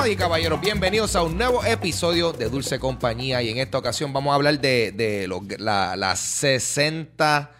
Damas 0.00 0.12
y 0.14 0.16
caballeros, 0.16 0.58
bienvenidos 0.62 1.14
a 1.14 1.22
un 1.22 1.36
nuevo 1.36 1.62
episodio 1.62 2.32
de 2.32 2.48
Dulce 2.48 2.78
Compañía. 2.78 3.42
Y 3.42 3.50
en 3.50 3.58
esta 3.58 3.76
ocasión 3.76 4.14
vamos 4.14 4.32
a 4.32 4.36
hablar 4.36 4.58
de, 4.58 4.92
de 4.92 5.28
los- 5.28 5.42
la, 5.58 5.94
la 5.94 6.16
60 6.16 7.50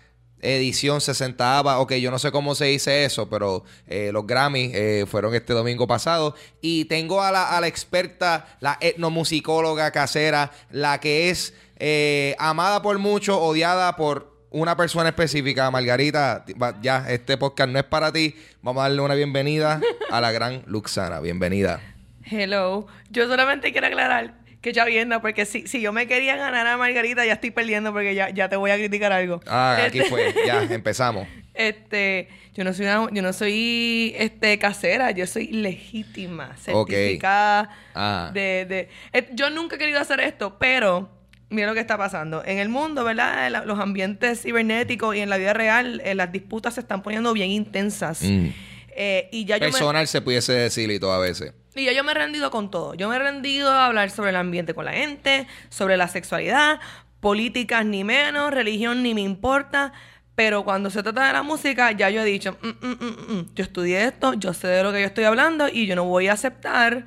edición 0.41 1.03
60 1.03 1.79
Ok, 1.81 1.93
yo 1.97 2.11
no 2.11 2.19
sé 2.19 2.33
cómo 2.33 2.55
se 2.55 2.65
dice 2.65 3.05
eso, 3.05 3.29
pero 3.29 3.65
eh, 3.87 4.09
los 4.11 4.27
Grammy 4.27 4.71
eh, 4.73 5.05
fueron 5.07 5.35
este 5.35 5.53
domingo 5.53 5.87
pasado. 5.87 6.35
Y 6.63 6.87
tengo 6.87 7.21
a 7.21 7.31
la, 7.31 7.59
a 7.59 7.61
la 7.61 7.67
experta, 7.67 8.57
la 8.61 8.79
etnomusicóloga 8.81 9.91
casera, 9.91 10.51
la 10.71 10.99
que 10.99 11.29
es 11.29 11.53
eh, 11.77 12.37
amada 12.39 12.81
por 12.81 12.99
muchos, 12.99 13.37
odiada 13.39 13.97
por 13.97 14.35
una 14.49 14.79
persona 14.79 15.11
específica, 15.11 15.71
Margarita, 15.71 16.47
ya, 16.81 17.05
este 17.11 17.37
podcast 17.37 17.69
no 17.71 17.79
es 17.79 17.85
para 17.85 18.11
ti. 18.11 18.35
Vamos 18.63 18.81
a 18.81 18.85
darle 18.85 19.03
una 19.03 19.15
bienvenida 19.15 19.79
a 20.11 20.23
la 20.23 20.33
gran 20.33 20.63
Luxana. 20.67 21.21
Bienvenida. 21.21 21.83
Hello. 22.31 22.87
Yo 23.11 23.27
solamente 23.29 23.73
quiero 23.73 23.87
aclarar 23.89 24.35
que 24.61 24.73
ya 24.73 24.85
viendo, 24.85 25.21
porque 25.23 25.47
si, 25.47 25.67
si 25.67 25.81
yo 25.81 25.93
me 25.93 26.07
quería 26.07 26.37
ganar 26.37 26.67
a 26.67 26.77
Margarita, 26.77 27.25
ya 27.25 27.33
estoy 27.35 27.51
perdiendo 27.51 27.93
porque 27.93 28.15
ya, 28.15 28.29
ya 28.31 28.49
te 28.49 28.57
voy 28.57 28.71
a 28.71 28.77
criticar 28.77 29.11
algo. 29.13 29.41
Ah, 29.47 29.79
aquí 29.87 29.99
Este- 29.99 30.11
fue, 30.11 30.35
ya, 30.47 30.63
empezamos. 30.71 31.27
Este, 31.55 32.29
yo 32.55 32.63
no 32.65 32.73
soy 32.75 32.87
una- 32.87 33.09
yo 33.11 33.23
no 33.23 33.33
soy 33.33 34.15
este 34.19 34.59
casera, 34.59 35.11
yo 35.13 35.27
soy 35.27 35.49
legítima, 35.49 36.57
certificada 36.59 37.71
Ah. 37.95 38.31
de, 38.33 38.67
de 38.69 38.89
eh, 39.13 39.29
yo 39.33 39.51
nunca 39.51 39.77
he 39.77 39.79
querido 39.79 39.99
hacer 39.99 40.21
esto, 40.21 40.59
pero 40.59 41.11
mira 41.49 41.67
lo 41.67 41.75
que 41.75 41.81
está 41.81 41.97
pasando. 41.99 42.43
En 42.45 42.59
el 42.59 42.69
mundo, 42.69 43.03
¿verdad? 43.03 43.47
En 43.47 43.53
la- 43.55 43.65
los 43.65 43.79
ambientes 43.81 44.43
cibernéticos 44.43 45.17
y 45.17 45.21
en 45.21 45.31
la 45.31 45.39
vida 45.39 45.55
real, 45.55 46.01
eh, 46.05 46.15
las 46.15 46.31
disputas 46.33 46.75
se 46.75 46.81
están 46.81 47.03
poniendo 47.03 47.33
bien 47.33 47.51
intensas. 47.51 48.23
Mm. 48.23 48.49
Eh, 48.95 49.29
y 49.33 49.45
ya 49.47 49.57
yo 49.57 49.67
me- 49.67 49.73
Personal 49.73 50.07
se 50.07 50.21
pudiese 50.21 50.53
decir 50.53 50.91
y 50.91 51.01
todo 51.01 51.13
a 51.13 51.19
veces. 51.19 51.55
Y 51.81 51.95
yo 51.95 52.05
me 52.05 52.13
he 52.13 52.15
rendido 52.15 52.51
con 52.51 52.71
todo. 52.71 52.95
Yo 52.95 53.09
me 53.09 53.17
he 53.17 53.19
rendido 53.19 53.71
a 53.71 53.87
hablar 53.87 54.11
sobre 54.11 54.31
el 54.31 54.37
ambiente 54.37 54.75
con 54.75 54.85
la 54.85 54.93
gente, 54.93 55.47
sobre 55.69 55.97
la 55.97 56.09
sexualidad, 56.09 56.81
políticas 57.21 57.85
ni 57.87 58.05
menos, 58.05 58.53
religión 58.53 59.03
ni 59.03 59.15
me 59.15 59.23
importa. 59.23 59.93
Pero 60.35 60.65
cuando 60.65 60.91
se 60.91 61.03
trata 61.03 61.27
de 61.27 61.33
la 61.35 61.43
música, 61.43 61.93
ya 61.93 62.09
yo 62.11 62.23
he 62.23 62.25
dicho, 62.25 62.57
"Mm, 62.63 62.69
mm, 62.69 62.91
mm, 62.91 63.05
mm, 63.05 63.35
mm. 63.35 63.55
yo 63.55 63.65
estudié 63.65 64.05
esto, 64.05 64.35
yo 64.35 64.55
sé 64.55 64.69
de 64.69 64.83
lo 64.83 64.93
que 64.93 65.01
yo 65.01 65.07
estoy 65.07 65.25
hablando 65.25 65.69
y 65.69 65.87
yo 65.87 65.97
no 65.97 66.05
voy 66.05 66.29
a 66.29 66.33
aceptar 66.35 67.07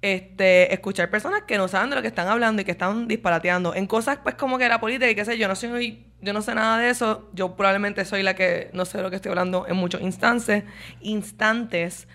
este, 0.00 0.72
escuchar 0.72 1.10
personas 1.10 1.42
que 1.42 1.56
no 1.56 1.66
saben 1.68 1.90
de 1.90 1.96
lo 1.96 2.02
que 2.02 2.08
están 2.08 2.28
hablando 2.28 2.62
y 2.62 2.64
que 2.64 2.70
están 2.70 3.08
disparateando. 3.08 3.74
En 3.74 3.86
cosas 3.86 4.18
pues 4.22 4.34
como 4.36 4.58
que 4.58 4.68
la 4.68 4.80
política 4.80 5.10
y 5.10 5.14
qué 5.14 5.24
sé 5.24 5.38
yo, 5.38 5.48
no 5.48 5.56
soy, 5.56 6.06
yo 6.20 6.32
no 6.32 6.42
sé 6.42 6.54
nada 6.54 6.78
de 6.78 6.90
eso. 6.90 7.28
Yo 7.32 7.56
probablemente 7.56 8.04
soy 8.04 8.22
la 8.22 8.34
que 8.34 8.70
no 8.72 8.84
sé 8.84 8.98
de 8.98 9.04
lo 9.04 9.10
que 9.10 9.16
estoy 9.16 9.30
hablando 9.30 9.66
en 9.66 9.76
muchos 9.76 10.00
instantes, 10.00 10.64
instantes. 11.00 12.06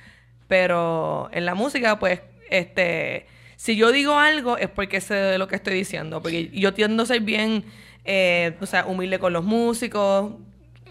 Pero 0.47 1.29
en 1.31 1.45
la 1.45 1.55
música, 1.55 1.99
pues, 1.99 2.21
este, 2.49 3.25
si 3.55 3.75
yo 3.75 3.91
digo 3.91 4.17
algo 4.17 4.57
es 4.57 4.69
porque 4.69 5.01
sé 5.01 5.13
de 5.13 5.37
lo 5.37 5.47
que 5.47 5.55
estoy 5.55 5.75
diciendo. 5.75 6.21
Porque 6.21 6.49
yo 6.53 6.73
tiendo 6.73 7.03
a 7.03 7.05
ser 7.05 7.21
bien, 7.21 7.65
eh, 8.05 8.55
o 8.59 8.65
sea, 8.65 8.85
humilde 8.85 9.19
con 9.19 9.33
los 9.33 9.43
músicos, 9.43 10.33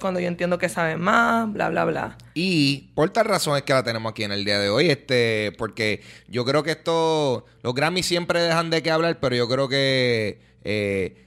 cuando 0.01 0.21
yo 0.21 0.27
entiendo 0.27 0.59
que 0.59 0.69
saben 0.69 1.01
más, 1.01 1.51
bla, 1.53 1.71
bla, 1.71 1.85
bla. 1.85 2.19
Y 2.35 2.91
por 2.95 3.11
tal 3.11 3.27
razón 3.27 3.57
es 3.57 3.63
que 3.63 3.73
la 3.73 3.83
tenemos 3.83 4.11
aquí 4.11 4.25
en 4.25 4.33
el 4.33 4.45
día 4.45 4.59
de 4.59 4.69
hoy, 4.69 4.91
este, 4.91 5.53
porque 5.57 6.03
yo 6.29 6.45
creo 6.45 6.63
que 6.63 6.73
esto, 6.73 7.47
los 7.63 7.75
Grammys 7.75 8.05
siempre 8.05 8.41
dejan 8.43 8.69
de 8.69 8.83
qué 8.83 8.91
hablar, 8.91 9.21
pero 9.21 9.37
yo 9.37 9.49
creo 9.49 9.69
que 9.69 10.41
eh, 10.65 11.22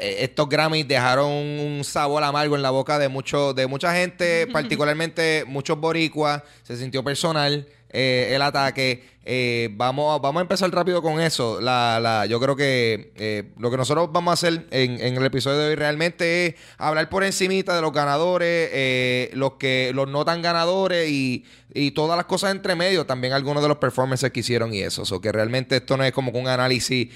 estos 0.00 0.48
Grammys 0.48 0.86
dejaron 0.86 1.30
un 1.30 1.82
sabor 1.84 2.22
amargo 2.24 2.56
en 2.56 2.62
la 2.62 2.70
boca 2.70 2.98
de 2.98 3.08
mucho, 3.08 3.54
de 3.54 3.66
mucha 3.66 3.94
gente, 3.94 4.46
particularmente 4.52 5.44
muchos 5.46 5.78
boricuas, 5.78 6.42
se 6.62 6.76
sintió 6.76 7.02
personal 7.02 7.66
eh, 7.90 8.32
el 8.34 8.42
ataque. 8.42 9.11
Eh, 9.24 9.68
vamos, 9.72 10.20
vamos 10.20 10.40
a 10.40 10.42
empezar 10.42 10.70
rápido 10.72 11.00
con 11.00 11.20
eso. 11.20 11.60
La, 11.60 12.00
la, 12.00 12.26
yo 12.26 12.40
creo 12.40 12.56
que 12.56 13.12
eh, 13.16 13.52
lo 13.58 13.70
que 13.70 13.76
nosotros 13.76 14.10
vamos 14.12 14.32
a 14.32 14.34
hacer 14.34 14.66
en, 14.70 15.00
en 15.00 15.16
el 15.16 15.24
episodio 15.24 15.58
de 15.58 15.68
hoy 15.68 15.74
realmente 15.76 16.46
es 16.46 16.54
hablar 16.76 17.08
por 17.08 17.22
encimita 17.22 17.74
de 17.74 17.82
los 17.82 17.92
ganadores, 17.92 18.70
eh, 18.72 19.30
los 19.34 19.54
que 19.54 19.92
los 19.94 20.08
no 20.08 20.24
tan 20.24 20.42
ganadores 20.42 21.08
y, 21.08 21.44
y 21.72 21.92
todas 21.92 22.16
las 22.16 22.26
cosas 22.26 22.50
entre 22.50 22.74
medio. 22.74 23.06
También 23.06 23.32
algunos 23.32 23.62
de 23.62 23.68
los 23.68 23.78
performances 23.78 24.32
que 24.32 24.40
hicieron 24.40 24.74
y 24.74 24.80
eso. 24.80 25.02
O 25.08 25.20
que 25.20 25.30
realmente 25.30 25.76
esto 25.76 25.96
no 25.96 26.04
es 26.04 26.12
como 26.12 26.32
un 26.32 26.48
análisis 26.48 27.08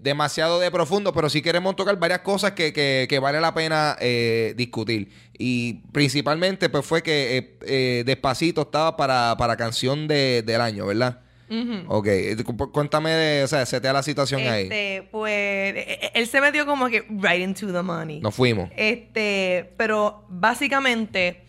demasiado 0.00 0.58
de 0.58 0.72
profundo, 0.72 1.12
pero 1.12 1.30
sí 1.30 1.40
queremos 1.40 1.76
tocar 1.76 1.96
varias 2.00 2.18
cosas 2.22 2.52
que, 2.52 2.72
que, 2.72 3.18
vale 3.20 3.40
la 3.40 3.54
pena 3.54 3.96
discutir. 4.56 5.08
Y 5.38 5.74
principalmente 5.92 6.68
pues 6.68 6.84
fue 6.84 7.04
que 7.04 8.02
Despacito 8.04 8.62
estaba 8.62 8.96
para, 8.96 9.36
para 9.38 9.56
canción 9.56 10.08
de, 10.08 10.42
del 10.58 10.74
año, 10.74 10.86
¿verdad? 10.86 11.20
Ok, 11.88 12.06
eh, 12.08 12.36
cu- 12.44 12.70
cuéntame, 12.72 13.10
de, 13.10 13.44
o 13.44 13.48
sea, 13.48 13.64
setea 13.64 13.92
la 13.94 14.02
situación 14.02 14.42
ahí. 14.42 14.64
Este, 14.64 15.08
pues, 15.10 15.32
eh, 15.32 15.98
eh, 16.02 16.10
él 16.14 16.26
se 16.26 16.40
metió 16.42 16.66
como 16.66 16.88
que 16.88 17.06
right 17.08 17.40
into 17.40 17.72
the 17.72 17.80
money. 17.82 18.20
Nos 18.20 18.34
fuimos. 18.34 18.68
Este, 18.76 19.72
pero 19.78 20.26
básicamente, 20.28 21.42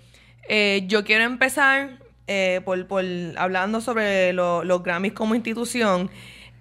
eh, 0.48 0.84
yo 0.88 1.04
quiero 1.04 1.26
empezar 1.26 2.00
eh, 2.28 2.62
por, 2.64 2.88
por 2.88 3.04
hablando 3.38 3.82
sobre 3.82 4.32
lo- 4.34 4.64
los 4.64 4.84
Grammys 4.84 5.12
como 5.14 5.36
institución. 5.36 6.10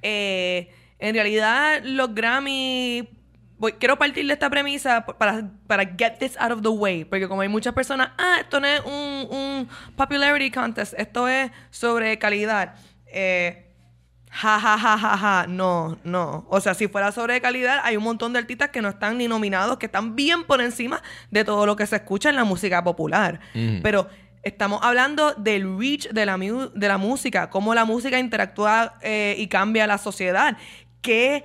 Eh, 0.02 0.70
en 0.98 1.14
realidad, 1.14 1.80
los 1.84 2.14
Grammys. 2.14 3.04
Voy- 3.58 3.72
quiero 3.72 3.96
partir 3.98 4.26
de 4.26 4.32
esta 4.32 4.48
premisa 4.50 5.04
para, 5.04 5.50
para 5.66 5.84
get 5.84 6.18
this 6.18 6.36
out 6.38 6.52
of 6.52 6.62
the 6.62 6.68
way. 6.68 7.04
Porque 7.04 7.28
como 7.28 7.40
hay 7.42 7.48
muchas 7.48 7.74
personas, 7.74 8.10
ah, 8.18 8.36
esto 8.40 8.60
no 8.60 8.66
es 8.66 8.80
un, 8.84 9.26
un 9.30 9.68
popularity 9.96 10.50
contest, 10.50 10.94
esto 10.96 11.28
es 11.28 11.50
sobre 11.70 12.18
calidad. 12.18 12.74
Eh, 13.06 13.64
Ja, 14.30 14.60
ja, 14.60 14.76
ja, 14.78 14.98
ja, 14.98 15.16
ja. 15.16 15.46
No, 15.48 15.96
no. 16.04 16.46
O 16.50 16.60
sea, 16.60 16.74
si 16.74 16.86
fuera 16.86 17.12
sobre 17.12 17.40
calidad, 17.40 17.80
hay 17.82 17.96
un 17.96 18.04
montón 18.04 18.34
de 18.34 18.38
artistas 18.38 18.68
que 18.68 18.82
no 18.82 18.90
están 18.90 19.16
ni 19.16 19.26
nominados, 19.26 19.78
que 19.78 19.86
están 19.86 20.14
bien 20.16 20.44
por 20.44 20.60
encima 20.60 21.02
de 21.30 21.44
todo 21.44 21.64
lo 21.64 21.76
que 21.76 21.86
se 21.86 21.96
escucha 21.96 22.28
en 22.28 22.36
la 22.36 22.44
música 22.44 22.84
popular. 22.84 23.40
Pero 23.82 24.06
estamos 24.42 24.80
hablando 24.82 25.32
del 25.32 25.78
reach 25.78 26.08
de 26.10 26.26
la, 26.26 26.36
mu- 26.36 26.68
de 26.74 26.88
la 26.88 26.98
música, 26.98 27.48
cómo 27.48 27.74
la 27.74 27.86
música 27.86 28.18
interactúa 28.18 28.98
eh, 29.00 29.34
y 29.38 29.46
cambia 29.48 29.86
la 29.86 29.96
sociedad. 29.96 30.58
Eh, 31.04 31.42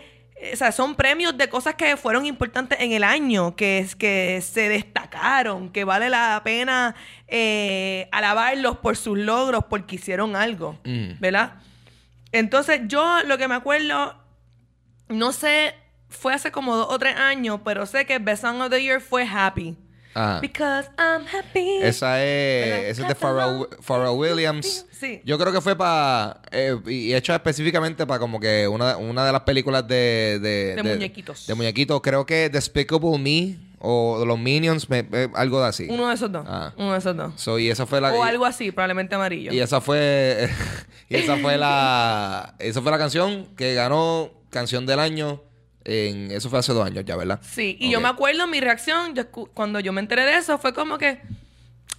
o 0.51 0.55
sea, 0.55 0.71
son 0.71 0.95
premios 0.95 1.37
de 1.37 1.47
cosas 1.47 1.75
que 1.75 1.95
fueron 1.95 2.25
importantes 2.25 2.79
en 2.81 2.91
el 2.91 3.03
año, 3.03 3.55
que, 3.55 3.79
es, 3.79 3.95
que 3.95 4.41
se 4.41 4.67
destacaron, 4.67 5.69
que 5.69 5.83
vale 5.83 6.09
la 6.09 6.41
pena 6.43 6.95
eh, 7.27 8.09
alabarlos 8.11 8.77
por 8.79 8.97
sus 8.97 9.17
logros, 9.17 9.65
porque 9.69 9.95
hicieron 9.95 10.35
algo, 10.35 10.79
Mm. 10.83 11.19
¿verdad? 11.19 11.53
Entonces, 12.31 12.81
yo 12.87 13.23
lo 13.25 13.37
que 13.37 13.47
me 13.47 13.55
acuerdo, 13.55 14.15
no 15.07 15.31
sé, 15.31 15.75
fue 16.09 16.33
hace 16.33 16.51
como 16.51 16.75
dos 16.75 16.87
o 16.89 16.99
tres 16.99 17.15
años, 17.15 17.61
pero 17.63 17.85
sé 17.85 18.05
que 18.05 18.19
Best 18.19 18.41
Song 18.43 18.61
of 18.61 18.69
the 18.69 18.81
Year 18.81 18.99
fue 19.01 19.27
Happy. 19.27 19.77
Ajá. 20.13 20.39
Because 20.41 20.89
I'm 20.97 21.25
happy. 21.25 21.79
Ah. 21.81 21.87
Esa 21.87 22.23
es, 22.23 22.91
esa 22.91 23.01
es 23.03 23.07
de 23.07 23.15
Pharrell, 23.15 23.67
Pharrell 23.81 24.15
Williams. 24.17 24.85
Sí. 24.91 25.21
Yo 25.25 25.37
creo 25.37 25.51
que 25.51 25.59
fue 25.61 25.75
para. 25.75 26.41
y 26.87 27.13
hecho 27.13 27.33
específicamente 27.33 28.05
para 28.05 28.19
como 28.19 28.39
que 28.39 28.67
una, 28.67 28.97
una 28.97 29.25
de 29.25 29.31
las 29.31 29.41
películas 29.41 29.87
de. 29.87 30.39
De, 30.41 30.75
De 30.75 30.83
muñequitos. 30.83 31.47
De 31.47 31.55
muñequitos. 31.55 31.99
Creo 32.01 32.25
que 32.25 32.49
Despicable 32.49 33.17
Me 33.17 33.57
o 33.85 34.23
los 34.25 34.39
Minions, 34.39 34.89
me- 34.89 35.05
eh, 35.11 35.29
algo 35.35 35.61
de 35.61 35.67
así. 35.67 35.87
Uno 35.89 36.07
de 36.07 36.15
esos 36.15 36.31
dos. 36.31 36.45
Ah. 36.47 36.71
Uno 36.77 36.93
de 36.93 36.99
esos 36.99 37.17
dos. 37.17 37.33
So, 37.35 37.59
y 37.59 37.69
esa 37.69 37.85
fue 37.85 37.99
la. 37.99 38.13
o 38.13 38.23
y- 38.25 38.29
algo 38.29 38.45
así, 38.45 38.71
probablemente 38.71 39.15
amarillo. 39.15 39.51
Y 39.51 39.59
esa 39.59 39.81
fue. 39.81 40.49
y 41.09 41.15
esa 41.17 41.35
fue 41.37 41.57
la. 41.57 42.55
Esa 42.59 42.81
fue 42.81 42.91
la 42.91 42.97
canción 42.97 43.47
que 43.57 43.73
ganó 43.73 44.29
Canción 44.49 44.85
del 44.85 44.99
Año. 44.99 45.41
En, 45.85 46.31
eso 46.31 46.49
fue 46.49 46.59
hace 46.59 46.73
dos 46.73 46.85
años 46.85 47.03
ya, 47.05 47.15
¿verdad? 47.15 47.39
Sí, 47.41 47.77
y 47.79 47.91
yo 47.91 47.99
me 47.99 48.07
acuerdo 48.07 48.47
mi 48.47 48.59
reacción 48.61 49.15
yo 49.15 49.29
cuando 49.29 49.79
yo 49.79 49.91
me 49.91 49.99
enteré 49.99 50.23
de 50.25 50.37
eso 50.37 50.57
fue 50.57 50.73
como 50.73 50.97
que 50.97 51.19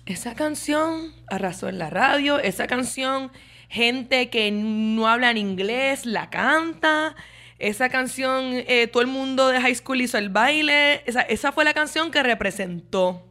esa 0.07 0.35
canción 0.35 1.13
arrasó 1.29 1.69
en 1.69 1.79
la 1.79 1.91
radio, 1.91 2.39
esa 2.39 2.67
canción 2.67 3.31
gente 3.75 4.31
que 4.31 4.53
no 4.53 5.09
habla 5.09 5.31
en 5.31 5.37
inglés 5.37 6.07
la 6.07 6.31
canta. 6.31 7.17
Esa 7.59 7.89
canción, 7.89 8.63
eh, 8.67 8.89
todo 8.93 9.03
el 9.03 9.09
mundo 9.09 9.49
de 9.49 9.61
high 9.61 9.75
school 9.75 10.01
hizo 10.01 10.17
el 10.19 10.29
baile. 10.29 11.03
Esa, 11.07 11.23
esa 11.23 11.51
fue 11.53 11.65
la 11.65 11.75
canción 11.75 12.11
que 12.11 12.23
representó 12.23 13.27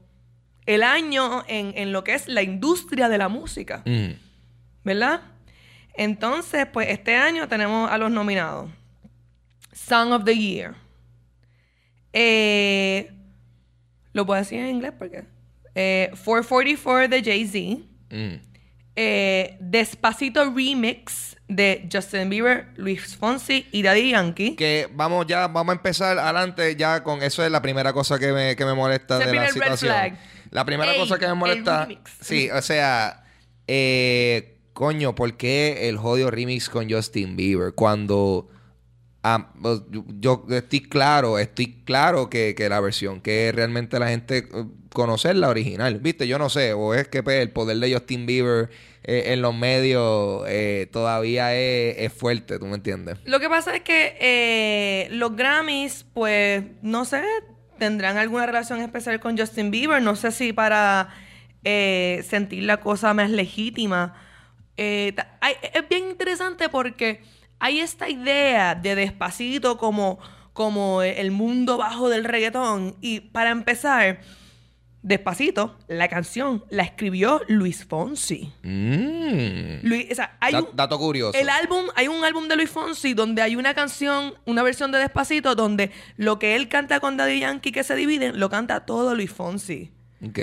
el 0.66 0.84
año 0.84 1.44
en, 1.48 1.74
en 1.76 1.92
lo 1.92 2.04
que 2.04 2.14
es 2.14 2.28
la 2.28 2.42
industria 2.42 3.10
de 3.10 3.18
la 3.18 3.30
música. 3.30 3.84
Mm. 3.86 4.12
¿Verdad? 4.84 5.22
Entonces, 5.94 6.66
pues 6.66 6.90
este 6.90 7.16
año 7.16 7.48
tenemos 7.48 7.90
a 7.90 7.98
los 7.98 8.12
nominados. 8.12 8.70
Song 9.74 10.12
of 10.12 10.24
the 10.26 10.36
Year. 10.36 10.76
Eh, 12.14 13.12
lo 14.14 14.26
puedo 14.26 14.40
decir 14.40 14.60
en 14.60 14.70
inglés 14.70 14.94
porque. 14.98 15.26
Eh, 15.76 16.12
444 16.24 17.08
de 17.08 17.24
Jay-Z. 17.24 17.84
Mm. 18.12 18.42
Eh, 18.96 19.58
Despacito 19.60 20.54
Remix 20.54 21.36
de 21.48 21.90
Justin 21.92 22.30
Bieber, 22.30 22.68
Luis 22.76 23.16
Fonsi 23.18 23.66
y 23.72 23.82
Daddy 23.82 24.12
Yankee. 24.12 24.56
Que 24.56 24.88
vamos 24.94 25.26
ya, 25.26 25.48
vamos 25.48 25.74
a 25.74 25.78
empezar 25.78 26.18
adelante 26.20 26.76
ya 26.76 27.04
con 27.04 27.24
eso 27.24 27.44
es 27.44 27.52
la 27.52 27.62
primera 27.62 27.92
cosa 27.92 28.20
que 28.20 28.32
me, 28.32 28.56
que 28.56 28.66
me 28.66 28.74
molesta 28.74 29.18
de 29.18 29.34
la 29.34 29.48
situación. 29.50 29.92
flag. 29.92 30.20
La 30.52 30.64
primera 30.66 30.94
Ey, 30.94 31.00
cosa 31.00 31.18
que 31.18 31.26
me 31.28 31.34
molesta. 31.34 31.88
Sí, 32.22 32.50
o 32.52 32.62
sea, 32.62 33.24
eh, 33.68 34.58
coño, 34.74 35.16
¿por 35.16 35.36
qué 35.38 35.90
el 35.90 35.98
jodido 35.98 36.30
remix 36.30 36.70
con 36.70 36.88
Justin 36.90 37.36
Bieber? 37.36 37.74
Cuando 37.74 38.48
ah, 39.24 39.52
pues, 39.62 39.82
yo, 40.20 40.46
estoy 40.50 40.82
claro, 40.82 41.40
estoy 41.40 41.82
claro 41.86 42.30
que, 42.30 42.54
que 42.56 42.70
la 42.70 42.80
versión 42.80 43.22
que 43.22 43.52
realmente 43.54 43.98
la 43.98 44.10
gente 44.10 44.50
eh, 44.54 44.66
conocer 44.92 45.36
la 45.38 45.50
original, 45.50 46.00
¿viste? 46.00 46.28
Yo 46.28 46.38
no 46.38 46.50
sé, 46.50 46.74
o 46.74 46.94
es 46.94 47.08
que 47.08 47.24
pues, 47.24 47.42
el 47.42 47.50
poder 47.50 47.78
de 47.78 47.94
Justin 47.94 48.26
Bieber 48.26 48.70
eh, 49.04 49.34
en 49.34 49.42
los 49.42 49.56
medios 49.56 50.44
eh, 50.48 50.88
todavía 50.92 51.56
es, 51.56 52.14
fuerte, 52.14 52.60
¿tú 52.60 52.66
me 52.66 52.76
entiendes? 52.76 53.18
Lo 53.26 53.40
que 53.40 53.50
pasa 53.50 53.76
es 53.76 53.82
que 53.82 55.08
los 55.12 55.36
Grammys, 55.36 56.06
pues, 56.14 56.64
no 56.82 57.06
sé, 57.06 57.24
tendrán 57.80 58.18
alguna 58.18 58.46
relación 58.46 58.82
especial 58.82 59.20
con 59.20 59.38
Justin 59.38 59.72
Bieber. 59.72 60.02
No 60.02 60.16
sé 60.16 60.32
si 60.32 60.54
para 60.54 61.10
sentir 61.64 62.64
la 62.64 62.78
cosa 62.82 63.14
más 63.14 63.30
legítima. 63.30 64.16
Es 64.76 65.16
bien 65.90 66.10
interesante 66.10 66.70
porque 66.70 67.22
hay 67.64 67.80
esta 67.80 68.10
idea 68.10 68.76
de 68.76 68.96
despacito 68.96 69.78
como, 69.78 70.20
como 70.52 71.02
el 71.02 71.32
mundo 71.32 71.78
bajo 71.78 72.10
del 72.10 72.26
reggaetón. 72.26 72.96
Y 73.00 73.22
para 73.22 73.52
empezar, 73.52 74.20
despacito, 75.02 75.78
la 75.88 76.08
canción 76.08 76.64
la 76.70 76.84
escribió 76.84 77.42
Luis 77.48 77.86
Fonsi. 77.86 78.52
Mm. 78.64 79.86
Luis, 79.88 80.08
o 80.12 80.16
sea, 80.16 80.38
hay 80.40 80.54
Da- 80.54 80.62
un- 80.62 80.70
dato 80.76 80.98
curioso. 81.00 81.38
el 81.38 81.50
álbum, 81.50 81.86
hay 81.96 82.08
un 82.08 82.24
álbum 82.24 82.48
de 82.48 82.56
Luis 82.56 82.70
Fonsi 82.70 83.14
donde 83.14 83.42
hay 83.42 83.56
una 83.56 83.74
canción, 83.74 84.34
una 84.46 84.64
versión 84.64 84.92
de 84.92 85.00
Despacito, 85.00 85.56
donde 85.56 85.92
lo 86.18 86.40
que 86.40 86.56
él 86.56 86.68
canta 86.70 87.00
con 87.00 87.18
Daddy 87.18 87.40
Yankee 87.40 87.72
que 87.72 87.84
se 87.84 87.96
dividen, 87.96 88.40
lo 88.40 88.50
canta 88.50 88.86
todo 88.86 89.16
Luis 89.16 89.32
Fonsi. 89.32 89.92
Ok. 90.26 90.40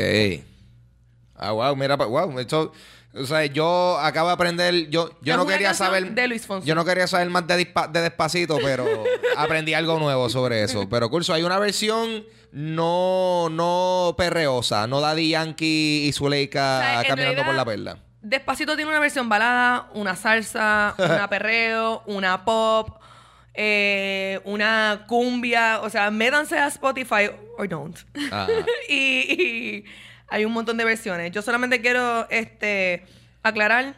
Ah, 1.36 1.52
wow, 1.52 1.74
mira, 1.76 1.96
wow. 1.96 2.38
Esto, 2.38 2.72
o 3.14 3.24
sea, 3.24 3.44
yo 3.46 3.98
acabo 4.00 4.28
de 4.28 4.34
aprender. 4.34 4.88
Yo, 4.90 5.10
yo 5.20 5.32
Es 5.34 5.38
no 5.38 5.46
quería 5.46 5.74
saber. 5.74 6.12
de 6.12 6.28
Luis 6.28 6.46
Fonsi. 6.46 6.66
Yo 6.68 6.74
no 6.74 6.84
quería 6.84 7.06
saber 7.06 7.28
más 7.30 7.46
de, 7.46 7.66
dispa- 7.66 7.90
de 7.90 8.00
despacito, 8.02 8.58
pero 8.62 8.84
aprendí 9.36 9.74
algo 9.74 9.98
nuevo 9.98 10.28
sobre 10.28 10.62
eso. 10.62 10.88
Pero, 10.88 11.10
curso, 11.10 11.34
hay 11.34 11.42
una 11.42 11.58
versión 11.58 12.24
no, 12.52 13.48
no 13.50 14.14
perreosa, 14.16 14.86
no 14.86 15.00
Daddy 15.00 15.30
Yankee 15.30 16.06
y 16.08 16.12
Zuleika 16.12 16.78
O 16.78 17.00
sea, 17.02 17.08
caminando 17.08 17.44
por 17.44 17.54
la 17.54 17.64
perla. 17.64 17.96
Despacito 18.22 18.76
tiene 18.76 18.90
una 18.90 19.00
versión 19.00 19.28
balada, 19.28 19.88
una 19.94 20.14
salsa, 20.14 20.94
una 20.98 21.28
perreo, 21.30 22.02
una 22.06 22.44
pop, 22.44 23.00
eh, 23.54 24.40
una 24.44 25.04
cumbia. 25.08 25.80
O 25.82 25.90
sea, 25.90 26.10
métanse 26.10 26.58
a 26.58 26.66
Spotify 26.68 27.30
or 27.58 27.68
don't. 27.68 27.96
Y, 28.88 28.94
y 28.94 29.84
hay 30.30 30.44
un 30.44 30.52
montón 30.52 30.76
de 30.76 30.84
versiones. 30.84 31.32
Yo 31.32 31.42
solamente 31.42 31.80
quiero 31.80 32.28
este, 32.30 33.04
aclarar. 33.42 33.96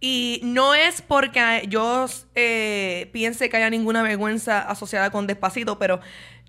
Y 0.00 0.40
no 0.42 0.74
es 0.74 1.02
porque 1.02 1.64
yo 1.68 2.06
eh, 2.34 3.10
piense 3.12 3.50
que 3.50 3.56
haya 3.58 3.68
ninguna 3.68 4.02
vergüenza 4.02 4.60
asociada 4.60 5.10
con 5.10 5.26
Despacito, 5.26 5.78
pero 5.78 6.00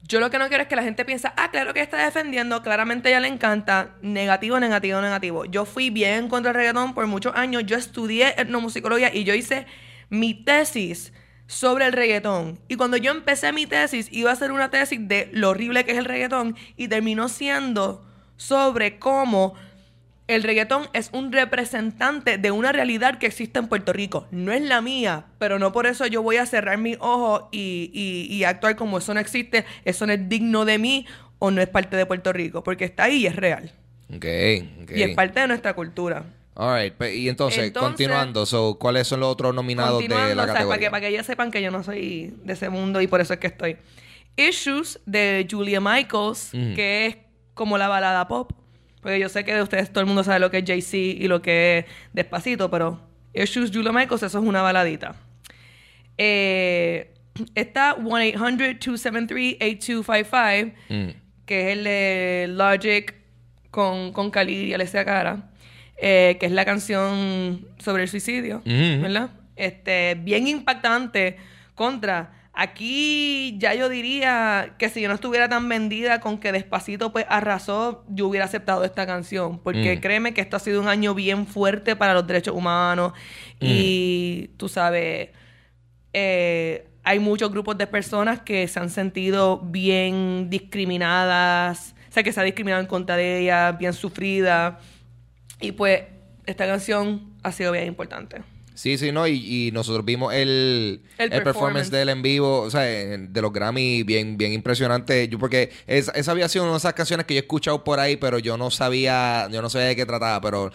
yo 0.03 0.19
lo 0.19 0.29
que 0.29 0.39
no 0.39 0.47
quiero 0.47 0.63
es 0.63 0.69
que 0.69 0.75
la 0.75 0.83
gente 0.83 1.05
piense, 1.05 1.29
ah, 1.35 1.51
claro 1.51 1.73
que 1.73 1.81
está 1.81 2.03
defendiendo, 2.03 2.63
claramente 2.63 3.09
a 3.09 3.11
ella 3.11 3.19
le 3.19 3.27
encanta, 3.27 3.95
negativo, 4.01 4.59
negativo, 4.59 5.01
negativo. 5.01 5.45
Yo 5.45 5.65
fui 5.65 5.89
bien 5.89 6.13
en 6.15 6.27
contra 6.29 6.51
del 6.51 6.61
reggaetón 6.61 6.93
por 6.93 7.07
muchos 7.07 7.35
años, 7.35 7.63
yo 7.65 7.77
estudié 7.77 8.33
etnomusicología 8.37 9.13
y 9.13 9.25
yo 9.25 9.33
hice 9.33 9.67
mi 10.09 10.33
tesis 10.33 11.13
sobre 11.45 11.85
el 11.85 11.93
reggaetón. 11.93 12.59
Y 12.69 12.77
cuando 12.77 12.97
yo 12.97 13.11
empecé 13.11 13.51
mi 13.51 13.67
tesis, 13.67 14.07
iba 14.11 14.31
a 14.31 14.35
ser 14.35 14.53
una 14.53 14.71
tesis 14.71 14.99
de 15.07 15.29
lo 15.33 15.49
horrible 15.49 15.83
que 15.83 15.91
es 15.91 15.97
el 15.97 16.05
reggaetón 16.05 16.55
y 16.77 16.87
terminó 16.87 17.27
siendo 17.27 18.05
sobre 18.41 18.97
cómo 18.97 19.53
el 20.27 20.41
reggaetón 20.43 20.87
es 20.93 21.09
un 21.13 21.31
representante 21.31 22.37
de 22.39 22.51
una 22.51 22.71
realidad 22.71 23.19
que 23.19 23.27
existe 23.27 23.59
en 23.59 23.67
Puerto 23.67 23.93
Rico. 23.93 24.27
No 24.31 24.51
es 24.51 24.61
la 24.61 24.81
mía, 24.81 25.25
pero 25.37 25.59
no 25.59 25.71
por 25.71 25.85
eso 25.85 26.07
yo 26.07 26.23
voy 26.23 26.37
a 26.37 26.45
cerrar 26.45 26.77
mis 26.79 26.97
ojos 27.01 27.43
y, 27.51 27.91
y- 27.93 28.33
y 28.33 28.43
actuar 28.45 28.75
como 28.75 28.97
eso 28.97 29.13
no 29.13 29.19
existe, 29.19 29.65
eso 29.85 30.07
no 30.07 30.13
es 30.13 30.27
digno 30.29 30.65
de 30.65 30.77
mí 30.79 31.05
o 31.37 31.51
no 31.51 31.61
es 31.61 31.67
parte 31.69 31.97
de 31.97 32.05
Puerto 32.05 32.33
Rico, 32.33 32.63
porque 32.63 32.85
está 32.85 33.03
ahí 33.05 33.17
y 33.17 33.27
es 33.27 33.35
real. 33.35 33.71
Ok, 34.15 34.25
ok. 34.83 34.91
Y 34.95 35.03
es 35.03 35.15
parte 35.15 35.39
de 35.41 35.47
nuestra 35.47 35.73
cultura. 35.73 36.23
Alright, 36.55 36.93
y 37.13 37.29
entonces, 37.29 37.59
Entonces, 37.65 37.89
continuando, 37.89 38.45
so, 38.45 38.77
¿cuáles 38.79 39.07
son 39.07 39.19
los 39.21 39.29
otros 39.29 39.53
nominados 39.53 40.01
de 40.01 40.09
la 40.09 40.15
o 40.15 40.25
sea, 40.25 40.35
para 40.35 40.47
categoría? 40.53 40.79
que, 40.79 40.91
para 40.91 41.01
que 41.01 41.07
ellos 41.09 41.25
sepan 41.25 41.51
que 41.51 41.61
yo 41.61 41.71
no 41.71 41.83
soy 41.83 42.33
de 42.43 42.53
ese 42.53 42.69
mundo 42.69 43.01
y 43.01 43.07
por 43.07 43.21
eso 43.21 43.33
es 43.33 43.39
que 43.39 43.47
estoy. 43.47 43.77
Issues 44.37 44.99
de 45.05 45.45
Julia 45.49 45.79
Michaels, 45.81 46.49
que 46.51 47.05
es 47.07 47.15
como 47.53 47.77
la 47.77 47.87
balada 47.87 48.27
pop. 48.27 48.51
Porque 49.01 49.19
yo 49.19 49.29
sé 49.29 49.43
que 49.43 49.53
de 49.55 49.63
ustedes 49.63 49.91
todo 49.91 50.01
el 50.01 50.07
mundo 50.07 50.23
sabe 50.23 50.39
lo 50.39 50.51
que 50.51 50.59
es 50.59 50.63
Jay-Z 50.65 50.97
y 50.97 51.27
lo 51.27 51.41
que 51.41 51.79
es 51.79 51.85
Despacito, 52.13 52.69
pero 52.69 53.01
Issues 53.33 53.71
Julia 53.73 53.91
Michaels, 53.91 54.23
eso 54.23 54.39
es 54.39 54.45
una 54.45 54.61
baladita. 54.61 55.15
Eh, 56.17 57.13
está 57.55 57.95
1-800-273-8255, 57.97 60.73
Mm. 60.89 61.09
que 61.45 61.71
es 61.71 61.77
el 61.77 61.83
de 61.83 62.45
Logic 62.49 63.15
con, 63.71 64.11
con 64.13 64.29
Khalid 64.31 64.67
y 64.67 64.73
Alessia 64.73 65.03
Cara, 65.05 65.49
eh, 66.01 66.37
que 66.39 66.45
es 66.45 66.51
la 66.51 66.65
canción 66.65 67.67
sobre 67.79 68.03
el 68.03 68.09
suicidio, 68.09 68.57
Ujú. 68.57 69.01
¿verdad? 69.01 69.29
Este, 69.55 70.15
bien 70.15 70.47
impactante 70.47 71.37
contra. 71.75 72.33
Aquí 72.53 73.57
ya 73.59 73.73
yo 73.75 73.87
diría 73.87 74.75
que 74.77 74.89
si 74.89 74.99
yo 75.01 75.07
no 75.07 75.15
estuviera 75.15 75.47
tan 75.47 75.69
vendida 75.69 76.19
con 76.19 76.37
que 76.37 76.51
Despacito 76.51 77.13
pues 77.13 77.25
arrasó, 77.29 78.03
yo 78.09 78.27
hubiera 78.27 78.45
aceptado 78.45 78.83
esta 78.83 79.05
canción. 79.07 79.59
Porque 79.59 79.95
Mm. 79.95 80.01
créeme 80.01 80.33
que 80.33 80.41
esto 80.41 80.57
ha 80.57 80.59
sido 80.59 80.81
un 80.81 80.89
año 80.89 81.13
bien 81.15 81.47
fuerte 81.47 81.95
para 81.95 82.13
los 82.13 82.27
derechos 82.27 82.53
humanos. 82.53 83.13
Y 83.61 84.49
tú 84.57 84.67
sabes, 84.67 85.29
eh, 86.13 86.87
hay 87.03 87.19
muchos 87.19 87.49
grupos 87.51 87.77
de 87.77 87.87
personas 87.87 88.41
que 88.41 88.67
se 88.67 88.79
han 88.79 88.89
sentido 88.89 89.59
bien 89.59 90.49
discriminadas, 90.49 91.95
o 92.09 92.13
sea, 92.13 92.21
que 92.23 92.33
se 92.33 92.39
ha 92.41 92.43
discriminado 92.43 92.81
en 92.81 92.87
contra 92.87 93.15
de 93.15 93.39
ellas, 93.39 93.77
bien 93.77 93.93
sufrida. 93.93 94.79
Y 95.61 95.71
pues 95.71 96.03
esta 96.45 96.65
canción 96.67 97.33
ha 97.43 97.51
sido 97.53 97.71
bien 97.71 97.87
importante. 97.87 98.41
Sí, 98.73 98.97
sí, 98.97 99.11
no, 99.11 99.27
y, 99.27 99.67
y 99.67 99.71
nosotros 99.71 100.03
vimos 100.05 100.33
el, 100.33 101.01
El 101.17 101.25
el, 101.25 101.29
performance. 101.29 101.43
performance. 101.43 101.91
de 101.91 102.01
él 102.01 102.09
en 102.09 102.21
vivo, 102.21 102.61
o 102.61 102.69
sea, 102.71 102.81
de 102.81 103.41
los 103.41 103.51
Grammy, 103.53 104.03
bien, 104.03 104.37
bien 104.37 104.53
impresionante. 104.53 105.27
Yo, 105.27 105.37
porque 105.37 105.71
esa, 105.87 106.11
esa 106.13 106.31
había 106.31 106.47
sido 106.49 106.63
una 106.63 106.71
de 106.73 106.77
esas 106.79 106.93
canciones 106.93 107.25
que 107.25 107.33
yo 107.35 107.39
he 107.39 107.41
escuchado 107.41 107.83
por 107.83 107.99
ahí, 107.99 108.15
pero 108.17 108.39
yo 108.39 108.57
no 108.57 108.71
sabía, 108.71 109.47
yo 109.51 109.61
no 109.61 109.69
sabía 109.69 109.87
de 109.89 109.95
qué 109.95 110.05
trataba, 110.05 110.39
pero 110.41 110.71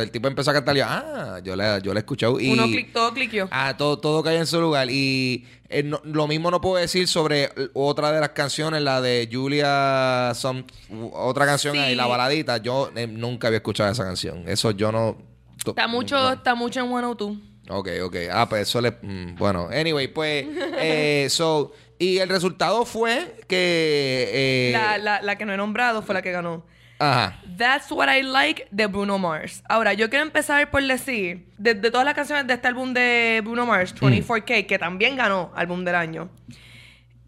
el 0.00 0.10
tipo 0.10 0.28
empezó 0.28 0.50
a 0.50 0.54
cantar, 0.54 0.76
yo, 0.76 0.84
ah, 0.86 1.40
yo 1.42 1.56
la, 1.56 1.78
yo 1.78 1.92
la 1.94 2.00
he 2.00 2.02
escuchado. 2.02 2.38
Y, 2.38 2.50
Uno 2.52 2.64
clic, 2.66 2.92
todo 2.92 3.12
cliqueó. 3.12 3.48
Ah, 3.50 3.76
todo, 3.76 3.98
todo 3.98 4.22
cae 4.22 4.36
en 4.36 4.46
su 4.46 4.60
lugar. 4.60 4.88
Y 4.90 5.46
eh, 5.70 5.82
no- 5.82 6.02
lo 6.04 6.28
mismo 6.28 6.50
no 6.50 6.60
puedo 6.60 6.76
decir 6.76 7.08
sobre 7.08 7.50
otra 7.72 8.12
de 8.12 8.20
las 8.20 8.30
canciones, 8.30 8.82
la 8.82 9.00
de 9.00 9.28
Julia, 9.32 10.32
some- 10.34 10.64
otra 11.12 11.46
canción 11.46 11.74
Sí. 11.74 11.78
ahí, 11.80 11.94
la 11.94 12.06
baladita. 12.06 12.58
Yo 12.58 12.90
eh, 12.94 13.06
nunca 13.06 13.46
había 13.48 13.56
escuchado 13.58 13.90
esa 13.90 14.04
canción. 14.04 14.44
Eso 14.46 14.70
yo 14.72 14.92
no. 14.92 15.31
Está 15.70 15.86
mucho, 15.86 16.16
no. 16.18 16.32
está 16.32 16.54
mucho 16.54 16.80
en 16.80 16.88
102. 16.88 17.36
Ok, 17.70 17.88
ok. 18.04 18.16
Ah, 18.32 18.48
pues 18.48 18.62
eso 18.62 18.80
le. 18.80 18.90
mm, 18.90 19.36
bueno, 19.36 19.68
anyway, 19.72 20.08
pues. 20.08 20.46
eh, 20.78 21.26
so, 21.30 21.72
y 21.98 22.18
el 22.18 22.28
resultado 22.28 22.84
fue 22.84 23.36
que. 23.48 24.30
eh, 24.32 24.72
La, 24.72 24.98
la, 24.98 25.22
la 25.22 25.36
que 25.36 25.44
no 25.46 25.52
he 25.52 25.56
nombrado 25.56 26.02
fue 26.02 26.14
la 26.14 26.22
que 26.22 26.32
ganó. 26.32 26.64
Ajá. 26.98 27.40
That's 27.56 27.90
What 27.90 28.14
I 28.14 28.22
Like 28.22 28.68
de 28.70 28.86
Bruno 28.86 29.18
Mars. 29.18 29.62
Ahora, 29.68 29.92
yo 29.92 30.08
quiero 30.08 30.24
empezar 30.24 30.70
por 30.70 30.84
decir, 30.86 31.48
de, 31.58 31.74
de 31.74 31.90
todas 31.90 32.04
las 32.04 32.14
canciones 32.14 32.46
de 32.46 32.54
este 32.54 32.68
álbum 32.68 32.92
de 32.94 33.40
Bruno 33.42 33.66
Mars, 33.66 33.92
24K, 33.94 34.66
que 34.66 34.78
también 34.78 35.16
ganó 35.16 35.50
álbum 35.56 35.84
del 35.84 35.96
año, 35.96 36.30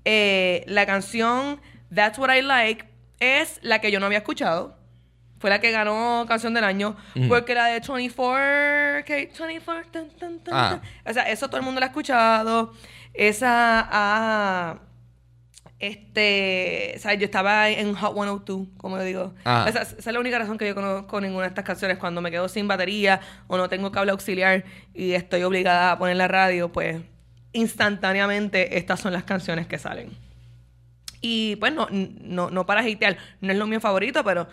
eh, 0.05 0.65
la 0.69 0.87
canción 0.87 1.61
That's 1.93 2.19
What 2.19 2.35
I 2.35 2.43
Like 2.43 2.85
es 3.21 3.59
la 3.63 3.81
que 3.81 3.91
yo 3.91 3.99
no 4.01 4.07
había 4.07 4.19
escuchado. 4.19 4.77
Fue 5.45 5.51
la 5.51 5.61
que 5.61 5.71
ganó 5.73 6.25
canción 6.27 6.55
del 6.55 6.65
año. 6.65 6.97
Porque 7.29 7.55
la 7.55 7.67
de 7.67 7.81
24, 7.87 9.05
¿qué? 9.05 9.31
24, 9.39 9.91
tan, 9.91 10.09
tan, 10.09 10.39
tan, 10.43 10.55
Ah. 10.55 10.81
tan. 10.81 11.11
O 11.11 11.13
sea, 11.13 11.25
eso 11.25 11.49
todo 11.49 11.59
el 11.59 11.63
mundo 11.67 11.81
lo 11.81 11.85
ha 11.85 11.89
escuchado. 11.89 12.73
Esa, 13.13 13.87
ah, 13.93 14.79
este, 15.79 16.95
o 16.97 16.99
sea, 16.99 17.13
yo 17.13 17.27
estaba 17.27 17.69
en 17.69 17.93
Hot 17.95 18.15
102, 18.15 18.69
como 18.79 18.97
yo 18.97 19.03
digo. 19.05 19.35
Ah. 19.45 19.67
Esa, 19.69 19.83
esa 19.83 19.97
es 19.99 20.07
la 20.07 20.19
única 20.19 20.39
razón 20.39 20.57
que 20.57 20.67
yo 20.67 20.75
conozco 20.75 21.21
ninguna 21.21 21.43
de 21.43 21.49
estas 21.49 21.67
canciones. 21.67 21.99
Cuando 21.99 22.23
me 22.23 22.31
quedo 22.31 22.49
sin 22.49 22.67
batería 22.67 23.21
o 23.47 23.59
no 23.59 23.69
tengo 23.69 23.93
cable 23.93 24.13
auxiliar 24.13 24.65
y 24.95 25.13
estoy 25.13 25.43
obligada 25.43 25.93
a 25.93 25.99
poner 25.99 26.17
la 26.17 26.27
radio, 26.27 26.73
pues 26.73 27.03
instantáneamente 27.53 28.79
estas 28.79 28.99
son 28.99 29.13
las 29.13 29.25
canciones 29.25 29.67
que 29.67 29.77
salen. 29.77 30.17
Y 31.21 31.57
pues 31.57 31.75
no, 31.75 31.87
no, 31.91 32.49
no 32.49 32.65
para 32.65 32.81
hatear, 32.81 33.19
no 33.43 33.53
es 33.53 33.59
lo 33.59 33.67
mío 33.67 33.81
favorito, 33.81 34.25
pero, 34.25 34.47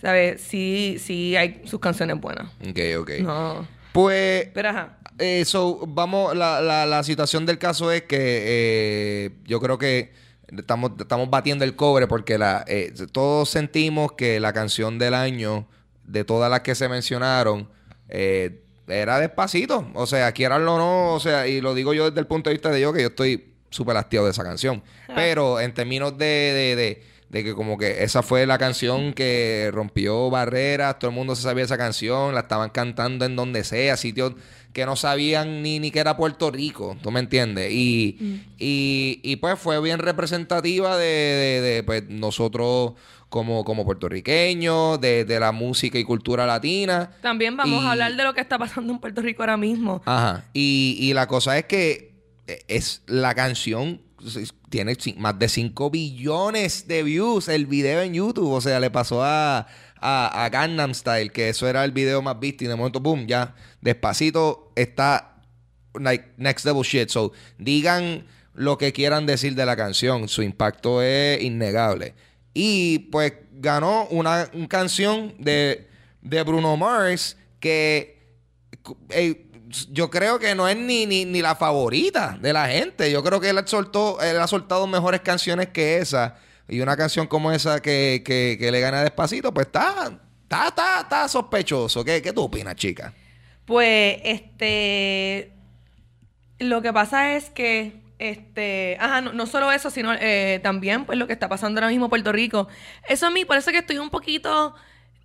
¿sabes? 0.00 0.40
Sí, 0.40 0.96
sí 0.98 1.36
hay 1.36 1.62
sus 1.64 1.80
canciones 1.80 2.20
buenas. 2.20 2.48
Ok, 2.68 2.78
ok. 3.00 3.10
No. 3.20 3.66
Pues, 3.92 4.48
Pero 4.54 4.68
ajá. 4.70 4.98
eh, 5.18 5.44
so, 5.44 5.84
vamos, 5.86 6.36
la, 6.36 6.60
la, 6.60 6.86
la 6.86 7.02
situación 7.02 7.46
del 7.46 7.58
caso 7.58 7.90
es 7.90 8.02
que 8.02 8.16
eh, 8.20 9.30
yo 9.44 9.60
creo 9.60 9.78
que 9.78 10.12
estamos, 10.56 10.92
estamos 10.98 11.28
batiendo 11.30 11.64
el 11.64 11.74
cobre 11.74 12.06
porque 12.06 12.38
la, 12.38 12.64
eh, 12.68 12.92
todos 13.12 13.48
sentimos 13.50 14.12
que 14.12 14.40
la 14.40 14.52
canción 14.52 14.98
del 14.98 15.14
año, 15.14 15.66
de 16.04 16.24
todas 16.24 16.50
las 16.50 16.60
que 16.60 16.74
se 16.74 16.88
mencionaron, 16.88 17.68
eh, 18.08 18.62
era 18.86 19.18
despacito. 19.18 19.90
O 19.94 20.06
sea, 20.06 20.32
quieranlo 20.32 20.76
o 20.76 20.78
no, 20.78 21.14
o 21.14 21.20
sea, 21.20 21.46
y 21.46 21.60
lo 21.60 21.74
digo 21.74 21.92
yo 21.92 22.06
desde 22.08 22.20
el 22.20 22.26
punto 22.26 22.50
de 22.50 22.54
vista 22.54 22.70
de 22.70 22.80
yo, 22.80 22.92
que 22.92 23.02
yo 23.02 23.08
estoy 23.08 23.52
súper 23.70 23.96
hastiado 23.96 24.26
de 24.26 24.32
esa 24.32 24.44
canción. 24.44 24.82
Pero 25.14 25.60
en 25.60 25.74
términos 25.74 26.16
de, 26.16 26.24
de, 26.24 26.76
de, 26.76 27.02
de 27.30 27.44
que 27.44 27.54
como 27.54 27.76
que 27.76 28.02
esa 28.04 28.22
fue 28.22 28.46
la 28.46 28.56
canción 28.58 29.12
que 29.12 29.70
rompió 29.72 30.30
barreras, 30.30 30.98
todo 30.98 31.10
el 31.10 31.14
mundo 31.16 31.36
se 31.36 31.42
sabía 31.42 31.64
esa 31.64 31.76
canción, 31.76 32.34
la 32.34 32.40
estaban 32.40 32.70
cantando 32.70 33.24
en 33.26 33.36
donde 33.36 33.64
sea, 33.64 33.96
sitios 33.98 34.32
que 34.72 34.86
no 34.86 34.96
sabían 34.96 35.62
ni, 35.62 35.78
ni 35.78 35.90
que 35.90 35.98
era 35.98 36.16
Puerto 36.16 36.50
Rico, 36.50 36.96
¿tú 37.02 37.10
me 37.10 37.20
entiendes? 37.20 37.70
Y, 37.72 38.44
y, 38.58 39.20
y 39.22 39.36
pues 39.36 39.58
fue 39.58 39.80
bien 39.82 39.98
representativa 39.98 40.96
de, 40.96 41.04
de, 41.06 41.60
de, 41.60 41.82
pues, 41.82 42.04
nosotros 42.08 42.92
como, 43.28 43.62
como 43.64 43.84
puertorriqueños, 43.84 45.00
de, 45.00 45.24
de 45.24 45.40
la 45.40 45.52
música 45.52 45.98
y 45.98 46.04
cultura 46.04 46.46
latina. 46.46 47.10
También 47.22 47.56
vamos 47.56 47.82
Y- 47.82 47.86
a 47.86 47.92
hablar 47.92 48.16
de 48.16 48.24
lo 48.24 48.34
que 48.34 48.40
está 48.40 48.58
pasando 48.58 48.92
en 48.92 48.98
Puerto 49.00 49.20
Rico 49.20 49.42
ahora 49.42 49.56
mismo. 49.56 50.00
Ajá. 50.06 50.44
Y, 50.54 50.96
y 51.00 51.12
la 51.12 51.26
cosa 51.26 51.58
es 51.58 51.64
que 51.66 52.14
es 52.68 53.02
la 53.06 53.34
canción 53.34 54.00
tiene 54.68 54.96
más 55.16 55.38
de 55.38 55.48
5 55.48 55.90
billones 55.90 56.88
de 56.88 57.02
views 57.02 57.48
el 57.48 57.66
video 57.66 58.02
en 58.02 58.14
YouTube. 58.14 58.50
O 58.50 58.60
sea, 58.60 58.80
le 58.80 58.90
pasó 58.90 59.22
a, 59.22 59.66
a, 60.00 60.48
Gangnam 60.50 60.94
Style, 60.94 61.30
que 61.30 61.48
eso 61.48 61.68
era 61.68 61.84
el 61.84 61.92
video 61.92 62.22
más 62.22 62.38
visto. 62.38 62.64
Y 62.64 62.66
de 62.66 62.76
momento, 62.76 63.00
boom, 63.00 63.26
ya 63.26 63.54
despacito 63.80 64.72
está 64.76 65.42
like, 65.94 66.32
next 66.36 66.64
level 66.64 66.82
shit. 66.82 67.08
So, 67.08 67.32
digan 67.58 68.26
lo 68.54 68.76
que 68.78 68.92
quieran 68.92 69.26
decir 69.26 69.54
de 69.54 69.66
la 69.66 69.76
canción. 69.76 70.28
Su 70.28 70.42
impacto 70.42 71.02
es 71.02 71.42
innegable. 71.42 72.14
Y 72.54 72.98
pues 73.10 73.32
ganó 73.52 74.06
una, 74.10 74.50
una 74.52 74.68
canción 74.68 75.34
de, 75.38 75.88
de 76.22 76.42
Bruno 76.42 76.76
Mars 76.76 77.36
que 77.60 78.18
yo 79.90 80.10
creo 80.10 80.38
que 80.38 80.54
no 80.54 80.68
es 80.68 80.76
ni, 80.76 81.06
ni, 81.06 81.24
ni 81.24 81.42
la 81.42 81.54
favorita 81.54 82.38
de 82.40 82.52
la 82.52 82.68
gente. 82.68 83.10
Yo 83.10 83.22
creo 83.22 83.40
que 83.40 83.50
él, 83.50 83.60
soltó, 83.66 84.20
él 84.20 84.38
ha 84.38 84.46
soltado 84.46 84.86
mejores 84.86 85.20
canciones 85.20 85.68
que 85.68 85.98
esa. 85.98 86.36
Y 86.68 86.80
una 86.80 86.96
canción 86.96 87.26
como 87.26 87.52
esa 87.52 87.80
que, 87.80 88.22
que, 88.24 88.70
le 88.70 88.80
gana 88.80 89.02
despacito, 89.02 89.52
pues 89.52 89.66
está, 89.66 90.18
está, 90.42 90.68
está, 90.68 91.00
está 91.00 91.28
sospechoso. 91.28 92.04
¿Qué, 92.04 92.20
¿Qué 92.22 92.32
tú 92.32 92.42
opinas, 92.42 92.76
chica? 92.76 93.12
Pues, 93.64 94.18
este. 94.24 95.52
Lo 96.58 96.82
que 96.82 96.92
pasa 96.92 97.36
es 97.36 97.50
que. 97.50 98.02
Este. 98.18 98.96
Ajá, 99.00 99.20
no, 99.20 99.32
no 99.32 99.46
solo 99.46 99.70
eso, 99.72 99.90
sino 99.90 100.12
eh, 100.14 100.60
también, 100.62 101.04
pues, 101.04 101.18
lo 101.18 101.26
que 101.26 101.32
está 101.32 101.48
pasando 101.48 101.78
ahora 101.80 101.88
mismo 101.88 102.06
en 102.06 102.10
Puerto 102.10 102.32
Rico. 102.32 102.68
Eso 103.08 103.26
a 103.26 103.30
mí, 103.30 103.44
por 103.44 103.56
eso 103.56 103.70
que 103.70 103.78
estoy 103.78 103.98
un 103.98 104.10
poquito. 104.10 104.74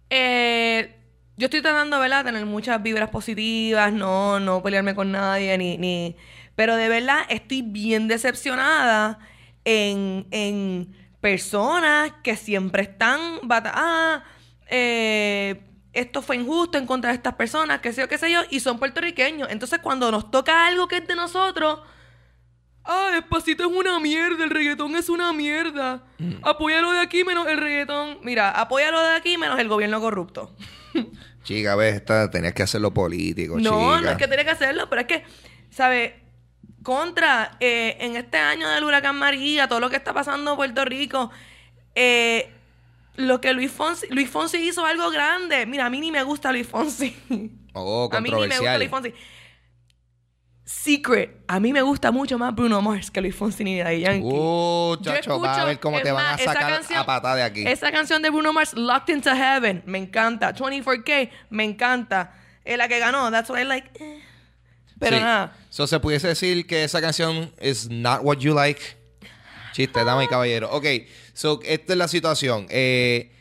eh, 0.10 1.03
yo 1.38 1.46
estoy 1.46 1.62
tratando, 1.62 2.00
¿verdad?, 2.00 2.26
tener 2.26 2.46
muchas 2.46 2.82
vibras 2.82 3.10
positivas, 3.10 3.92
no, 3.92 4.40
no 4.40 4.62
pelearme 4.62 4.96
con 4.96 5.12
nadie, 5.12 5.58
ni, 5.58 5.78
ni. 5.78 6.16
Pero 6.56 6.76
de 6.76 6.90
verdad 6.90 7.22
estoy 7.30 7.62
bien 7.64 8.08
decepcionada 8.08 9.20
en, 9.66 10.28
en 10.32 10.96
personas 11.22 12.14
que 12.22 12.36
siempre 12.36 12.84
están 12.84 13.40
bata 13.44 13.72
ah, 13.74 14.24
eh, 14.68 15.62
esto 15.94 16.22
fue 16.22 16.36
injusto 16.36 16.78
en 16.78 16.86
contra 16.86 17.12
de 17.12 17.18
estas 17.18 17.36
personas, 17.36 17.80
qué 17.80 17.94
sé 17.94 18.02
yo, 18.02 18.10
qué 18.10 18.18
sé 18.18 18.32
yo, 18.32 18.42
y 18.50 18.60
son 18.60 18.80
puertorriqueños. 18.80 19.48
Entonces, 19.52 19.80
cuando 19.80 20.12
nos 20.12 20.32
toca 20.32 20.66
algo 20.66 20.88
que 20.88 20.98
es 20.98 21.08
de 21.08 21.16
nosotros, 21.16 21.82
ah, 22.84 23.10
Despacito 23.14 23.64
es 23.64 23.72
una 23.72 24.00
mierda, 24.00 24.44
el 24.44 24.50
reggaetón 24.50 24.96
es 24.96 25.10
una 25.10 25.32
mierda. 25.34 26.04
Apóyalo 26.42 26.92
de 26.92 27.00
aquí 27.00 27.24
menos 27.24 27.48
el 27.48 27.58
reggaetón. 27.58 28.18
Mira, 28.24 28.50
apóyalo 28.50 29.02
de 29.02 29.16
aquí 29.16 29.38
menos 29.38 29.60
el 29.60 29.68
gobierno 29.68 30.02
corrupto. 30.02 30.56
Chica, 31.44 31.76
ves, 31.76 31.96
esta, 31.96 32.30
tenías 32.32 32.54
que 32.54 32.64
hacerlo 32.64 32.94
político, 32.94 33.56
No, 33.60 33.98
chica. 33.98 34.02
no 34.02 34.10
es 34.12 34.18
que 34.18 34.28
tiene 34.28 34.46
que 34.46 34.52
hacerlo, 34.52 34.90
pero 34.90 35.02
es 35.02 35.08
que, 35.08 35.24
¿sabes? 35.70 36.14
Contra, 36.84 37.58
eh, 37.60 37.98
en 38.00 38.16
este 38.16 38.38
año 38.38 38.68
del 38.70 38.84
huracán 38.84 39.18
María, 39.18 39.68
todo 39.68 39.80
lo 39.80 39.90
que 39.90 39.96
está 39.98 40.14
pasando 40.14 40.52
en 40.52 40.58
Puerto 40.58 40.86
Rico, 40.86 41.32
eh, 41.96 42.50
lo 43.16 43.42
que 43.42 43.54
Luis 43.54 43.72
Fonsi, 43.72 44.08
Luis 44.10 44.30
Fonsi 44.30 44.58
hizo 44.58 44.86
algo 44.86 45.10
grande. 45.12 45.66
Mira, 45.66 45.86
a 45.86 45.90
mí 45.90 46.00
ni 46.00 46.12
me 46.12 46.24
gusta 46.24 46.52
Luis 46.52 46.68
Fonsi. 46.68 47.16
Oh, 47.74 48.10
a 48.12 48.20
mí 48.22 48.30
ni 48.30 48.36
me 48.36 48.42
gusta 48.48 48.56
controversial. 48.58 48.78
Luis 48.80 48.90
Fonsi. 48.90 49.14
Secret, 50.66 51.42
a 51.48 51.60
mí 51.60 51.74
me 51.74 51.82
gusta 51.82 52.12
mucho 52.12 52.38
más 52.38 52.56
Bruno 52.56 52.82
Mars 52.82 53.12
que 53.12 53.20
Luis 53.20 53.36
Fonsi 53.36 53.64
ni 53.66 53.80
Daddy 53.80 54.00
Yankee. 54.00 54.26
Uh, 54.26 54.96
Yo 55.02 55.12
chacho, 55.12 55.38
vas 55.40 55.58
a 55.60 55.66
ver 55.66 55.80
cómo 55.80 55.98
es 55.98 56.04
te 56.04 56.12
van 56.12 56.24
más, 56.24 56.40
a 56.40 56.42
esa 56.44 56.54
sacar 56.54 56.72
canción- 56.72 57.00
a 57.00 57.06
patada 57.06 57.36
de 57.36 57.44
aquí. 57.44 57.68
Esa 57.68 57.92
canción 57.92 58.22
de 58.22 58.30
Bruno 58.30 58.54
Mars, 58.54 58.74
Locked 58.74 59.14
into 59.14 59.30
Heaven, 59.36 59.84
me 59.86 59.98
encanta. 59.98 60.54
24K, 60.54 61.30
me 61.50 61.66
encanta. 61.66 62.34
Es 62.64 62.78
la 62.78 62.88
que 62.88 62.98
ganó, 63.00 63.30
That's 63.30 63.50
What 63.50 63.60
I 63.60 63.66
Like. 63.66 63.90
eh. 64.02 64.22
Pero 65.00 65.18
Sí. 65.18 65.22
nada. 65.24 65.54
So, 65.70 65.86
se 65.86 66.00
pudiese 66.00 66.30
decir 66.30 66.66
que 66.66 66.86
esa 66.86 67.02
canción 67.02 67.52
is 67.62 67.90
not 67.90 68.22
what 68.24 68.38
you 68.38 68.54
like. 68.56 68.80
Chiste, 69.74 70.04
dama 70.06 70.24
y 70.24 70.28
caballero. 70.28 70.70
Ok, 70.72 70.86
so, 71.34 71.60
esta 71.66 71.92
es 71.94 71.98
la 72.00 72.08
situación. 72.08 72.68
Eh, 72.70 73.32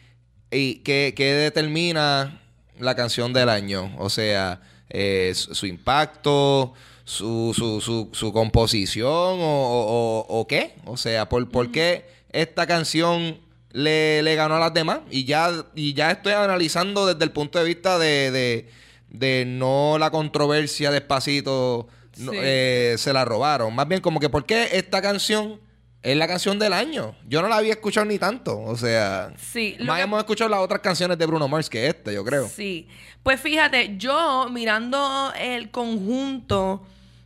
¿Y 0.51 0.77
qué, 0.77 1.15
qué 1.17 1.35
determina 1.35 2.41
la 2.81 2.97
canción 2.97 3.33
del 3.33 3.49
año? 3.49 3.95
O 3.99 4.11
sea, 4.11 4.61
eh, 4.91 5.33
su, 5.37 5.55
su 5.55 5.67
impacto, 5.67 6.75
su, 7.05 7.53
su, 7.57 7.81
su, 7.81 8.09
su 8.13 8.33
composición 8.33 9.07
o, 9.41 10.27
o- 10.29 10.47
qué? 10.47 10.75
O 10.85 10.97
sea, 10.97 11.29
¿por, 11.29 11.49
por 11.51 11.71
qué 11.71 12.07
esta 12.31 12.67
canción 12.67 13.39
le, 13.71 14.23
le 14.23 14.35
ganó 14.35 14.57
a 14.57 14.61
las 14.61 14.75
demás? 14.75 15.01
Y 15.11 15.25
ya, 15.25 15.51
y 15.75 15.95
ya 15.95 16.11
estoy 16.11 16.33
analizando 16.33 17.07
desde 17.07 17.25
el 17.25 17.31
punto 17.33 17.59
de 17.59 17.65
vista 17.65 17.99
de, 17.99 18.31
de, 18.31 18.71
de 19.11 19.45
no 19.47 19.97
la 19.99 20.11
controversia 20.11 20.91
despacito 20.91 21.89
no, 22.19 22.33
eh, 22.35 22.95
se 22.99 23.13
la 23.13 23.25
robaron. 23.25 23.75
Más 23.75 23.89
bien 23.89 24.01
como 24.01 24.21
que 24.21 24.29
¿por 24.29 24.45
qué 24.45 24.69
esta 24.73 25.01
canción 25.03 25.61
es 26.03 26.17
la 26.17 26.27
canción 26.29 26.59
del 26.59 26.73
año? 26.73 27.15
Yo 27.29 27.41
no 27.43 27.49
la 27.49 27.57
había 27.57 27.73
escuchado 27.73 28.05
ni 28.07 28.19
tanto. 28.19 28.61
O 28.61 28.77
sea, 28.77 29.33
Sí, 29.39 29.77
más 29.81 29.97
que- 29.97 30.03
hemos 30.03 30.19
escuchado 30.19 30.51
las 30.51 30.61
otras 30.61 30.81
canciones 30.81 31.17
de 31.19 31.27
Bruno 31.27 31.49
Mars 31.49 31.71
que 31.71 31.87
esta, 31.87 32.13
yo 32.13 32.25
creo. 32.25 32.49
Sí. 32.49 32.89
Pues 33.23 33.41
fíjate, 33.41 33.95
yo 33.99 34.49
mirando 34.51 35.33
el 35.39 35.71
conjunto 35.71 36.83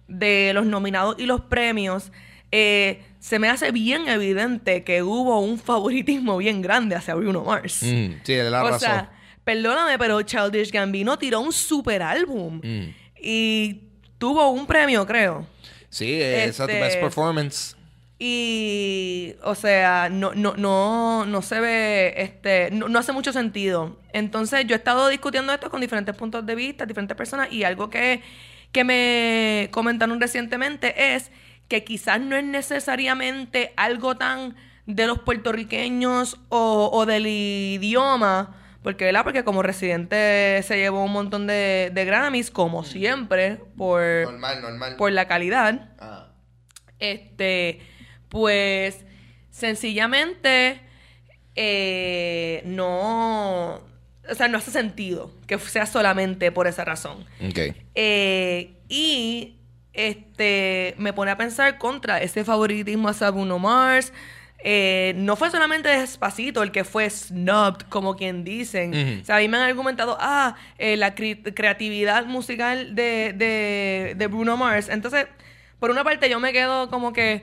de 0.09 0.53
los 0.55 0.67
nominados 0.67 1.17
y 1.19 1.27
los 1.27 1.41
premios, 1.43 2.13
eh, 2.53 3.03
se 3.19 3.39
me 3.39 3.49
hace 3.49 3.73
bien 3.73 4.07
evidente 4.09 4.85
que 4.85 5.03
hubo 5.03 5.41
un 5.41 5.59
favoritismo 5.59 6.37
bien 6.39 6.63
grande 6.63 6.95
hacia 6.95 7.15
Bruno 7.15 7.43
Mars. 7.45 7.83
Mm, 7.83 8.13
sí, 8.23 8.37
la 8.37 8.63
o 8.63 8.69
razón. 8.69 8.81
sea, 8.81 9.11
perdóname, 9.45 9.99
pero 9.99 10.23
Childish 10.23 10.71
Gambino 10.71 11.19
tiró 11.19 11.41
un 11.41 11.53
super 11.53 12.03
álbum 12.03 12.61
Mm. 12.63 12.95
y 13.21 13.81
tuvo 14.19 14.51
un 14.51 14.67
premio, 14.67 15.05
creo. 15.07 15.47
Sí, 15.91 16.15
esa 16.21 16.65
es 16.65 16.71
Este- 16.71 16.81
best 16.81 17.01
performance. 17.01 17.77
Y, 18.19 19.35
o 19.43 19.55
sea, 19.55 20.09
no, 20.11 20.33
no, 20.35 20.55
no, 20.57 21.27
no 21.27 21.43
se 21.43 21.61
ve, 21.61 22.15
este, 22.17 22.71
no, 22.71 22.89
no 22.89 22.99
hace 22.99 23.13
mucho 23.13 23.33
sentido. 23.33 23.99
Entonces, 24.13 24.67
yo 24.67 24.75
he 24.75 24.79
estado 24.79 25.09
discutiendo 25.09 25.53
esto 25.53 25.71
con 25.71 25.81
diferentes 25.81 26.15
puntos 26.17 26.45
de 26.47 26.55
vista, 26.55 26.87
diferentes 26.87 27.17
personas, 27.17 27.53
y 27.53 27.65
algo 27.65 27.91
que, 27.91 28.23
que 28.73 28.85
me 28.85 29.69
comentaron 29.71 30.21
recientemente 30.21 31.15
es 31.15 31.31
que 31.69 31.85
quizás 31.85 32.21
no 32.21 32.37
es 32.37 32.45
necesariamente 32.45 33.73
algo 33.77 34.17
tan 34.17 34.57
de 34.87 35.07
los 35.07 35.19
puertorriqueños 35.21 36.39
o, 36.49 36.91
o 36.93 37.07
del 37.07 37.27
idioma, 37.27 38.57
porque, 38.83 39.05
¿verdad? 39.07 39.25
Porque 39.25 39.43
como 39.43 39.63
residente 39.63 40.63
se 40.63 40.77
llevó 40.77 41.05
un 41.05 41.13
montón 41.13 41.49
de, 41.49 41.91
de 41.93 42.05
Grammys, 42.05 42.53
como 42.53 42.85
siempre, 42.85 43.57
por, 43.77 44.01
Normal, 44.23 44.63
normal. 44.63 44.97
por 44.97 45.11
la 45.11 45.27
calidad. 45.27 45.91
Ah. 45.99 46.29
Este, 47.01 47.81
pues 48.29 49.05
sencillamente 49.51 50.81
eh, 51.57 52.63
no, 52.65 53.81
o 54.31 54.35
sea, 54.35 54.49
no 54.49 54.59
hace 54.59 54.71
sentido 54.71 55.31
que 55.47 55.59
sea 55.59 55.87
solamente 55.87 56.51
por 56.53 56.67
esa 56.67 56.85
razón. 56.85 57.25
Eh, 57.95 58.73
y 58.89 59.57
este 59.93 60.95
me 60.99 61.13
pone 61.13 61.31
a 61.31 61.37
pensar 61.37 61.79
contra 61.79 62.21
ese 62.21 62.45
favoritismo 62.45 63.09
hacia 63.09 63.31
Bruno 63.31 63.59
Mars. 63.59 64.13
Eh, 64.69 65.13
no 65.17 65.37
fue 65.37 65.51
solamente 65.51 65.89
Despacito 65.89 66.63
el 66.63 66.73
que 66.73 66.83
fue 66.85 67.09
snubbed, 67.09 67.83
como 67.89 68.17
quien 68.17 68.43
dicen. 68.43 69.21
O 69.23 69.25
sea, 69.25 69.37
a 69.37 69.39
mí 69.41 69.49
me 69.49 69.59
han 69.59 69.63
argumentado, 69.65 70.17
ah, 70.21 70.57
eh, 70.79 70.97
la 70.97 71.15
cre- 71.15 71.55
creatividad 71.55 72.25
musical 72.27 72.95
de, 72.95 73.33
de, 73.37 74.15
de 74.17 74.27
Bruno 74.27 74.57
Mars. 74.57 74.89
Entonces, 74.89 75.27
por 75.79 75.91
una 75.91 76.03
parte 76.05 76.29
yo 76.29 76.41
me 76.41 76.53
quedo 76.53 76.89
como 76.91 77.13
que 77.13 77.43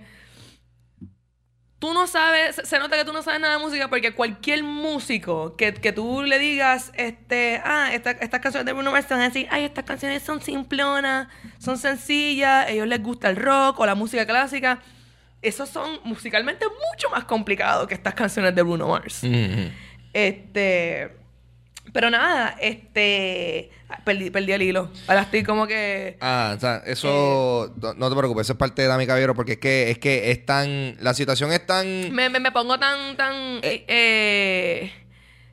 tú 1.84 1.94
no 1.94 2.08
sabes, 2.08 2.62
se- 2.64 2.80
nota 2.80 2.96
que 2.96 3.04
tú 3.04 3.12
no 3.12 3.22
sabes 3.24 3.42
nada 3.42 3.58
de 3.58 3.60
música 3.60 3.90
porque 3.90 4.14
cualquier 4.14 4.64
músico 4.64 5.58
que, 5.58 5.74
que 5.74 5.92
tú 5.92 6.22
le 6.24 6.40
digas, 6.40 6.94
este, 6.96 7.62
ah, 7.66 7.90
esta- 7.94 8.12
estas 8.12 8.40
canciones 8.40 8.66
de 8.66 8.72
Bruno 8.72 8.90
Mars 8.94 9.06
te 9.06 9.14
van 9.16 9.24
a 9.24 9.26
decir, 9.28 9.48
ay, 9.52 9.66
estas 9.66 9.84
canciones 9.84 10.24
son 10.24 10.42
simplonas, 10.42 11.28
son 11.60 11.78
sencillas, 11.78 12.68
a 12.68 12.70
ellos 12.70 12.88
les 12.88 13.04
gusta 13.04 13.30
el 13.30 13.36
rock 13.36 13.82
o 13.82 13.86
la 13.86 13.96
música 13.96 14.26
clásica. 14.26 14.80
Esos 15.42 15.68
son 15.68 16.00
musicalmente 16.06 16.66
mucho 16.68 17.10
más 17.10 17.26
complicados 17.26 17.86
que 17.90 17.96
estas 17.96 18.14
canciones 18.14 18.56
de 18.56 18.62
Bruno 18.62 18.88
Mars. 18.88 19.22
Ujú. 19.24 19.70
Este. 20.14 21.12
Pero 21.94 22.10
nada, 22.10 22.58
este. 22.60 23.70
Perdí, 24.04 24.32
perdí 24.32 24.52
el 24.52 24.64
hilo. 24.64 24.90
Ahora 25.08 25.22
estoy 25.22 25.44
como 25.44 25.68
que. 25.68 26.18
Ah, 26.20 26.54
o 26.58 26.60
sea, 26.60 26.82
eso 26.86 27.72
no, 27.80 27.94
no 27.94 28.10
te 28.10 28.16
preocupes, 28.16 28.48
eso 28.48 28.54
es 28.54 28.60
parte 28.60 28.82
de 28.82 28.88
Dami 28.88 29.06
Caballero 29.06 29.36
porque 29.36 29.54
es 29.54 29.58
que 29.60 29.92
es 29.92 30.00
que 30.00 30.32
es 30.32 30.44
tan 30.46 30.98
la 31.00 31.14
situación 31.14 31.52
es 31.54 31.66
tan 31.68 32.12
Me, 32.12 32.30
me, 32.32 32.40
me 32.40 32.52
pongo 32.52 32.80
tan, 32.80 33.16
tan 33.16 33.34
eh, 33.62 33.86
eh, 33.88 34.92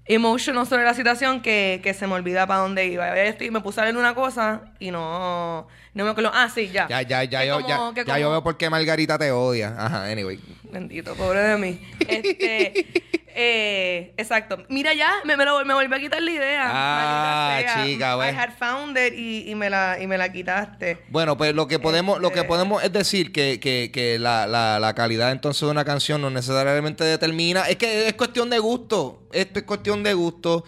emotional 0.07 0.67
sobre 0.67 0.85
la 0.85 0.95
situación 0.95 1.43
que, 1.43 1.81
que 1.83 1.93
se 1.95 2.07
me 2.07 2.15
olvida 2.15 2.47
para 2.47 2.61
dónde 2.61 2.87
iba. 2.87 3.15
Estoy- 3.21 3.51
me 3.51 3.61
puse 3.61 3.81
a 3.81 3.85
leer 3.85 3.97
una 3.99 4.15
cosa 4.15 4.63
y 4.79 4.91
no, 4.91 5.69
no 5.95 6.05
me 6.05 6.11
acuerdo. 6.11 6.31
Ah, 6.33 6.49
sí, 6.55 6.71
ya. 6.73 6.87
ya 6.89 7.03
ya 7.03 7.25
ya 7.25 7.41
Que 7.41 7.47
yo 7.49 7.55
como- 7.61 7.95
ya, 7.95 8.05
ya 8.05 8.19
yo 8.19 8.31
veo 8.31 8.43
por 8.43 8.57
qué 8.57 8.71
Margarita 8.71 9.19
te 9.19 9.31
odia. 9.33 9.75
Ajá, 9.79 10.05
anyway. 10.11 10.39
Bendito, 10.71 11.15
pobre 11.17 11.41
de 11.41 11.57
mí. 11.57 11.81
Este, 12.07 12.87
eh, 13.35 14.13
exacto. 14.17 14.65
Mira 14.69 14.95
ya, 14.95 15.11
me, 15.25 15.37
me, 15.37 15.45
lo, 15.45 15.65
me 15.65 15.75
volví 15.75 15.93
a 15.95 15.99
quitar 15.99 16.23
la 16.23 16.31
idea. 16.31 16.65
Ah, 16.67 17.59
sea. 17.61 17.85
chica, 17.85 18.15
I 18.17 18.19
ve. 18.33 18.39
had 18.39 18.51
found 18.59 18.97
it 18.99 19.15
y, 19.17 19.51
y 19.51 19.55
me 19.55 19.69
la, 19.71 19.99
y 20.01 20.07
me 20.07 20.17
la 20.19 20.31
quitaste. 20.33 20.99
Bueno, 21.09 21.37
pues 21.37 21.55
lo 21.55 21.67
que 21.67 21.79
podemos, 21.81 22.21
lo 22.21 22.31
que 22.31 22.37
Este- 22.41 22.49
podemos 22.49 22.83
es 22.85 22.93
decir 22.93 23.33
que, 23.33 23.59
que, 23.61 23.91
que 23.93 24.19
la, 24.19 24.47
la, 24.47 24.79
la 24.79 24.95
calidad 24.95 25.33
entonces 25.33 25.61
de 25.63 25.71
una 25.71 25.85
canción 25.85 26.21
no 26.21 26.31
necesariamente 26.31 27.03
determina. 27.05 27.69
Es 27.69 27.77
que 27.77 28.07
es 28.09 28.15
cuestión 28.15 28.49
de 28.51 28.59
gusto. 28.61 29.23
Esto 29.33 29.59
es 29.61 29.65
cuestión 29.65 30.03
de 30.05 30.15
gusto. 30.15 30.65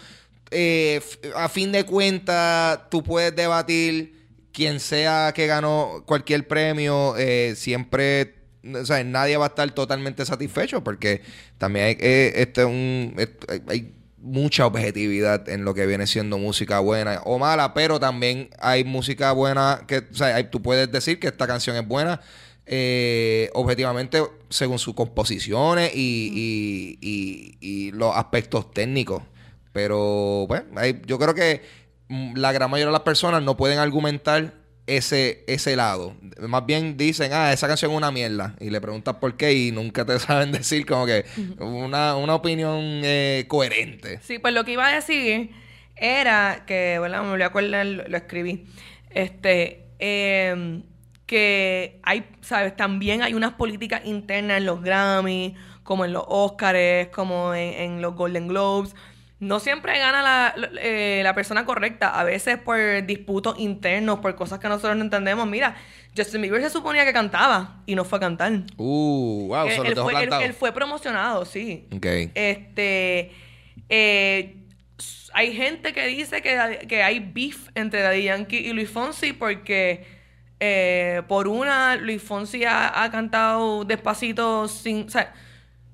Eh, 0.50 1.00
a 1.36 1.48
fin 1.48 1.70
de 1.72 1.84
cuentas, 1.84 2.90
tú 2.90 3.02
puedes 3.02 3.34
debatir 3.34 4.21
quien 4.52 4.80
sea 4.80 5.32
que 5.34 5.46
ganó 5.46 6.02
cualquier 6.06 6.46
premio, 6.46 7.14
eh, 7.16 7.54
siempre. 7.56 8.36
O 8.74 8.84
sea, 8.84 9.02
nadie 9.02 9.36
va 9.36 9.46
a 9.46 9.48
estar 9.48 9.70
totalmente 9.72 10.24
satisfecho 10.24 10.84
porque 10.84 11.22
también 11.58 11.86
hay, 11.86 11.96
eh, 12.00 12.32
este 12.36 12.60
es 12.62 12.66
un, 12.66 13.16
hay- 13.68 13.92
mucha 14.24 14.66
objetividad 14.66 15.48
en 15.48 15.64
lo 15.64 15.74
que 15.74 15.84
viene 15.84 16.06
siendo 16.06 16.38
música 16.38 16.78
buena 16.78 17.20
o 17.24 17.40
mala, 17.40 17.74
pero 17.74 17.98
también 17.98 18.50
hay 18.60 18.84
música 18.84 19.32
buena 19.32 19.82
que, 19.88 19.98
o 19.98 20.14
sea, 20.14 20.36
hay- 20.36 20.44
tú 20.44 20.62
puedes 20.62 20.92
decir 20.92 21.18
que 21.18 21.26
esta 21.26 21.48
canción 21.48 21.74
es 21.74 21.84
buena 21.88 22.20
eh, 22.64 23.50
objetivamente 23.54 24.22
según 24.48 24.78
sus 24.78 24.94
composiciones 24.94 25.90
y, 25.96 26.30
y- 26.32 26.98
y- 27.00 27.56
y 27.60 27.90
los 27.90 28.14
aspectos 28.16 28.70
técnicos. 28.72 29.24
Pero, 29.72 30.44
bueno, 30.46 30.66
hay- 30.76 31.00
yo 31.06 31.18
creo 31.18 31.34
que 31.34 31.62
la 32.08 32.52
gran 32.52 32.70
mayoría 32.70 32.86
de 32.86 32.92
las 32.92 33.02
personas 33.02 33.42
no 33.42 33.56
pueden 33.56 33.78
argumentar 33.78 34.54
ese, 34.86 35.44
ese 35.46 35.76
lado. 35.76 36.14
Más 36.40 36.66
bien 36.66 36.96
dicen, 36.96 37.32
ah, 37.32 37.52
esa 37.52 37.68
canción 37.68 37.92
es 37.92 37.96
una 37.96 38.10
mierda. 38.10 38.54
Y 38.60 38.70
le 38.70 38.80
preguntas 38.80 39.16
por 39.16 39.36
qué 39.36 39.52
y 39.52 39.72
nunca 39.72 40.04
te 40.04 40.18
saben 40.18 40.52
decir 40.52 40.86
como 40.86 41.06
que 41.06 41.24
una, 41.58 42.16
una 42.16 42.34
opinión 42.34 42.80
eh, 43.04 43.44
coherente. 43.48 44.20
Sí, 44.22 44.38
pues 44.38 44.54
lo 44.54 44.64
que 44.64 44.72
iba 44.72 44.86
a 44.86 44.94
decir 44.94 45.50
era 45.96 46.64
que, 46.66 46.98
¿verdad? 46.98 47.22
Me 47.22 47.30
volví 47.30 47.42
a 47.42 47.46
acordar, 47.46 47.86
lo, 47.86 48.08
lo 48.08 48.16
escribí. 48.16 48.66
Este, 49.10 49.86
em, 49.98 50.82
que 51.26 52.00
hay, 52.02 52.24
¿sabes? 52.40 52.76
También 52.76 53.22
hay 53.22 53.34
unas 53.34 53.54
políticas 53.54 54.02
internas 54.04 54.58
en 54.58 54.66
los 54.66 54.82
Grammy, 54.82 55.54
como 55.82 56.04
en 56.04 56.12
los 56.12 56.24
Oscars, 56.26 57.08
como 57.08 57.54
en 57.54 58.02
los 58.02 58.14
Golden 58.14 58.48
Globes. 58.48 58.94
No 59.42 59.58
siempre 59.58 59.98
gana 59.98 60.22
la, 60.22 60.54
eh, 60.80 61.20
la 61.24 61.34
persona 61.34 61.64
correcta, 61.64 62.08
a 62.18 62.22
veces 62.22 62.58
por 62.58 62.78
disputos 63.04 63.58
internos, 63.58 64.20
por 64.20 64.36
cosas 64.36 64.60
que 64.60 64.68
nosotros 64.68 64.96
no 64.96 65.02
entendemos. 65.02 65.48
Mira, 65.48 65.74
Justin 66.16 66.42
Bieber 66.42 66.62
se 66.62 66.70
suponía 66.70 67.04
que 67.04 67.12
cantaba 67.12 67.82
y 67.84 67.96
no 67.96 68.04
fue 68.04 68.18
a 68.18 68.20
cantar. 68.20 68.52
Uh, 68.76 69.48
wow, 69.48 69.66
él, 69.66 69.86
él 69.86 69.96
fue, 69.96 70.22
él- 70.22 70.30
él 70.44 70.54
fue 70.54 70.70
promocionado, 70.72 71.44
sí. 71.44 71.88
Ok. 71.92 72.06
Este. 72.34 73.32
eh, 73.88 74.56
hay 75.34 75.52
gente 75.54 75.92
que 75.92 76.06
dice 76.06 76.40
que, 76.42 76.86
que 76.88 77.02
hay 77.02 77.18
beef 77.18 77.68
entre 77.74 78.00
Daddy 78.02 78.22
Yankee 78.24 78.58
y 78.58 78.72
Luis 78.72 78.90
Fonsi 78.90 79.32
porque 79.32 80.04
eh, 80.60 81.22
por 81.26 81.48
una, 81.48 81.96
Luis 81.96 82.22
Fonsi 82.22 82.64
ha, 82.64 83.02
ha 83.02 83.10
cantado 83.10 83.84
despacito 83.84 84.68
sin. 84.68 85.06
O 85.06 85.10
sea, 85.10 85.32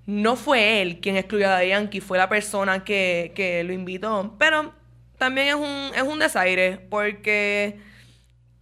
no 0.09 0.37
fue 0.37 0.81
él 0.81 1.01
quien 1.01 1.19
excluyó 1.19 1.49
a 1.49 1.51
Daddy 1.51 1.69
Yankee, 1.69 2.01
fue 2.01 2.17
la 2.17 2.31
persona 2.31 2.83
que, 2.83 3.33
que 3.35 3.63
lo 3.63 3.75
invitó. 3.75 4.35
Pero 4.39 4.73
también 5.19 5.49
es 5.49 5.55
un, 5.55 5.91
es 5.95 6.03
un 6.03 6.19
desaire 6.19 6.79
porque. 6.89 7.77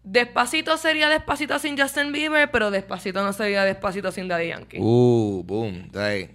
Despacito 0.08 0.76
sería 0.76 1.08
Despacito 1.08 1.58
sin 1.58 1.76
Justin 1.76 2.12
Bieber, 2.12 2.48
pero 2.52 2.70
Despacito 2.70 3.24
no 3.24 3.32
sería 3.32 3.64
Despacito 3.64 4.12
sin 4.12 4.28
Daddy 4.28 4.48
Yankee. 4.48 4.78
Uh, 4.80 5.42
boom. 5.44 5.90
Eh, 5.96 6.28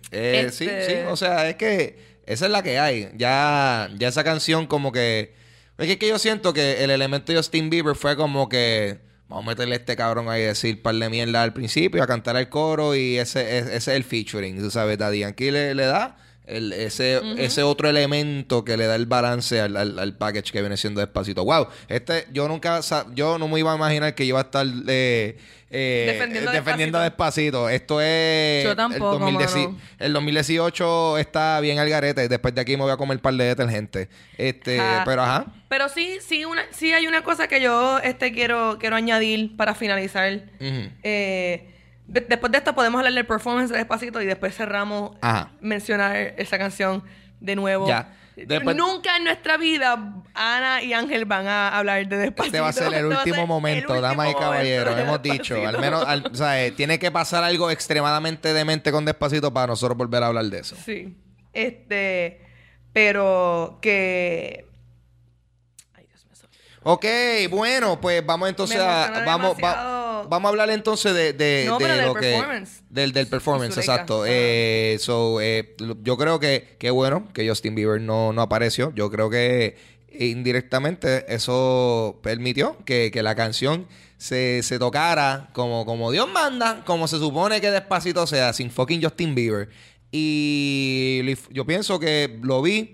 Sí, 0.52 0.66
Este- 0.66 0.86
sí. 0.86 0.94
O 1.08 1.16
sea, 1.16 1.48
es 1.48 1.56
que 1.56 1.98
esa 2.26 2.46
es 2.48 2.52
la 2.52 2.64
que 2.64 2.80
hay. 2.80 3.10
Ya, 3.16 3.90
ya 3.98 4.10
esa 4.10 4.24
canción 4.26 4.68
como 4.68 4.92
que... 4.92 5.34
Es 5.78 5.86
que, 5.86 5.94
es 5.94 5.98
que 6.00 6.10
yo 6.10 6.20
siento 6.20 6.52
que 6.54 6.84
el 6.84 6.90
elemento 6.90 7.32
de 7.32 7.38
Justin 7.38 7.70
Bieber 7.70 7.96
fue 7.96 8.18
como 8.18 8.50
que... 8.50 9.00
Vamos 9.32 9.46
a 9.46 9.50
meterle 9.52 9.76
a 9.76 9.78
este 9.78 9.96
cabrón 9.96 10.30
ahí 10.30 10.44
a 10.44 10.48
decir 10.48 10.82
par 10.82 10.94
de 10.94 11.10
mierda 11.10 11.42
al 11.42 11.54
principio, 11.54 12.04
a 12.04 12.08
cantar 12.08 12.36
el 12.36 12.50
coro 12.50 12.96
y 12.96 13.18
ese, 13.18 13.60
ese 13.60 13.76
es 13.76 13.88
el 13.88 14.04
featuring. 14.04 14.60
Tú 14.60 14.70
sabes, 14.70 14.98
Daddy 14.98 15.20
Yankee 15.20 15.52
le, 15.52 15.74
le 15.74 15.86
da 15.86 16.18
el- 16.52 16.74
ese, 16.74 17.20
ese 17.38 17.64
otro 17.64 17.90
elemento 17.90 18.64
que 18.66 18.78
le 18.78 18.86
da 18.86 18.96
el 18.96 19.06
balance 19.06 19.60
al, 19.60 19.76
al- 19.78 19.98
al 20.00 20.16
package 20.18 20.52
que 20.52 20.62
viene 20.62 20.78
siendo 20.78 21.00
despacito. 21.02 21.44
Wow, 21.46 21.68
este, 21.88 22.28
yo 22.32 22.48
nunca, 22.48 22.80
yo 23.14 23.38
no 23.38 23.48
me 23.48 23.60
iba 23.60 23.72
a 23.74 23.76
imaginar 23.76 24.14
que 24.16 24.24
iba 24.26 24.40
a 24.40 24.44
estar 24.44 24.66
eh, 24.88 25.38
eh, 25.74 26.06
Defendiendo 26.14 26.52
defendiendo 26.52 27.00
Despacito. 27.00 27.66
despacito. 27.68 27.70
Esto 27.70 28.02
es. 28.02 28.64
Yo 28.66 28.76
tampoco, 28.76 29.14
el, 29.14 29.20
2010 29.38 29.56
mano. 29.56 29.78
el 30.00 30.14
2018 30.14 31.18
está 31.18 31.60
bien 31.62 31.80
al 31.80 31.90
garete. 31.90 32.28
Después 32.28 32.54
de 32.54 32.60
aquí 32.62 32.76
me 32.76 32.84
voy 32.84 32.92
a 32.92 32.98
comer 32.98 33.18
un 33.18 33.22
par 33.22 33.34
de 33.36 33.46
detergente. 33.46 34.10
Este, 34.38 34.80
Ajá. 34.80 35.04
pero 35.06 35.22
ajá. 35.22 35.46
Pero 35.70 35.88
sí, 35.88 36.18
sí, 36.20 36.44
una, 36.44 36.64
sí 36.72 36.92
hay 36.92 37.08
una 37.08 37.24
cosa 37.24 37.48
que 37.48 37.62
yo 37.62 38.00
este, 38.00 38.34
quiero, 38.34 38.78
quiero 38.80 38.98
añadir 38.98 39.56
para 39.56 39.74
finalizar. 39.74 40.34
Ujú. 40.60 40.90
Eh, 41.04 41.68
de- 42.12 42.22
después 42.22 42.52
de 42.52 42.58
esto 42.60 42.74
podemos 42.76 43.00
hablar 43.00 43.14
del 43.14 43.26
performance 43.26 43.70
de 43.72 43.78
Despacito 43.78 44.22
y 44.22 44.26
después 44.26 44.56
cerramos 44.56 45.16
Ajá. 45.22 45.52
mencionar 45.62 46.16
esa 46.38 46.58
canción 46.58 47.04
de 47.40 47.56
nuevo. 47.56 47.88
Ya. 47.88 48.16
Después- 48.36 48.76
Nunca 48.76 49.18
en 49.18 49.26
nuestra 49.26 49.58
vida 49.58 50.14
Ana 50.34 50.82
y 50.82 50.94
Ángel 50.94 51.26
van 51.26 51.48
a 51.48 51.78
hablar 51.78 52.08
de 52.08 52.18
Despacito. 52.18 52.46
Este 52.56 52.60
va 52.62 52.70
a 52.70 52.74
ser 52.74 52.88
el 52.94 52.94
Este 53.12 53.18
último 53.18 53.36
ser 53.36 53.46
momento, 53.46 54.02
damas 54.02 54.32
y 54.32 54.34
caballeros. 54.36 54.98
Hemos 55.00 55.22
dicho. 55.22 55.56
Al 55.68 55.80
menos, 55.80 56.04
al- 56.08 56.26
o 56.32 56.36
sea, 56.36 56.64
eh, 56.66 56.72
tiene 56.72 56.98
que 56.98 57.12
pasar 57.12 57.44
algo 57.44 57.70
extremadamente 57.70 58.54
demente 58.54 58.92
con 58.92 59.06
despacito 59.06 59.54
para 59.54 59.68
nosotros 59.68 59.98
volver 59.98 60.24
a 60.24 60.28
hablar 60.28 60.46
de 60.46 60.60
eso. 60.60 60.76
Sí. 60.84 61.16
Este, 61.54 62.42
pero 62.94 63.80
que... 63.82 64.66
Ay, 65.94 66.06
Dios 66.08 66.26
mío. 66.26 66.50
Ok, 66.84 67.06
bueno, 67.50 68.00
pues 68.00 68.26
vamos 68.26 68.50
entonces 68.50 68.80
a 68.80 69.24
vamos, 69.26 69.56
va- 69.64 69.74
vamos 70.30 70.48
a 70.48 70.50
hablar 70.50 70.70
entonces 70.70 71.14
de, 71.14 71.34
de, 71.34 71.66
No, 71.68 71.78
de 71.78 71.86
pero 71.86 71.96
del 71.98 72.06
lo 72.06 72.14
que 72.14 72.20
performance. 72.22 72.84
del 72.90 73.12
del 73.14 73.28
performance, 73.28 73.74
Zuleika. 73.76 73.94
exacto. 73.94 74.24
Ajá. 74.24 74.32
Eh, 74.34 74.98
so, 75.00 75.40
eh, 75.42 75.76
yo 76.04 76.18
creo 76.18 76.40
que 76.40 76.76
qué 76.80 76.90
bueno 76.92 77.28
que 77.34 77.48
Justin 77.48 77.76
Bieber 77.76 78.00
no, 78.02 78.34
no 78.34 78.42
apareció. 78.42 78.94
Yo 78.96 79.10
creo 79.12 79.30
que 79.30 79.76
indirectamente 80.14 81.26
eso 81.34 82.20
permitió 82.22 82.78
que, 82.86 83.12
que 83.12 83.24
la 83.24 83.36
canción 83.36 83.88
se, 84.18 84.62
se 84.64 84.78
tocara 84.78 85.50
como, 85.54 85.86
como 85.86 86.12
Dios 86.12 86.30
manda, 86.30 86.84
como 86.86 87.08
se 87.08 87.18
supone 87.18 87.62
que 87.62 87.72
despacito 87.72 88.28
sea, 88.28 88.54
sin 88.54 88.72
fucking 88.72 89.02
Justin 89.02 89.36
Bieber. 89.36 89.70
Y 90.12 91.22
yo 91.52 91.66
pienso 91.66 92.00
que 92.00 92.38
lo 92.42 92.62
vi 92.62 92.92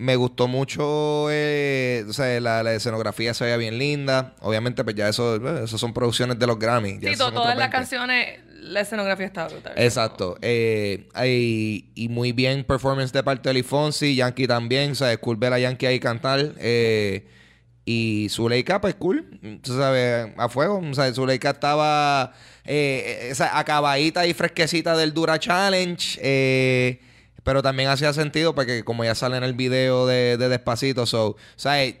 Me 0.00 0.16
gustó 0.16 0.48
mucho, 0.48 1.26
eh, 1.30 2.06
o 2.08 2.12
sea, 2.14 2.40
la, 2.40 2.62
la 2.62 2.72
escenografía 2.72 3.34
se 3.34 3.44
veía 3.44 3.58
bien 3.58 3.76
linda. 3.78 4.34
Obviamente, 4.40 4.82
pues 4.82 4.96
ya 4.96 5.08
eso, 5.10 5.36
eh, 5.36 5.64
eso 5.64 5.76
son 5.76 5.92
producciones 5.92 6.38
de 6.38 6.46
los 6.46 6.58
Grammy. 6.58 6.92
Sí, 7.02 7.16
to- 7.18 7.30
todas 7.32 7.48
las 7.56 7.70
20. 7.70 7.70
canciones, 7.76 8.38
la 8.62 8.80
escenografía 8.80 9.26
estaba 9.26 9.48
brutal. 9.48 9.74
Exacto. 9.76 10.38
Eh, 10.40 11.06
y, 11.26 11.90
y 11.94 12.08
muy 12.08 12.32
bien 12.32 12.64
performance 12.64 13.12
de 13.12 13.22
parte 13.22 13.50
de 13.50 13.54
Lee 13.54 13.62
Fonsi, 13.62 14.14
Yankee 14.16 14.46
también, 14.46 14.92
o 14.92 14.94
sea, 14.94 15.12
es 15.12 15.18
cool 15.18 15.36
ver 15.36 15.52
a 15.52 15.58
Yankee 15.58 15.84
ahí 15.86 16.00
cantar. 16.00 16.54
Eh, 16.58 17.26
y 17.84 18.28
Zuleika, 18.30 18.80
pues 18.80 18.94
cool, 18.94 19.38
tú 19.62 19.76
sabes, 19.76 20.28
a 20.38 20.48
fuego. 20.48 20.78
O 20.78 20.94
sea, 20.94 21.12
Zuleika 21.12 21.50
estaba 21.50 22.32
eh, 22.64 23.28
esa 23.30 23.58
acabadita 23.58 24.26
y 24.26 24.32
fresquecita 24.32 24.96
del 24.96 25.12
Dura 25.12 25.38
Challenge. 25.38 26.18
eh, 26.22 27.00
pero 27.42 27.62
también 27.62 27.88
hacía 27.88 28.12
sentido 28.12 28.54
porque 28.54 28.84
como 28.84 29.04
ya 29.04 29.14
sale 29.14 29.36
en 29.36 29.44
el 29.44 29.54
video 29.54 30.06
de, 30.06 30.36
de 30.36 30.48
Despacito, 30.48 31.06
so, 31.06 31.36
eh, 31.64 31.98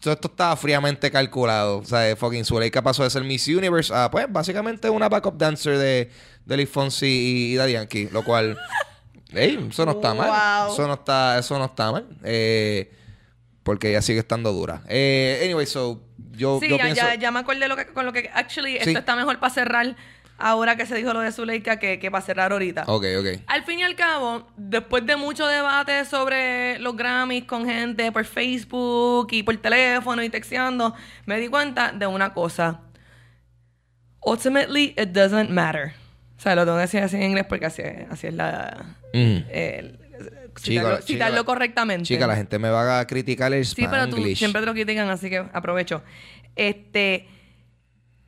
todo 0.00 0.14
esto 0.14 0.28
estaba 0.28 0.56
fríamente 0.56 1.10
calculado. 1.10 1.84
Sea, 1.84 2.16
fucking 2.16 2.44
Zuleika 2.44 2.82
pasó 2.82 3.02
de 3.02 3.10
ser 3.10 3.24
Miss 3.24 3.48
Universe 3.48 3.92
a, 3.94 4.10
pues, 4.10 4.26
básicamente 4.28 4.88
una 4.90 5.08
backup 5.08 5.36
dancer 5.36 5.78
de, 5.78 6.10
de 6.44 6.56
Lee 6.56 6.66
Fonsi 6.66 7.06
y, 7.06 7.52
y 7.52 7.56
Daddy 7.56 7.72
Yankee. 7.72 8.08
Lo 8.12 8.24
cual, 8.24 8.56
ey, 9.34 9.68
eso 9.70 9.84
no 9.84 9.92
está 9.92 10.14
mal. 10.14 10.28
Wow. 10.28 10.72
Eso 10.72 10.86
no 10.86 10.94
está, 10.94 11.38
eso 11.38 11.58
no 11.58 11.66
está 11.66 11.92
mal. 11.92 12.06
Eh, 12.24 12.92
porque 13.62 13.90
ella 13.90 14.02
sigue 14.02 14.20
estando 14.20 14.52
dura. 14.52 14.82
Eh, 14.88 15.42
anyway, 15.44 15.66
so, 15.66 16.02
yo, 16.32 16.58
Sí, 16.60 16.68
yo 16.68 16.78
ya, 16.78 16.84
pienso... 16.84 17.02
ya, 17.02 17.14
ya 17.14 17.30
me 17.30 17.40
acordé 17.40 17.68
lo 17.68 17.76
que, 17.76 17.86
con 17.86 18.04
lo 18.06 18.12
que... 18.12 18.30
Actually, 18.34 18.72
Sí. 18.72 18.88
esto 18.88 18.98
está 18.98 19.14
mejor 19.14 19.38
para 19.38 19.52
cerrar 19.52 19.96
ahora 20.38 20.76
que 20.76 20.86
se 20.86 20.94
dijo 20.96 21.12
lo 21.12 21.20
de 21.20 21.30
Zuleika 21.32 21.78
que, 21.78 21.98
que 21.98 22.10
para 22.10 22.24
cerrar 22.24 22.52
ahorita. 22.52 22.84
Ok, 22.86 23.04
ok. 23.18 23.26
Al 23.46 23.62
fin 23.64 23.78
y 23.78 23.82
al 23.84 23.94
cabo, 23.94 24.48
después 24.56 25.06
de 25.06 25.16
mucho 25.16 25.46
debate 25.46 26.04
sobre 26.04 26.78
los 26.80 26.96
Grammys 26.96 27.44
con 27.44 27.66
gente 27.66 28.10
por 28.12 28.24
Facebook 28.24 29.28
y 29.30 29.42
por 29.42 29.56
teléfono 29.58 30.22
y 30.22 30.28
texteando, 30.30 30.94
me 31.26 31.38
di 31.38 31.48
cuenta 31.48 31.92
de 31.92 32.06
una 32.06 32.32
cosa. 32.34 32.80
Ultimately, 34.24 34.94
it 34.96 35.10
doesn't 35.10 35.50
matter. 35.50 35.92
O 36.38 36.42
sea, 36.42 36.54
lo 36.54 36.64
tengo 36.64 36.76
que 36.76 36.82
decir 36.82 37.00
así 37.02 37.16
en 37.16 37.22
inglés 37.24 37.44
porque 37.48 37.66
así, 37.66 37.82
así 38.10 38.26
es 38.28 38.34
la... 38.34 38.96
Mm. 39.12 39.36
el- 39.50 39.98
Chica, 40.54 40.80
citarlo, 40.82 40.96
chica, 40.98 41.06
citarlo 41.06 41.36
la- 41.38 41.44
correctamente. 41.44 42.04
Chica, 42.04 42.26
la 42.26 42.36
gente 42.36 42.58
me 42.58 42.68
va 42.68 43.00
a 43.00 43.06
criticar 43.06 43.52
el 43.54 43.64
Sí, 43.64 43.86
pero 43.90 44.04
tú 44.04 44.16
Spanglish. 44.16 44.36
siempre 44.38 44.60
te 44.60 44.66
lo 44.66 44.74
critican, 44.74 45.08
así 45.08 45.30
que 45.30 45.38
aprovecho. 45.52 46.02
Este, 46.56 47.26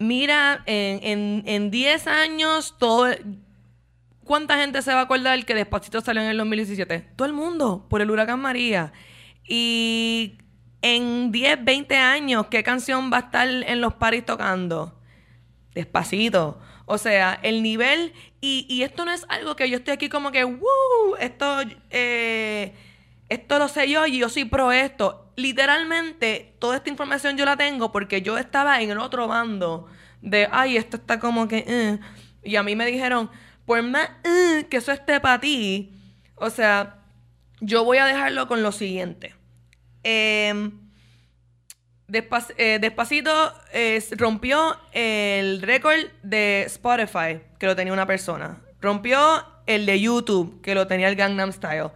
mira, 0.07 0.63
en, 0.67 1.01
en, 1.03 1.43
en 1.47 1.71
10 1.71 2.07
años, 2.07 2.77
todo... 2.79 3.09
¿Cuánta 4.25 4.59
gente 4.59 4.81
se 4.81 4.93
va 4.93 5.01
a 5.01 5.03
acordar 5.03 5.45
que 5.45 5.55
Despacito 5.55 6.01
salió 6.01 6.23
en 6.23 6.29
el 6.29 6.39
2017? 6.39 7.11
Todo 7.15 7.27
el 7.27 7.35
mundo, 7.35 7.87
por 7.91 8.01
el 8.01 8.11
huracán 8.11 8.41
María. 8.41 8.93
Y 9.47 10.39
en 10.81 11.31
10, 11.31 11.65
20 11.65 11.97
años, 11.97 12.47
¿qué 12.47 12.63
canción 12.63 13.13
va 13.13 13.19
a 13.19 13.21
estar 13.21 13.49
en 13.49 13.81
los 13.81 13.95
paris 13.95 14.25
tocando? 14.25 14.99
Despacito. 15.75 16.59
O 16.87 16.99
sea, 16.99 17.39
el 17.43 17.63
nivel. 17.63 18.13
Y, 18.41 18.67
y 18.69 18.83
esto 18.83 19.05
no 19.05 19.13
es 19.13 19.27
algo 19.29 19.57
que 19.57 19.69
yo 19.69 19.77
estoy 19.79 19.95
aquí 19.95 20.09
como 20.09 20.33
que, 20.33 20.45
¡Woo! 20.45 21.17
Esto, 21.21 21.61
eh, 21.91 22.75
esto 23.29 23.59
lo 23.59 23.69
sé 23.69 23.89
yo 23.89 24.07
y 24.07 24.19
yo 24.19 24.29
soy 24.29 24.45
pro 24.45 24.73
esto. 24.73 25.33
Literalmente, 25.37 26.55
toda 26.59 26.77
esta 26.77 26.91
información 26.91 27.37
yo 27.37 27.45
la 27.45 27.57
tengo 27.57 27.93
porque 27.93 28.23
yo 28.23 28.39
estaba 28.39 28.81
en 28.81 28.91
el 28.91 28.99
otro 28.99 29.27
bando 29.27 29.89
de, 30.21 30.49
ay, 30.51 30.77
esto 30.77 30.97
está 30.97 31.19
como 31.19 31.49
que. 31.49 31.65
eh". 31.67 31.99
Y 32.43 32.57
a 32.57 32.63
mí 32.63 32.77
me 32.77 32.87
dijeron, 32.87 33.31
por 33.65 33.83
más 33.83 34.11
eh, 34.25 34.67
que 34.71 34.77
eso 34.77 34.93
esté 34.93 35.21
para 35.21 35.41
ti, 35.41 35.93
o 36.37 36.51
sea, 36.51 37.03
yo 37.61 37.85
voy 37.85 37.99
a 37.99 38.07
dejarlo 38.07 38.47
con 38.47 38.63
lo 38.63 38.73
siguiente. 38.73 39.35
Em, 40.03 40.85
eh, 42.13 42.79
Despacito 42.81 43.55
rompió 44.17 44.77
el 44.93 45.63
récord 45.63 46.01
de 46.23 46.65
Spotify, 46.67 47.41
que 47.59 47.67
lo 47.67 47.75
tenía 47.75 47.93
una 47.93 48.07
persona. 48.07 48.61
Rompió 48.81 49.19
el 49.67 49.87
de 49.87 50.01
YouTube, 50.01 50.61
que 50.61 50.75
lo 50.75 50.87
tenía 50.87 51.09
el 51.09 51.17
Gangnam 51.17 51.53
Style. 51.53 51.91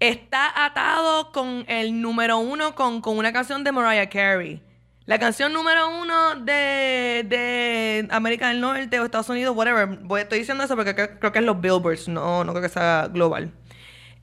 Está 0.00 0.64
atado 0.66 1.32
con 1.32 1.64
el 1.68 2.00
número 2.02 2.38
uno 2.38 2.74
con, 2.74 3.00
con 3.00 3.16
una 3.16 3.32
canción 3.32 3.64
de 3.64 3.72
Mariah 3.72 4.08
Carey. 4.08 4.62
La 5.06 5.18
canción 5.18 5.52
número 5.52 5.88
uno 6.00 6.34
de, 6.40 7.24
de 7.28 8.08
América 8.10 8.48
del 8.48 8.60
Norte 8.60 8.98
o 9.00 9.04
Estados 9.04 9.28
Unidos, 9.28 9.56
whatever. 9.56 9.86
Voy- 10.02 10.20
estoy 10.22 10.40
diciendo 10.40 10.64
eso 10.64 10.74
porque 10.76 10.94
creo, 10.94 11.18
creo 11.18 11.32
que 11.32 11.38
es 11.38 11.44
los 11.44 11.60
Billboards, 11.60 12.08
no, 12.08 12.42
no 12.44 12.52
creo 12.52 12.62
que 12.62 12.68
sea 12.68 13.08
global. 13.10 13.52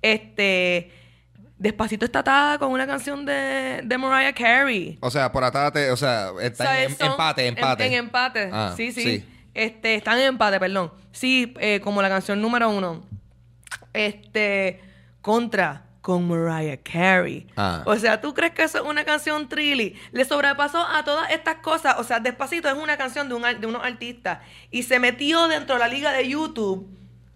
Este. 0.02 0.92
Despacito 1.58 2.04
está 2.04 2.20
atada 2.20 2.58
con 2.60 2.72
una 2.72 2.86
canción 2.86 3.26
de, 3.26 3.82
de 3.86 3.98
Mariah 3.98 4.34
Carey. 4.34 4.98
O 5.00 5.10
sea, 5.10 5.32
por 5.32 5.44
atate, 5.46 5.90
o 5.92 5.96
sea, 5.98 6.32
está 6.42 6.84
en, 6.84 6.94
Son- 6.98 7.12
empate, 7.12 7.48
en- 7.48 7.58
empate. 7.58 7.86
En, 7.86 7.94
empate. 7.94 8.50
Ah, 8.52 8.74
sí, 8.76 8.92
sí, 8.92 9.02
sí. 9.02 9.26
Este, 9.54 9.96
están 9.96 10.20
en 10.20 10.26
empate, 10.26 10.60
perdón. 10.60 10.92
Sí, 11.14 11.54
eh, 11.60 11.80
como 11.82 12.02
la 12.02 12.10
canción 12.10 12.42
número 12.42 12.70
uno. 12.70 13.06
Este, 13.94 14.82
contra 15.24 15.88
con 16.04 16.28
Mariah 16.28 16.78
Carey. 16.84 17.48
Ah. 17.56 17.82
O 17.86 17.96
sea, 17.96 18.20
¿tú 18.20 18.34
crees 18.34 18.52
que 18.52 18.64
eso 18.64 18.78
es 18.78 18.84
una 18.84 19.06
canción 19.06 19.48
trilly? 19.48 19.96
Le 20.12 20.26
sobrepasó 20.26 20.86
a 20.86 21.06
todas 21.06 21.32
estas 21.32 21.56
cosas. 21.56 21.96
O 21.98 22.04
sea, 22.04 22.20
Despacito 22.20 22.68
es 22.68 22.76
una 22.76 22.98
canción 22.98 23.30
de, 23.30 23.36
un, 23.36 23.42
de 23.42 23.66
unos 23.66 23.84
artistas. 23.84 24.40
Y 24.70 24.84
se 24.84 25.00
metió 25.00 25.48
dentro 25.48 25.76
de 25.76 25.80
la 25.80 25.88
liga 25.88 26.12
de 26.12 26.28
YouTube. 26.28 26.90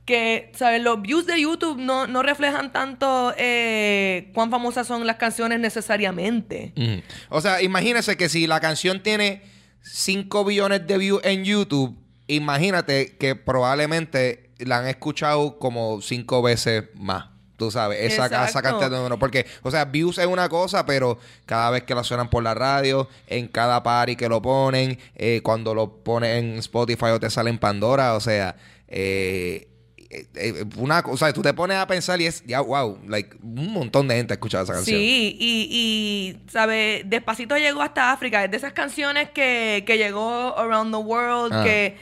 Que, 0.06 0.52
¿sabes? 0.54 0.84
Los 0.84 1.02
views 1.02 1.26
de 1.26 1.40
YouTube 1.40 1.78
no, 1.78 2.08
no 2.08 2.24
reflejan 2.24 2.74
tanto 2.74 3.34
eh, 3.38 4.32
cuán 4.34 4.52
famosas 4.52 4.86
son 4.86 5.08
las 5.08 5.16
canciones 5.16 5.62
necesariamente. 5.62 6.74
Ujú. 6.76 7.02
O 7.30 7.42
sea, 7.42 7.62
imagínese 7.62 8.18
que 8.18 8.28
si 8.28 8.48
la 8.48 8.60
canción 8.60 9.02
tiene 9.02 9.44
5 9.82 10.44
billones 10.44 10.86
de 10.86 10.98
views 10.98 11.22
en 11.24 11.46
YouTube, 11.46 11.98
imagínate 12.28 13.16
que 13.16 13.36
probablemente 13.36 14.52
la 14.60 14.80
han 14.80 14.88
escuchado 14.88 15.58
como 15.58 16.02
5 16.02 16.42
veces 16.42 16.84
más. 16.96 17.37
Tú 17.58 17.72
sabes, 17.72 18.00
esa, 18.14 18.28
esa 18.48 18.62
cantidad 18.62 18.90
de 18.90 18.98
números. 18.98 19.18
Porque, 19.20 19.46
o 19.64 19.72
sea, 19.72 19.86
views 19.86 20.18
es 20.20 20.28
una 20.28 20.48
cosa, 20.48 20.86
pero 20.86 21.18
cada 21.46 21.72
vez 21.72 21.84
que 21.84 21.96
la 21.96 22.04
suenan 22.04 22.30
por 22.30 22.44
la 22.44 22.54
radio, 22.54 23.10
en 23.28 23.48
cada 23.48 23.82
party 23.84 24.16
que 24.16 24.30
lo 24.30 24.42
ponen, 24.42 25.00
eh, 25.16 25.42
cuando 25.44 25.74
lo 25.74 26.04
pones 26.04 26.38
en 26.38 26.58
Spotify 26.60 27.06
o 27.08 27.20
te 27.20 27.30
sale 27.30 27.50
en 27.50 27.58
Pandora, 27.58 28.14
o 28.14 28.20
sea, 28.20 28.56
eh, 28.88 29.68
eh, 30.10 30.26
eh, 30.36 30.64
una 30.78 31.04
cosa, 31.04 31.34
tú 31.34 31.42
te 31.42 31.54
pones 31.54 31.76
a 31.78 31.86
pensar 31.86 32.22
y 32.22 32.28
es, 32.28 32.42
ya, 32.46 32.62
wow, 32.62 32.98
like, 33.08 33.36
un 33.44 33.74
montón 33.74 34.08
de 34.08 34.16
gente 34.16 34.34
ha 34.34 34.36
escuchado 34.36 34.64
esa 34.64 34.74
canción. 34.74 34.98
Sí, 34.98 35.36
y, 35.38 35.68
y 35.70 36.50
¿sabe? 36.50 37.02
Despacito 37.06 37.58
llegó 37.58 37.82
hasta 37.82 38.14
África. 38.14 38.46
Es 38.46 38.52
de 38.52 38.56
esas 38.58 38.72
canciones 38.72 39.32
que, 39.32 39.84
que 39.86 39.98
llegó 39.98 40.58
around 40.58 40.94
the 40.94 41.02
world, 41.02 41.52
Ah. 41.54 41.64
que 41.64 41.98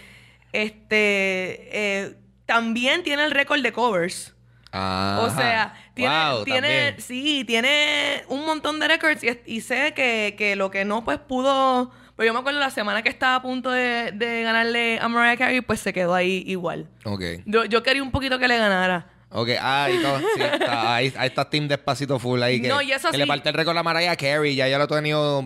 este 0.54 1.70
eh, 1.72 2.16
también 2.46 3.02
tiene 3.04 3.24
el 3.24 3.32
récord 3.32 3.62
de 3.62 3.72
covers. 3.74 4.35
O 4.78 5.26
Ajá. 5.28 5.36
sea, 5.38 5.74
tiene, 5.94 6.14
Wow, 6.34 6.44
tiene 6.44 6.60
también. 6.62 6.96
sí, 7.02 7.44
tiene 7.46 8.24
un 8.28 8.46
montón 8.46 8.80
de 8.80 8.88
records 8.88 9.24
y, 9.24 9.40
y 9.46 9.62
sé 9.62 9.94
que, 9.96 10.36
que 10.38 10.56
lo 10.56 10.70
que 10.72 10.84
no 10.86 11.04
pues 11.06 11.18
pudo, 11.20 11.92
pues 12.16 12.26
yo 12.28 12.34
me 12.34 12.40
acuerdo 12.40 12.60
la 12.60 12.70
semana 12.70 13.02
que 13.02 13.10
estaba 13.10 13.36
a 13.36 13.42
punto 13.42 13.72
de, 13.72 14.12
de 14.14 14.44
ganarle 14.44 15.00
a 15.00 15.08
Mariah 15.08 15.38
Carey, 15.38 15.62
pues 15.62 15.80
se 15.80 15.94
quedó 15.94 16.14
ahí 16.14 16.44
igual. 16.48 16.88
Ok. 17.06 17.22
Yo, 17.46 17.66
yo 17.66 17.84
quería 17.84 18.04
un 18.04 18.12
poquito 18.12 18.38
que 18.40 18.48
le 18.48 18.58
ganara. 18.58 19.08
Ok, 19.38 19.50
ah, 19.60 19.90
y 19.92 20.02
todo, 20.02 20.18
sí, 20.20 20.42
está, 20.42 20.96
ahí, 20.96 21.14
ahí 21.18 21.28
está 21.28 21.50
Team 21.50 21.68
Despacito 21.68 22.18
Full 22.20 22.42
ahí 22.42 22.62
que, 22.62 22.70
No, 22.70 22.82
y 22.82 22.94
eso 22.94 23.12
que 23.12 23.18
le 23.18 23.28
parte 23.28 23.50
el 23.50 23.56
récord 23.56 23.78
a 23.78 23.84
Mariah 23.84 24.16
Carey, 24.16 24.56
ya 24.56 24.70
ya 24.70 24.78
lo 24.78 24.86
he 24.86 24.88
tenido, 24.88 25.42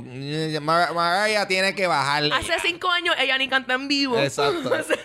Mar- 0.62 0.94
Mariah 0.94 1.48
tiene 1.48 1.74
que 1.74 1.88
bajarle. 1.88 2.36
Hace 2.36 2.54
cinco 2.64 2.88
años 2.92 3.16
ella 3.18 3.36
ni 3.40 3.48
canta 3.50 3.74
en 3.74 3.88
vivo. 3.88 4.20
Exacto. 4.20 4.70
O 4.80 4.84
sea, 4.84 4.96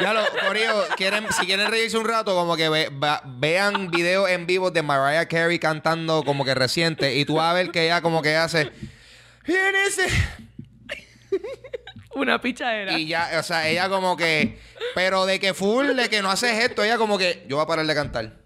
Ya 0.00 0.14
lo, 0.14 0.22
Corillo, 0.46 0.86
quieren, 0.96 1.26
si 1.38 1.44
quieren 1.44 1.70
reírse 1.70 1.98
un 1.98 2.06
rato, 2.06 2.34
como 2.34 2.56
que 2.56 2.70
ve- 2.70 2.88
va- 2.88 3.22
vean 3.26 3.90
videos 3.90 4.30
en 4.30 4.46
vivo 4.46 4.70
de 4.70 4.80
Mariah 4.82 5.26
Carey 5.28 5.58
cantando 5.58 6.22
como 6.24 6.44
que 6.46 6.54
reciente 6.54 7.14
y 7.16 7.26
tú 7.26 7.34
vas 7.34 7.50
a 7.50 7.52
ver 7.52 7.70
que 7.70 7.84
ella 7.84 8.00
como 8.00 8.22
que 8.22 8.34
hace... 8.34 8.72
Una 12.14 12.40
pichadera. 12.40 12.98
Y 12.98 13.06
ya, 13.06 13.30
o 13.38 13.42
sea, 13.42 13.68
ella 13.68 13.88
como 13.88 14.16
que... 14.16 14.58
Pero 14.94 15.24
de 15.26 15.40
que 15.40 15.54
full, 15.54 15.86
de 15.94 16.08
que 16.08 16.20
no 16.22 16.30
haces 16.30 16.52
esto, 16.64 16.82
ella 16.84 16.98
como 16.98 17.16
que... 17.18 17.44
Yo 17.48 17.56
voy 17.56 17.64
a 17.64 17.66
parar 17.66 17.86
de 17.86 17.94
cantar. 17.94 18.42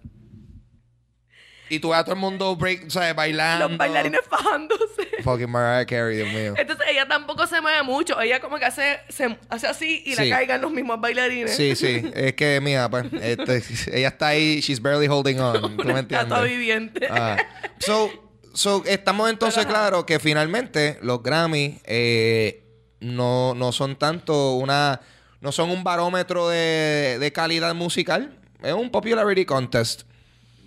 Y 1.69 1.79
tú 1.79 1.93
a 1.93 2.03
todo 2.03 2.13
el 2.15 2.21
mundo 2.21 2.55
break, 2.55 2.85
o 2.87 2.89
sea, 2.89 3.13
bailando. 3.13 3.67
Los 3.67 3.77
bailarines 3.77 4.21
fajándose. 4.29 5.07
Fucking 5.23 5.49
Mariah 5.49 5.85
Carey, 5.85 6.15
Dios 6.15 6.29
mío. 6.29 6.53
Entonces 6.57 6.85
ella 6.89 7.07
tampoco 7.07 7.45
se 7.45 7.59
mueve 7.59 7.83
mucho. 7.83 8.19
Ella 8.21 8.39
como 8.39 8.57
que 8.57 8.65
hace, 8.65 8.99
se, 9.09 9.37
hace 9.49 9.67
así 9.67 10.01
y 10.05 10.15
Sí. 10.15 10.29
la 10.29 10.37
caigan 10.37 10.61
los 10.61 10.71
mismos 10.71 11.01
bailarines. 11.01 11.55
Sí, 11.55 11.75
sí. 11.75 12.09
Es 12.13 12.33
que, 12.33 12.61
mira, 12.61 12.89
pues, 12.89 13.05
este, 13.21 13.61
ella 13.97 14.07
está 14.07 14.27
ahí, 14.29 14.61
she's 14.61 14.81
barely 14.81 15.07
holding 15.07 15.39
on. 15.39 15.75
¿Tú 15.77 15.83
me 15.83 15.99
entiendes? 15.99 16.41
viviente. 16.43 17.07
Ah. 17.09 17.37
So, 17.79 18.11
so, 18.53 18.83
estamos 18.85 19.29
entonces 19.29 19.65
claros 19.65 20.05
que 20.05 20.19
finalmente 20.19 20.97
los 21.01 21.21
Grammy 21.21 21.79
eh, 21.83 22.63
no, 22.99 23.53
no 23.55 23.71
son 23.71 23.95
tanto 23.95 24.55
una... 24.55 25.01
No 25.39 25.51
son 25.51 25.69
un 25.69 25.83
barómetro 25.83 26.49
de, 26.49 27.17
de 27.19 27.31
calidad 27.31 27.75
musical. 27.75 28.35
Es 28.63 28.73
un 28.73 28.89
popularity 28.89 29.45
contest. 29.45 30.01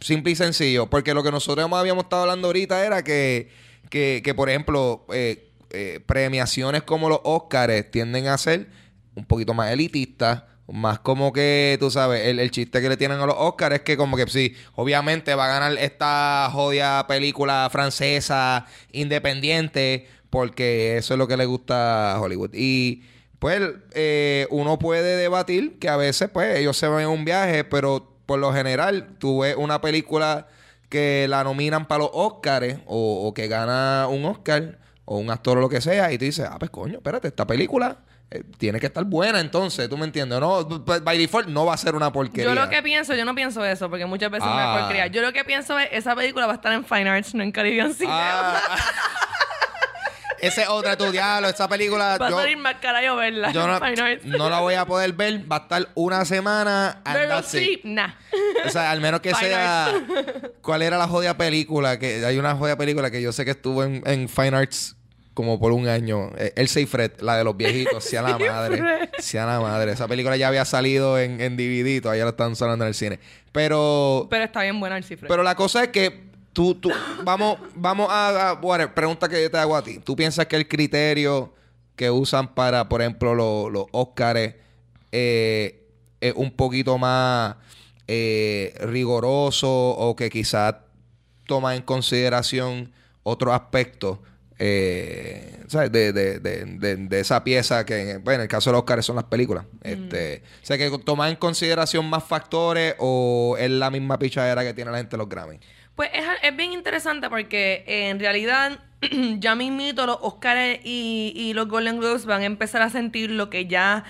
simple 0.01 0.33
y 0.33 0.37
sencillo. 0.37 0.89
Porque 0.89 1.13
lo 1.13 1.25
que 1.25 1.33
nosotros 1.33 1.69
habíamos 1.73 2.05
estado 2.05 2.23
hablando 2.23 2.47
ahorita 2.47 2.87
era 2.87 3.03
que, 3.03 3.51
que, 3.91 4.23
que 4.25 4.33
por 4.33 4.49
ejemplo, 4.49 5.05
eh, 5.13 5.51
eh, 5.71 6.01
premiaciones 6.07 6.83
como 6.85 7.09
los 7.09 7.21
Oscars 7.25 7.91
tienden 7.91 8.29
a 8.29 8.39
ser 8.39 8.69
un 9.17 9.25
poquito 9.25 9.55
más 9.55 9.73
elitistas. 9.73 10.45
Más 10.69 11.01
como 11.01 11.33
que, 11.33 11.77
tú 11.81 11.91
sabes, 11.91 12.29
el, 12.29 12.39
el 12.39 12.53
chiste 12.53 12.81
que 12.81 12.89
le 12.89 12.97
tienen 12.97 13.19
a 13.19 13.27
los 13.27 13.35
Oscars 13.37 13.75
es 13.75 13.81
que 13.81 13.97
como 13.97 14.17
que 14.17 14.29
sí, 14.29 14.55
obviamente 14.77 15.35
va 15.35 15.47
a 15.47 15.49
ganar 15.49 15.77
esta 15.79 16.49
jodia 16.53 17.05
película 17.09 17.69
francesa 17.73 18.67
independiente 18.93 20.07
porque 20.31 20.97
eso 20.97 21.15
es 21.15 21.19
lo 21.19 21.29
que 21.29 21.37
le 21.37 21.45
gusta 21.47 22.15
a 22.15 22.21
Hollywood. 22.21 22.51
Y 22.55 23.03
pues 23.39 23.61
eh, 23.93 24.47
uno 24.51 24.79
puede 24.79 25.17
debatir 25.17 25.79
que 25.79 25.89
a 25.89 25.97
veces 25.97 26.29
pues 26.33 26.57
ellos 26.59 26.77
se 26.77 26.87
van 26.89 27.03
en 27.03 27.09
un 27.09 27.25
viaje, 27.25 27.65
pero 27.65 28.15
por 28.27 28.39
lo 28.39 28.53
general 28.53 29.17
tú 29.19 29.41
ves 29.41 29.57
una 29.57 29.81
película 29.81 30.47
que 30.89 31.27
la 31.29 31.43
nominan 31.45 31.87
para 31.87 32.01
los 32.05 32.11
Oscars 32.13 32.79
o, 32.87 33.27
o 33.29 33.35
que 33.35 33.49
gana 33.49 34.07
un 34.09 34.25
Oscar 34.25 34.79
o 35.05 35.19
un 35.19 35.31
actor 35.31 35.59
o 35.59 35.61
lo 35.61 35.69
que 35.69 35.81
sea 35.81 36.13
y 36.13 36.19
tú 36.19 36.25
dices, 36.25 36.47
ah, 36.51 36.59
pues 36.59 36.71
coño, 36.71 36.97
espérate, 36.99 37.29
esta 37.29 37.47
película 37.47 37.99
eh, 38.31 38.45
tiene 38.59 38.79
que 38.79 38.87
estar 38.87 39.05
buena 39.05 39.41
entonces, 39.41 39.89
¿tú 39.89 39.97
me 39.97 40.05
entiendes? 40.05 40.39
No, 40.39 40.65
b- 40.65 41.01
by 41.01 41.19
default 41.19 41.49
no 41.49 41.65
va 41.67 41.75
a 41.75 41.77
ser 41.77 41.95
una 41.97 42.13
porquería. 42.13 42.45
Yo 42.45 42.61
lo 42.61 42.69
que 42.69 42.83
pienso, 42.83 43.15
yo 43.15 43.25
no 43.25 43.35
pienso 43.35 43.65
eso, 43.65 43.89
porque 43.89 44.07
muchas 44.07 44.31
veces 44.31 44.47
Ah. 44.49 44.75
me 44.75 44.81
porquería. 44.81 45.07
Yo 45.09 45.23
lo 45.23 45.33
que 45.33 45.45
pienso 45.45 45.79
es, 45.79 45.89
esa 45.93 46.15
película 46.15 46.47
va 46.47 46.53
a 46.53 46.57
estar 46.57 46.73
en 46.73 46.85
Fine 46.85 47.09
Arts, 47.09 47.35
no 47.35 47.43
en 47.43 47.51
Caribbean 47.53 47.95
Cinema. 47.95 48.21
Ah. 48.21 48.77
Ese 50.41 50.63
es 50.63 50.69
otra 50.69 50.97
tu 50.97 51.11
diablo, 51.11 51.49
esa 51.49 51.69
película 51.69 52.19
va 52.19 52.27
a 52.27 52.31
yo, 52.31 52.37
salir 52.37 52.57
más 52.57 52.77
cara 52.77 53.03
yo 53.03 53.17
verla 53.17 53.53
yo 53.53 53.67
no, 53.67 53.79
no 54.39 54.51
la 54.51 54.61
voy 54.61 54.75
a 54.75 54.87
poder 54.87 55.13
ver, 55.13 55.51
va 55.51 55.57
a 55.57 55.59
estar 55.61 55.89
una 55.95 56.25
semana 56.25 57.03
it. 57.07 57.45
Streep, 57.45 57.85
nah. 57.85 58.15
O 58.67 58.71
sea, 58.71 58.91
al 58.91 59.01
menos 59.01 59.21
que 59.21 59.35
Fine 59.35 59.51
sea. 59.51 59.93
¿Cuál 60.63 60.83
era 60.83 60.99
la 60.99 61.09
jodida 61.09 61.37
película? 61.37 61.99
Que 61.99 62.25
hay 62.25 62.39
una 62.39 62.55
jodida 62.55 62.77
película 62.77 63.11
que 63.11 63.23
yo 63.23 63.33
sé 63.33 63.45
que 63.45 63.53
estuvo 63.53 63.85
en, 63.85 64.03
en 64.07 64.29
Fine 64.29 64.57
Arts 64.57 64.97
como 65.35 65.59
por 65.59 65.73
un 65.73 65.89
año. 65.89 66.31
Eh, 66.37 66.53
Elsa 66.57 66.81
y 66.81 66.87
Fred, 66.87 67.13
la 67.21 67.37
de 67.37 67.45
los 67.45 67.57
viejitos. 67.57 68.05
sea 68.05 68.23
la 68.23 68.39
madre. 68.39 69.11
Sea 69.19 69.47
la 69.47 69.61
madre. 69.61 69.93
Esa 69.93 70.09
película 70.09 70.37
ya 70.37 70.49
había 70.49 70.65
salido 70.65 71.19
en, 71.19 71.41
en 71.41 71.57
DVD, 71.57 72.03
todavía 72.03 72.25
la 72.25 72.31
están 72.31 72.57
sonando 72.57 72.85
en 72.85 72.89
el 72.89 72.95
cine. 72.95 73.19
Pero. 73.53 74.27
Pero 74.31 74.45
está 74.45 74.63
bien 74.63 74.79
buena 74.81 74.97
el 74.97 75.05
cifre. 75.05 75.29
Pero 75.29 75.43
la 75.43 75.55
cosa 75.55 75.85
es 75.85 75.89
que 75.91 76.30
tú, 76.53 76.75
tú, 76.75 76.91
vamos, 77.25 77.59
vamos 77.75 78.09
a, 78.11 78.51
a- 78.51 78.55
whatever, 78.55 78.93
pregunta 78.95 79.29
que 79.29 79.43
yo 79.43 79.51
te 79.51 79.57
hago 79.59 79.77
a 79.77 79.83
ti. 79.83 79.99
¿Tú 79.99 80.17
piensas 80.17 80.47
que 80.47 80.57
el 80.57 80.69
criterio 80.69 81.53
que 81.97 82.11
usan 82.11 82.55
para, 82.55 82.89
por 82.89 83.01
ejemplo, 83.03 83.35
lo- 83.35 83.69
los 83.71 83.87
Óscares 83.93 84.55
eh, 85.13 85.87
es 86.21 86.33
un 86.37 86.51
poquito 86.53 86.99
más 86.99 87.57
eh, 88.09 88.75
rigoroso 88.81 89.69
o 89.71 90.17
que 90.17 90.31
quizás 90.31 90.75
toma 91.47 91.75
en 91.77 91.83
consideración 91.83 92.93
otros 93.23 93.55
aspectos? 93.55 94.19
eh, 94.63 95.63
¿sabes? 95.69 95.91
De, 95.91 96.13
de, 96.13 96.39
de, 96.39 96.97
de, 96.97 97.21
esa 97.21 97.43
pieza 97.43 97.87
que 97.87 98.19
bueno, 98.19 98.37
en 98.37 98.41
el 98.43 98.49
caso 98.49 98.69
de 98.69 98.73
los 98.73 98.81
Oscars 98.81 99.07
son 99.07 99.17
las 99.17 99.25
películas. 99.25 99.65
Este, 99.83 100.43
o 100.63 100.67
sea, 100.67 100.77
que 100.77 100.91
toma 100.99 101.31
en 101.31 101.37
consideración 101.37 102.05
más 102.11 102.25
factores 102.25 102.95
o 102.99 103.57
es 103.59 103.71
la 103.71 103.91
misma 103.91 104.19
pichadera 104.19 104.63
que 104.63 104.75
tiene 104.75 104.91
la 104.91 104.99
gente 104.99 105.13
de 105.13 105.17
los 105.19 105.29
Grammy. 105.31 105.59
Pues 105.95 106.11
es, 106.13 106.25
es 106.43 106.57
bien 106.57 106.73
interesante 106.73 107.29
porque 107.29 107.85
eh, 107.87 108.09
en 108.09 108.19
realidad 108.19 108.79
ya 109.39 109.55
mismito 109.55 110.07
los 110.07 110.19
Oscars 110.21 110.81
y, 110.85 111.33
y 111.35 111.53
los 111.53 111.69
Golden 111.69 111.99
Globes 111.99 112.27
van 112.27 112.43
a 112.43 112.47
empezar 112.47 112.83
a 112.83 112.91
sentir 112.91 113.31
lo 113.31 113.51
que 113.51 113.67
ya... 113.67 114.05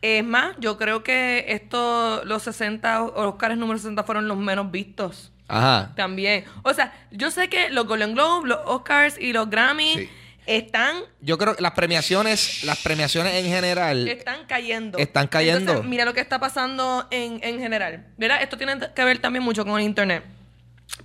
Es 0.00 0.24
más, 0.24 0.56
yo 0.58 0.78
creo 0.78 1.04
que 1.04 1.44
estos, 1.48 2.24
los 2.24 2.42
60, 2.42 3.04
o 3.04 3.22
los 3.22 3.34
Oscars 3.34 3.56
número 3.56 3.78
60 3.78 4.02
fueron 4.02 4.26
los 4.26 4.36
menos 4.36 4.72
vistos 4.72 5.32
Ajá. 5.46 5.92
también. 5.94 6.44
O 6.64 6.74
sea, 6.74 6.92
yo 7.12 7.30
sé 7.30 7.48
que 7.48 7.70
los 7.70 7.86
Golden 7.86 8.14
Globes, 8.14 8.48
los 8.48 8.58
Oscars 8.64 9.16
y 9.16 9.32
los 9.32 9.48
Grammy 9.48 9.94
Sí. 9.94 10.10
Están 10.46 10.96
Yo 11.20 11.38
creo 11.38 11.56
que 11.56 11.62
las 11.62 11.72
premiaciones, 11.72 12.64
las 12.64 12.78
premiaciones 12.78 13.34
en 13.34 13.46
general, 13.46 14.08
están 14.08 14.46
cayendo. 14.46 14.98
Están 14.98 15.28
cayendo. 15.28 15.60
Entonces, 15.60 15.84
mira 15.84 16.04
lo 16.04 16.14
que 16.14 16.20
está 16.20 16.38
pasando 16.40 17.06
en, 17.10 17.40
en 17.42 17.58
general. 17.58 18.06
¿Verdad? 18.16 18.42
Esto 18.42 18.56
tiene 18.56 18.78
que 18.94 19.04
ver 19.04 19.18
también 19.18 19.44
mucho 19.44 19.64
con 19.64 19.78
el 19.78 19.86
Internet. 19.86 20.24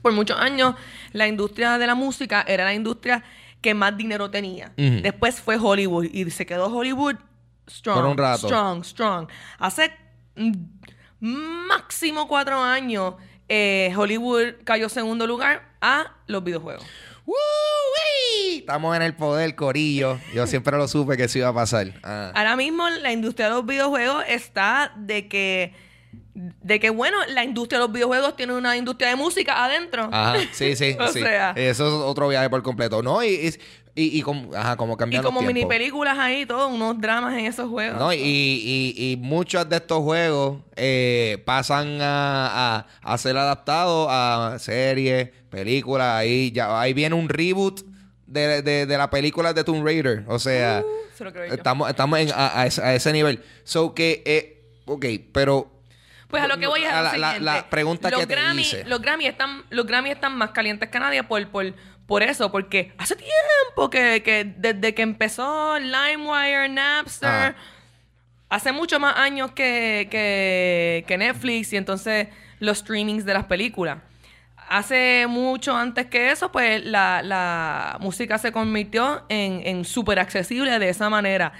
Por 0.02 0.12
muchos 0.12 0.38
años, 0.40 0.76
la 1.14 1.28
industria 1.28 1.78
de 1.78 1.88
la 1.88 1.96
música 1.96 2.44
era 2.48 2.66
la 2.66 2.74
industria 2.74 3.24
que 3.62 3.74
más 3.74 3.98
dinero 3.98 4.30
tenía. 4.30 4.72
Después 4.76 5.40
fue 5.40 5.58
Hollywood 5.58 6.06
y 6.06 6.30
se 6.32 6.46
quedó 6.46 6.68
Hollywood 6.68 7.16
strong. 7.70 7.98
Por 7.98 8.06
un 8.06 8.18
rato. 8.18 8.48
Strong, 8.48 8.84
strong. 8.84 9.28
Hace 9.60 9.92
mm, 10.36 11.68
máximo 11.68 12.28
cuatro 12.28 12.62
años, 12.62 13.16
eh, 13.50 13.94
Hollywood 13.96 14.56
cayó 14.64 14.90
segundo 14.90 15.26
lugar 15.26 15.70
a 15.82 16.14
los 16.28 16.44
videojuegos. 16.44 16.86
¡Woo-wee! 17.28 18.60
Estamos 18.60 18.96
en 18.96 19.02
el 19.02 19.14
poder, 19.14 19.54
Corillo. 19.56 20.18
Yo 20.34 20.48
siempre 20.48 20.78
lo 20.78 20.88
supe 20.88 21.18
que 21.18 21.26
eso 21.26 21.38
iba 21.40 21.50
a 21.50 21.54
pasar. 21.54 21.94
Ah. 22.04 22.32
Ahora 22.34 22.56
mismo 22.56 22.90
la 22.90 23.12
industria 23.12 23.50
de 23.50 23.56
los 23.56 23.66
videojuegos 23.66 24.24
está 24.28 24.94
de 24.96 25.28
que 25.28 25.74
de 26.34 26.80
que 26.80 26.90
bueno, 26.90 27.18
la 27.30 27.44
industria 27.44 27.80
de 27.80 27.86
los 27.86 27.94
videojuegos 27.94 28.36
tiene 28.36 28.54
una 28.54 28.78
industria 28.78 29.10
de 29.10 29.16
música 29.16 29.66
adentro. 29.66 30.08
Ajá, 30.12 30.38
sí, 30.54 30.76
sí, 30.76 30.96
O 31.00 31.08
sí. 31.10 31.20
sea. 31.22 31.52
Eso 31.56 31.88
es 31.88 31.94
otro 31.94 32.28
viaje 32.30 32.50
por 32.50 32.64
completo. 32.64 33.02
No, 33.04 33.24
y, 33.24 33.28
y, 33.30 33.54
y, 34.00 34.20
y 34.20 34.22
como, 34.22 34.54
ajá, 34.56 34.76
como 34.78 34.94
y 34.94 35.18
como 35.18 35.40
los 35.40 35.48
mini 35.48 35.54
tiempos. 35.62 35.76
películas 35.76 36.18
ahí, 36.20 36.46
todos 36.46 36.72
unos 36.72 37.02
dramas 37.02 37.34
en 37.38 37.46
esos 37.48 37.68
juegos. 37.68 37.98
No, 38.00 38.14
y, 38.14 38.20
y, 38.20 38.94
y 38.96 39.18
muchos 39.18 39.68
de 39.68 39.78
estos 39.78 40.00
juegos 40.04 40.60
eh, 40.76 41.42
pasan 41.46 42.00
a, 42.02 42.78
a, 42.78 42.88
a 43.02 43.18
ser 43.18 43.36
adaptados 43.38 44.08
a 44.10 44.58
series, 44.60 45.30
películas. 45.50 46.08
Ahí 46.16 46.52
ya 46.52 46.80
ahí 46.80 46.94
viene 46.94 47.16
un 47.16 47.28
reboot 47.28 47.82
de, 48.28 48.62
de, 48.62 48.86
de 48.86 48.98
la 48.98 49.10
película 49.10 49.54
de 49.54 49.64
Tomb 49.64 49.84
Raider. 49.84 50.24
O 50.28 50.38
sea, 50.38 50.84
Uh, 50.86 51.18
se 51.18 51.24
lo 51.24 51.34
creo 51.34 51.48
yo. 51.48 51.54
estamos, 51.56 51.90
estamos 51.90 52.20
en- 52.20 52.32
a, 52.32 52.62
a 52.62 52.66
ese, 52.68 52.82
a 52.84 52.94
ese 52.94 53.12
nivel. 53.12 53.44
So 53.64 53.96
que, 53.96 54.22
eh, 54.28 54.62
ok, 54.86 55.06
pero 55.32 55.72
Pues 56.28 56.44
a 56.44 56.48
lo 56.48 56.58
que 56.60 56.68
voy 56.68 56.84
es 56.84 56.90
a 56.92 57.02
la- 57.02 57.18
la- 57.18 57.40
la 57.40 57.70
pregunta 57.70 58.12
los 58.12 58.20
que 58.20 58.28
te 58.28 58.36
Grammy, 58.36 58.62
hice. 58.62 58.84
Los 58.86 59.02
Grammy 59.02 59.26
están, 59.26 59.64
los 59.72 59.88
Grammy 59.88 60.12
están 60.12 60.38
más 60.38 60.52
calientes 60.52 60.90
que 60.90 61.00
nadie 61.00 61.24
por, 61.24 61.48
por, 61.48 61.74
por 62.08 62.24
eso, 62.24 62.52
porque 62.52 62.94
hace 62.98 63.16
tiempo 63.16 63.90
que, 63.90 64.24
que 64.24 64.54
desde 64.58 64.96
que 64.96 65.02
empezó 65.02 65.78
LimeWire, 65.78 66.70
Napster, 66.70 67.56
hace 68.50 68.72
mucho 68.72 69.00
más 69.00 69.18
años 69.18 69.52
que, 69.52 70.08
que, 70.10 71.04
que 71.06 71.18
Netflix 71.18 71.74
y 71.74 71.78
entonces 71.78 72.30
los 72.60 72.80
streamings 72.80 73.26
de 73.26 73.34
las 73.34 73.44
películas. 73.46 73.98
Hace 74.70 75.28
mucho 75.28 75.76
antes 75.76 76.08
que 76.08 76.32
eso, 76.32 76.52
pues 76.52 76.84
la, 76.86 77.22
la 77.24 77.98
música 78.00 78.38
se 78.38 78.52
convirtió 78.52 79.24
en, 79.30 79.62
en 79.66 79.86
súper 79.86 80.20
accesible 80.20 80.80
de 80.80 80.90
esa 80.90 81.10
manera. 81.10 81.54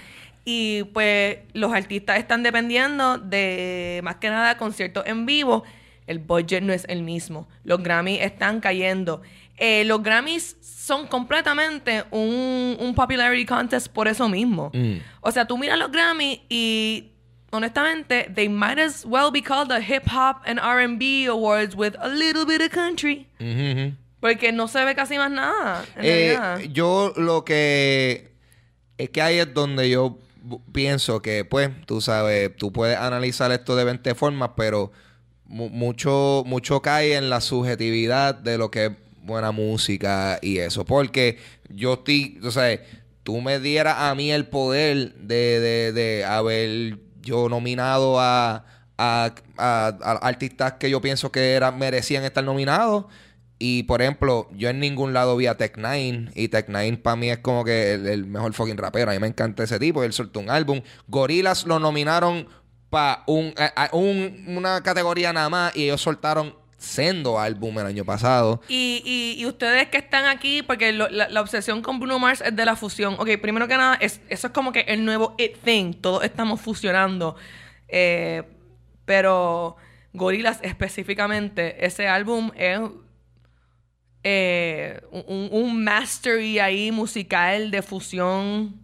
Y 0.44 0.84
pues 0.94 1.38
los 1.52 1.74
artistas 1.74 2.18
están 2.18 2.42
dependiendo 2.42 3.18
de 3.18 4.00
más 4.02 4.16
que 4.16 4.30
nada 4.30 4.56
conciertos 4.56 5.04
en 5.06 5.26
vivo. 5.26 5.64
El 6.06 6.20
budget 6.20 6.62
no 6.62 6.72
es 6.72 6.86
el 6.88 7.02
mismo. 7.02 7.48
Los 7.64 7.82
Grammys 7.82 8.22
están 8.22 8.60
cayendo. 8.60 9.20
Eh, 9.58 9.84
los 9.84 10.02
Grammys 10.02 10.56
son 10.60 11.06
completamente 11.06 12.04
un, 12.10 12.76
un 12.80 12.94
popularity 12.94 13.44
contest 13.44 13.88
por 13.88 14.06
eso 14.08 14.28
mismo. 14.28 14.70
Mm. 14.72 14.98
O 15.20 15.30
sea, 15.32 15.46
tú 15.46 15.58
miras 15.58 15.78
los 15.78 15.90
Grammys 15.90 16.40
y 16.48 17.10
honestamente, 17.50 18.30
they 18.34 18.48
might 18.48 18.78
as 18.78 19.04
well 19.04 19.30
be 19.32 19.42
called 19.42 19.68
the 19.68 19.80
Hip 19.82 20.04
Hop 20.12 20.42
and 20.46 20.58
RB 20.60 21.26
Awards 21.28 21.74
with 21.74 21.94
a 22.00 22.08
little 22.08 22.44
bit 22.44 22.60
of 22.60 22.70
country. 22.70 23.26
ujú, 23.40 23.72
ujú. 23.72 23.92
Porque 24.20 24.50
no 24.52 24.66
se 24.68 24.84
ve 24.84 24.94
casi 24.94 25.16
más 25.16 25.30
nada. 25.30 25.84
En 25.96 26.04
Eh, 26.04 26.68
yo 26.72 27.12
lo 27.16 27.44
que 27.44 28.32
es 28.96 29.10
que 29.10 29.22
ahí 29.22 29.38
es 29.38 29.54
donde 29.54 29.88
yo 29.90 30.18
pienso 30.72 31.20
que, 31.22 31.44
pues, 31.44 31.70
tú 31.86 32.00
sabes, 32.00 32.54
tú 32.56 32.72
puedes 32.72 32.96
analizar 32.98 33.52
esto 33.52 33.76
de 33.76 33.84
20 33.84 34.14
formas, 34.14 34.50
pero 34.56 34.90
mu- 35.46 35.68
mucho, 35.68 36.42
mucho 36.46 36.80
cae 36.82 37.14
en 37.16 37.30
la 37.30 37.40
subjetividad 37.40 38.34
de 38.34 38.58
lo 38.58 38.70
que 38.70 38.96
buena 39.28 39.52
música 39.52 40.40
y 40.42 40.58
eso. 40.58 40.84
Porque 40.84 41.38
yo 41.68 41.94
estoy, 41.94 42.40
o 42.42 42.50
sea, 42.50 42.80
tú 43.22 43.40
me 43.40 43.60
dieras 43.60 43.96
a 43.98 44.14
mí 44.16 44.32
el 44.32 44.46
poder 44.48 45.14
de, 45.14 45.60
de, 45.60 45.92
de 45.92 46.24
haber 46.24 46.98
yo 47.22 47.48
nominado 47.48 48.18
a, 48.18 48.64
a, 48.96 49.34
a- 49.56 49.88
artistas 50.22 50.72
que 50.74 50.90
yo 50.90 51.00
pienso 51.00 51.30
que 51.30 51.52
eran, 51.52 51.78
merecían 51.78 52.24
estar 52.24 52.42
nominados. 52.42 53.04
Y 53.60 53.82
por 53.84 54.02
ejemplo, 54.02 54.48
yo 54.56 54.68
en 54.70 54.78
ningún 54.78 55.12
lado 55.12 55.36
vi 55.36 55.46
a 55.46 55.56
Tech 55.56 55.76
Nine. 55.76 56.30
Y 56.34 56.48
Tech 56.48 56.68
Nine 56.68 56.96
para 56.98 57.16
mí 57.16 57.28
es 57.30 57.38
como 57.38 57.64
que 57.64 57.94
el, 57.94 58.24
mejor 58.26 58.52
fucking 58.54 58.76
rapero. 58.76 59.10
A 59.10 59.14
mí 59.14 59.20
me 59.20 59.26
encanta 59.26 59.64
ese 59.64 59.78
tipo. 59.80 60.04
Él 60.04 60.12
soltó 60.12 60.38
un 60.40 60.48
álbum. 60.48 60.80
Gorillaz 61.08 61.66
lo 61.66 61.78
nominaron 61.80 62.46
para 62.88 63.24
un, 63.26 63.52
un- 63.92 64.44
una 64.56 64.80
categoría 64.82 65.32
nada 65.32 65.48
más. 65.48 65.76
Y 65.76 65.84
ellos 65.84 66.00
soltaron 66.00 66.54
sendo 66.78 67.38
álbum 67.40 67.76
el 67.80 67.86
año 67.86 68.04
pasado. 68.04 68.62
Y, 68.68 69.02
y, 69.04 69.42
y 69.42 69.46
ustedes 69.46 69.88
que 69.88 69.98
están 69.98 70.24
aquí, 70.26 70.62
porque 70.62 70.92
lo- 70.92 71.08
la, 71.08 71.28
la 71.28 71.40
obsesión 71.40 71.82
con 71.82 71.98
Bruno 71.98 72.18
Mars 72.20 72.40
es 72.40 72.54
de 72.54 72.64
la 72.64 72.76
fusión. 72.76 73.16
Ok, 73.18 73.30
primero 73.42 73.66
que 73.68 73.76
nada, 73.76 73.96
es, 74.00 74.20
eso 74.28 74.46
es 74.46 74.52
como 74.52 74.70
que 74.72 74.80
el 74.82 75.04
nuevo 75.04 75.34
it 75.38 75.56
thing. 75.64 75.92
Todos 75.92 76.22
estamos 76.24 76.60
fusionando. 76.60 77.34
Eh, 77.88 78.44
pero 79.04 79.76
Gorillaz 80.12 80.60
específicamente, 80.62 81.84
ese 81.84 82.06
álbum 82.06 82.52
es 82.54 82.78
eh, 84.24 85.00
un, 85.10 85.48
un 85.50 85.84
mastery 85.84 86.58
ahí 86.58 86.90
musical 86.92 87.70
de 87.70 87.82
fusión 87.82 88.76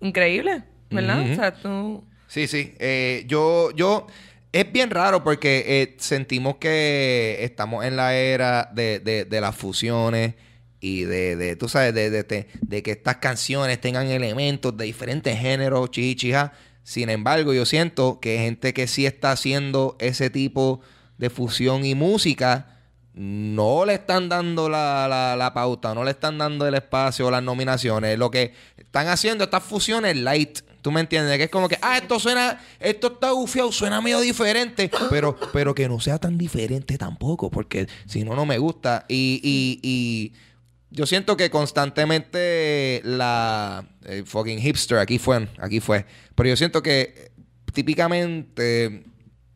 increíble, 0.00 0.62
¿verdad? 0.90 1.20
Ujú. 1.22 1.32
O 1.32 1.34
sea, 1.34 1.54
tú... 1.54 2.04
Sí, 2.28 2.46
sí. 2.46 2.74
Eh, 2.78 3.24
yo, 3.26 3.70
yo, 3.74 4.06
es 4.52 4.72
bien 4.72 4.90
raro 4.90 5.22
porque 5.22 5.64
eh, 5.66 5.96
sentimos 5.98 6.56
que 6.56 7.38
estamos 7.40 7.84
en 7.84 7.96
la 7.96 8.14
era 8.16 8.70
de, 8.72 9.00
de, 9.00 9.40
las 9.40 9.54
fusiones 9.54 10.34
y 10.80 11.02
de, 11.02 11.36
de 11.36 11.56
tú 11.56 11.68
sabes, 11.68 11.94
de, 11.94 12.82
que 12.82 12.90
estas 12.90 13.16
canciones 13.16 13.80
tengan 13.80 14.06
elementos 14.08 14.76
de 14.76 14.84
diferentes 14.84 15.38
géneros, 15.38 15.90
chichija. 15.90 16.52
Sin 16.82 17.10
embargo, 17.10 17.52
yo 17.52 17.66
siento 17.66 18.20
que 18.20 18.38
gente 18.38 18.72
que 18.72 18.86
sí 18.86 19.04
está 19.04 19.32
haciendo 19.32 19.96
ese 20.00 20.30
tipo 20.30 20.80
de 21.18 21.28
fusión 21.28 21.84
y 21.84 21.94
música 21.94 22.78
no 23.12 23.84
le 23.84 23.94
están 23.94 24.28
dando 24.28 24.68
la, 24.68 25.06
la, 25.08 25.36
la 25.36 25.52
pauta, 25.52 25.92
no 25.92 26.04
le 26.04 26.12
están 26.12 26.38
dando 26.38 26.66
el 26.66 26.74
espacio 26.74 27.26
o 27.26 27.30
las 27.30 27.42
nominaciones. 27.42 28.16
Lo 28.16 28.30
que 28.30 28.54
están 28.76 29.08
haciendo 29.08 29.44
estas 29.44 29.64
fusiones 29.64 30.16
light. 30.16 30.60
¿Tú 30.82 30.92
me 30.92 31.00
entiendes? 31.00 31.36
Que 31.36 31.44
es 31.44 31.50
como 31.50 31.68
que, 31.68 31.78
ah, 31.82 31.98
esto 31.98 32.18
suena, 32.18 32.60
esto 32.78 33.08
está 33.08 33.32
bufiado, 33.32 33.72
suena 33.72 34.00
medio 34.00 34.20
diferente, 34.20 34.90
pero, 35.10 35.36
pero 35.52 35.74
que 35.74 35.88
no 35.88 36.00
sea 36.00 36.18
tan 36.18 36.38
diferente 36.38 36.96
tampoco, 36.98 37.50
porque 37.50 37.88
si 38.06 38.24
no, 38.24 38.34
no 38.34 38.46
me 38.46 38.58
gusta. 38.58 39.04
Y, 39.08 39.40
y, 39.42 39.80
y 39.82 40.32
yo 40.90 41.06
siento 41.06 41.36
que 41.36 41.50
constantemente 41.50 43.02
la 43.04 43.84
eh, 44.04 44.22
fucking 44.24 44.58
hipster, 44.58 44.98
aquí 44.98 45.18
fue, 45.18 45.48
aquí 45.58 45.80
fue. 45.80 46.06
Pero 46.34 46.48
yo 46.48 46.56
siento 46.56 46.82
que 46.82 47.32
típicamente 47.72 49.04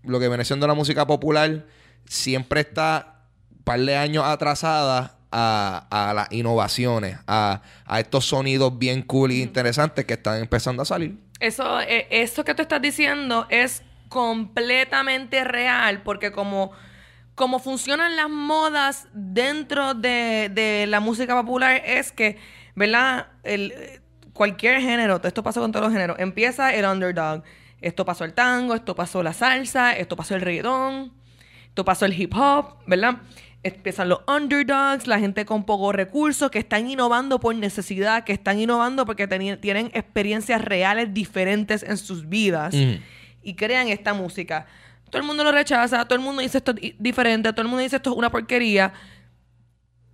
lo 0.03 0.21
que 0.21 0.29
viene 0.29 0.45
siendo 0.45 0.67
la 0.67 0.75
música 0.75 1.07
popular 1.07 1.67
siempre 2.07 2.61
está 2.61 3.27
un 3.51 3.63
par 3.63 3.81
de 3.81 3.97
años 3.97 4.25
atrasada 4.25 5.19
a, 5.33 5.87
a 5.91 6.15
las 6.15 6.31
innovaciones, 6.33 7.19
a, 7.27 7.63
a 7.87 8.01
estos 8.01 8.27
sonidos 8.27 8.79
bien 8.79 9.03
cool 9.03 9.33
y 9.33 9.43
interesantes 9.43 10.05
que 10.05 10.15
están 10.15 10.41
empezando 10.41 10.83
a 10.83 10.85
salir. 10.85 11.19
Eso, 11.41 11.81
eh, 11.81 12.07
eso 12.11 12.45
que 12.45 12.55
tú 12.55 12.63
estás 12.63 12.81
diciendo 12.81 13.47
es 13.49 13.83
completamente 14.09 15.43
real, 15.43 16.03
porque 16.03 16.31
como, 16.31 16.73
como 17.35 17.59
funcionan 17.59 18.15
las 18.15 18.29
modas 18.29 19.09
dentro 19.13 19.95
de, 19.95 20.51
de 20.53 20.87
la 20.87 21.01
música 21.01 21.35
popular, 21.35 21.83
es 21.85 22.13
que, 22.13 22.39
¿verdad? 22.75 23.29
El, 23.43 23.73
cualquier 24.33 24.81
género, 24.81 25.21
esto 25.25 25.43
pasa 25.43 25.61
con 25.61 25.73
todos 25.73 25.87
los 25.87 25.93
géneros, 25.93 26.19
empieza 26.19 26.75
el 26.75 26.85
underdog. 26.85 27.43
Esto 27.81 28.05
pasó 28.05 28.25
el 28.25 28.33
tango, 28.33 28.77
esto 28.77 28.95
pasó 28.95 29.25
la 29.25 29.33
salsa, 29.33 29.93
esto 29.97 30.15
pasó 30.15 30.37
el 30.37 30.41
reggaetón, 30.41 31.13
esto 31.67 31.85
pasó 31.85 32.05
el 32.07 32.13
hip 32.13 32.33
hop, 32.33 32.77
¿verdad? 32.87 33.17
Empiezan 33.65 34.09
los 34.09 34.21
underdogs, 34.27 35.07
la 35.07 35.21
gente 35.21 35.45
con 35.45 35.65
pocos 35.65 35.95
recursos, 35.95 36.51
que 36.51 36.59
están 36.59 36.91
innovando 36.91 37.39
por 37.39 37.55
necesidad, 37.55 38.25
que 38.25 38.33
están 38.33 38.59
innovando 38.59 39.07
porque 39.07 39.29
tienen 39.29 39.91
experiencias 39.95 40.65
reales 40.65 41.15
diferentes 41.15 41.85
en 41.85 41.97
sus 41.97 42.29
vidas 42.29 42.75
y 43.43 43.55
crean 43.55 43.89
esta 43.89 44.15
música. 44.15 44.67
Todo 45.11 45.21
el 45.23 45.27
mundo 45.29 45.45
lo 45.45 45.53
rechaza, 45.53 46.05
todo 46.07 46.17
el 46.19 46.25
mundo 46.25 46.43
dice 46.43 46.59
esto 46.59 46.73
es 46.73 46.77
di- 46.81 46.97
diferente, 46.99 47.53
todo 47.53 47.63
el 47.63 47.69
mundo 47.69 47.83
dice 47.83 47.97
esto 47.97 48.11
es 48.11 48.17
una 48.17 48.31
porquería. 48.31 48.93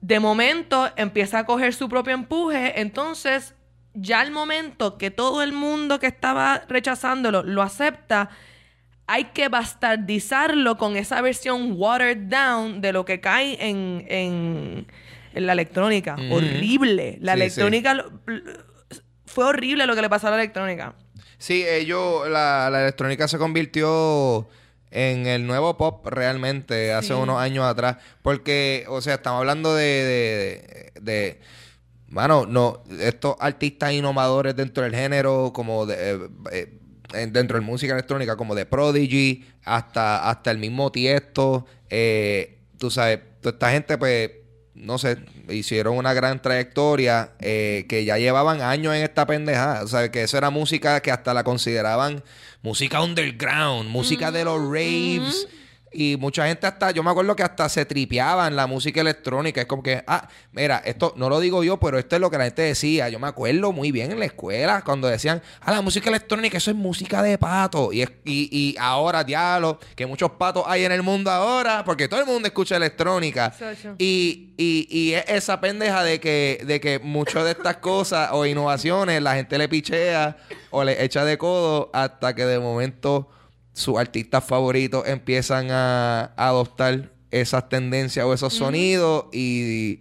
De 0.01 0.21
momento 0.21 0.89
empieza 0.97 1.41
a 1.41 1.47
coger 1.47 1.73
su 1.75 1.89
propio 1.89 2.15
empuje, 2.15 2.81
entonces 2.81 3.55
ya 3.95 4.21
al 4.21 4.31
momento 4.31 4.99
que 4.99 5.11
todo 5.11 5.43
el 5.43 5.53
mundo 5.53 5.99
que 5.99 6.07
estaba 6.07 6.63
rechazándolo 6.69 7.43
lo 7.43 7.63
acepta, 7.63 8.29
hay 9.09 9.25
que 9.33 9.49
bastardizarlo 9.49 10.77
con 10.79 10.97
esa 10.97 11.21
versión 11.23 11.73
watered 11.77 12.29
down 12.29 12.81
de 12.81 12.93
lo 12.93 13.05
que 13.05 13.21
cae 13.21 13.57
en, 13.69 14.05
en, 14.09 14.87
en 15.35 15.47
la 15.47 15.53
electrónica. 15.55 16.15
Horrible. 16.31 17.19
La 17.21 17.33
Sí, 17.35 17.41
electrónica 17.41 18.05
fue 19.27 19.45
horrible 19.47 19.87
lo 19.87 19.95
que 19.97 20.03
le 20.03 20.09
pasó 20.11 20.29
a 20.29 20.31
la 20.31 20.37
electrónica. 20.37 20.95
Sí, 21.39 21.65
ellos, 21.67 22.29
la, 22.29 22.69
la 22.71 22.83
electrónica 22.83 23.29
se 23.29 23.39
convirtió 23.39 24.49
en 24.91 25.27
el 25.27 25.47
nuevo 25.47 25.77
pop 25.77 26.07
realmente 26.07 26.93
hace 26.93 27.09
Sí. 27.09 27.13
unos 27.15 27.41
años 27.41 27.65
atrás. 27.65 27.97
Porque, 28.23 28.85
o 28.89 29.01
sea, 29.01 29.15
estamos 29.15 29.41
hablando 29.41 29.75
de, 29.75 29.85
de, 29.85 30.91
de- 30.95 31.01
de- 31.01 31.41
mano, 32.09 32.47
no, 32.47 32.83
estos 33.01 33.37
artistas 33.39 33.93
innovadores 33.93 34.57
dentro 34.57 34.83
del 34.83 34.95
género, 34.95 35.53
como 35.55 35.87
de, 35.87 35.95
eh, 36.15 36.19
eh, 36.53 36.79
dentro 37.13 37.59
de 37.59 37.65
música 37.65 37.93
electrónica, 37.93 38.37
como 38.37 38.55
de 38.55 38.67
Prodigy, 38.67 39.45
hasta, 39.65 40.29
hasta 40.29 40.51
el 40.51 40.59
mismo 40.59 40.93
Tiesto, 40.93 41.67
eh, 41.91 42.59
tú 42.79 42.91
sabes, 42.91 43.21
toda 43.41 43.53
esta 43.53 43.71
gente, 43.71 43.99
pues, 43.99 44.31
no 44.75 44.99
sé, 44.99 45.19
hicieron 45.49 45.97
una 45.97 46.15
gran 46.15 46.41
trayectoria 46.41 47.33
eh, 47.41 47.87
que 47.89 48.05
ya 48.05 48.17
llevaban 48.19 48.63
años 48.63 48.95
en 48.95 49.03
esta 49.03 49.27
pendejada. 49.27 49.83
O 49.83 49.89
sea, 49.89 50.11
que 50.11 50.23
eso 50.23 50.39
era 50.39 50.51
música 50.51 51.01
que 51.01 51.11
hasta 51.11 51.35
la 51.35 51.43
consideraban 51.45 52.23
música 52.63 53.03
underground, 53.03 53.89
música 53.89 54.31
de 54.31 54.45
los 54.45 54.61
raves. 54.63 55.49
Y 55.93 56.17
mucha 56.19 56.47
gente 56.47 56.67
hasta, 56.67 56.91
yo 56.91 57.03
me 57.03 57.11
acuerdo 57.11 57.35
que 57.35 57.43
hasta 57.43 57.69
se 57.69 57.85
tripeaban 57.85 58.55
la 58.57 58.67
música 58.67 59.01
electrónica. 59.01 59.61
Es 59.61 59.67
como 59.67 59.83
que, 59.83 60.03
ah, 60.07 60.29
mira, 60.53 60.83
esto 60.85 61.15
no 61.17 61.29
lo 61.29 61.41
digo 61.41 61.65
yo, 61.65 61.79
pero 61.79 61.99
esto 61.99 62.17
es 62.17 62.21
lo 62.21 62.31
que 62.31 62.39
la 62.39 62.45
gente 62.45 62.63
decía. 62.63 63.09
Yo 63.09 63.19
me 63.19 63.29
acuerdo 63.29 63.73
muy 63.73 63.93
bien 63.93 64.13
en 64.13 64.19
la 64.19 64.27
escuela 64.27 64.83
cuando 64.85 65.09
decían, 65.09 65.43
ah, 65.61 65.73
la 65.73 65.81
música 65.81 66.09
electrónica, 66.11 66.59
eso 66.59 66.71
es 66.71 66.77
música 66.77 67.23
de 67.23 67.39
pato. 67.39 67.93
Y, 67.93 68.03
es, 68.03 68.11
y, 68.25 68.49
y 68.51 68.77
ahora, 68.79 69.25
diablo, 69.25 69.79
que 69.97 70.07
muchos 70.07 70.33
patos 70.33 70.65
hay 70.67 70.85
en 70.85 70.93
el 70.93 71.03
mundo 71.03 71.31
ahora, 71.31 71.85
porque 71.85 72.09
todo 72.09 72.21
el 72.21 72.27
mundo 72.27 72.49
escucha 72.49 72.77
electrónica. 72.77 73.55
Y, 73.99 74.55
y, 74.57 74.87
y 74.91 75.15
es 75.15 75.25
esa 75.29 75.61
pendeja 75.61 76.03
de 76.03 76.21
que, 76.21 76.63
de 76.67 76.81
que 76.81 76.99
muchas 76.99 77.45
de 77.45 77.53
estas 77.53 77.79
cosas 77.79 78.31
o 78.33 78.45
innovaciones 78.45 79.23
la 79.23 79.35
gente 79.35 79.59
le 79.59 79.69
pichea 79.69 80.37
o 80.71 80.85
le 80.85 81.03
echa 81.05 81.25
de 81.25 81.39
codo 81.39 81.91
hasta 81.93 82.35
que 82.35 82.45
de 82.45 82.59
momento 82.59 83.29
sus 83.79 83.99
artistas 83.99 84.45
favoritos 84.45 85.07
empiezan 85.07 85.71
a, 85.71 86.33
a 86.37 86.49
adoptar 86.49 87.11
esas 87.31 87.69
tendencias 87.69 88.25
o 88.27 88.35
esos 88.35 88.55
sonidos 88.55 89.27
y, 89.33 90.01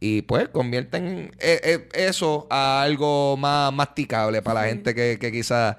y 0.00 0.22
pues 0.22 0.48
convierten 0.48 1.32
e- 1.38 1.88
e- 1.94 2.06
eso 2.06 2.46
a 2.50 2.82
algo 2.82 3.36
más 3.36 3.72
masticable 3.72 4.42
para 4.42 4.62
la 4.62 4.68
gente 4.68 4.94
que, 4.94 5.18
que 5.18 5.32
quizás, 5.32 5.76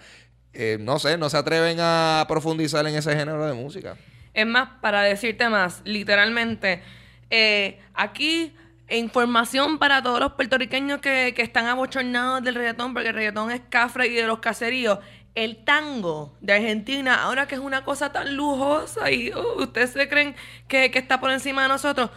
eh, 0.54 0.78
no 0.80 0.98
sé, 1.00 1.18
no 1.18 1.30
se 1.30 1.38
atreven 1.38 1.78
a 1.80 2.26
profundizar 2.28 2.88
en 2.88 2.96
ese 2.96 3.16
género 3.16 3.46
de 3.46 3.54
música. 3.54 3.96
Es 4.34 4.48
más, 4.48 4.70
para 4.82 5.04
decirte 5.04 5.48
más, 5.50 5.82
literalmente, 5.86 6.82
eh, 7.30 7.80
aquí 7.94 8.54
información 8.90 9.80
para 9.80 10.02
todos 10.02 10.20
los 10.20 10.34
puertorriqueños 10.34 11.00
que, 11.02 11.34
que 11.36 11.42
están 11.42 11.66
abochornados 11.68 12.44
del 12.44 12.56
reggaetón, 12.56 12.94
porque 12.94 13.10
el 13.10 13.16
reggaetón 13.16 13.52
es 13.52 13.62
cafre 13.70 14.08
y 14.08 14.14
de 14.14 14.28
los 14.28 14.40
caseríos. 14.40 15.00
El 15.36 15.64
tango 15.66 16.36
de 16.42 16.54
Argentina, 16.54 17.22
ahora 17.24 17.46
que 17.48 17.56
es 17.56 17.62
una 17.62 17.84
cosa 17.84 18.12
tan 18.12 18.36
lujosa 18.38 19.12
y 19.12 19.32
uh, 19.34 19.62
ustedes 19.64 19.92
se 19.92 20.08
creen 20.08 20.36
que, 20.68 20.90
que 20.92 21.00
está 21.00 21.20
por 21.20 21.30
encima 21.30 21.64
de 21.64 21.68
nosotros. 21.68 22.10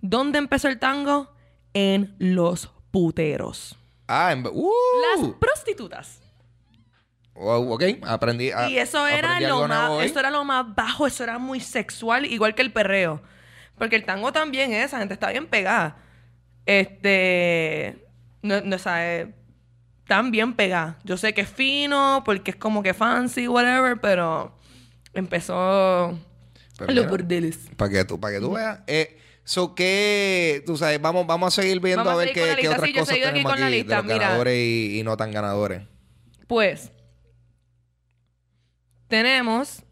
¿Dónde 0.00 0.38
empezó 0.38 0.68
el 0.68 0.78
tango? 0.78 1.32
En 1.74 2.14
los 2.18 2.70
puteros. 2.90 3.76
Ah, 4.06 4.30
en, 4.32 4.46
¡Uh! 4.46 4.70
Las 5.16 5.28
prostitutas. 5.40 6.20
Wow, 7.34 7.72
ok, 7.72 7.82
aprendí. 8.06 8.50
a- 8.50 8.68
Y 8.68 8.78
eso 8.78 9.06
era 9.06 9.40
lo 9.40 9.66
más, 9.66 9.90
hoy. 9.90 10.04
eso 10.06 10.20
era 10.20 10.30
lo 10.30 10.44
más 10.44 10.74
bajo, 10.74 11.06
eso 11.06 11.24
era 11.24 11.38
muy 11.38 11.60
sexual, 11.60 12.26
igual 12.26 12.54
que 12.54 12.62
el 12.62 12.72
perreo. 12.72 13.22
Porque 13.78 13.96
el 13.96 14.04
tango 14.04 14.32
también 14.32 14.72
es, 14.72 14.84
esa 14.86 14.98
gente 14.98 15.14
está 15.14 15.30
bien 15.30 15.46
pegada. 15.46 15.96
Este, 16.66 18.06
no, 18.42 18.60
no 18.60 18.78
sabe, 18.78 19.34
tan 20.06 20.30
bien 20.30 20.54
pegada. 20.54 20.98
Yo 21.04 21.16
sé 21.16 21.32
que 21.34 21.42
es 21.42 21.48
fino, 21.48 22.22
porque 22.24 22.50
es 22.52 22.56
como 22.56 22.82
que 22.82 22.94
fancy, 22.94 23.48
whatever, 23.48 24.00
pero 24.00 24.56
empezó 25.14 26.18
Pero 26.78 26.92
los 26.92 27.08
bordeles. 27.08 27.58
Para 27.76 27.90
que 27.90 28.04
tú, 28.04 28.18
para 28.20 28.34
que 28.34 28.40
tú 28.40 28.52
veas. 28.52 28.80
Eh, 28.86 29.18
so 29.44 29.74
que, 29.74 30.62
tú 30.66 30.76
sabes, 30.76 31.00
vamos, 31.00 31.26
vamos 31.26 31.56
a 31.56 31.62
seguir 31.62 31.80
viendo 31.80 32.04
Vamos 32.04 32.20
a 32.22 32.24
ver 32.24 32.34
qué, 32.34 32.56
qué 32.60 32.68
otras 32.68 32.88
Sí, 32.88 32.92
cosas 32.94 33.10
aquí 33.14 33.20
tenemos 33.22 33.50
con 33.52 33.60
la 33.60 33.66
aquí 33.66 33.76
lista, 33.76 33.96
de 33.96 34.02
los 34.02 34.12
mira. 34.12 34.26
ganadores 34.26 34.56
y, 34.56 34.98
y 35.00 35.02
no 35.02 35.16
tan 35.16 35.30
ganadores. 35.32 35.82
Pues, 36.46 36.92
tenemos 39.08 39.82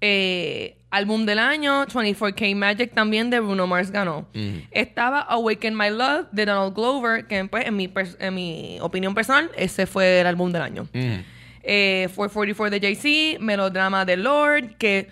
eh, 0.00 0.77
álbum 0.90 1.26
del 1.26 1.38
año, 1.38 1.86
24K 1.86 2.54
Magic 2.54 2.94
también 2.94 3.30
de 3.30 3.40
Bruno 3.40 3.66
Mars 3.66 3.90
ganó. 3.90 4.26
Estaba 4.70 5.20
Awaken 5.20 5.76
My 5.76 5.90
Love 5.90 6.26
de 6.32 6.46
Donald 6.46 6.74
Glover, 6.74 7.26
que 7.26 7.44
pues, 7.44 7.66
en, 7.66 7.76
mi 7.76 7.92
en 8.18 8.34
mi 8.34 8.78
opinión 8.80 9.14
personal, 9.14 9.50
ese 9.56 9.86
fue 9.86 10.20
el 10.20 10.26
álbum 10.26 10.50
del 10.50 10.62
año. 10.62 10.82
Ujú. 10.82 11.22
Eh, 11.62 12.08
444 12.14 12.70
de 12.70 12.80
Jay-Z, 12.80 13.44
Melodrama 13.44 14.04
de 14.04 14.16
Lord, 14.16 14.76
que 14.78 15.10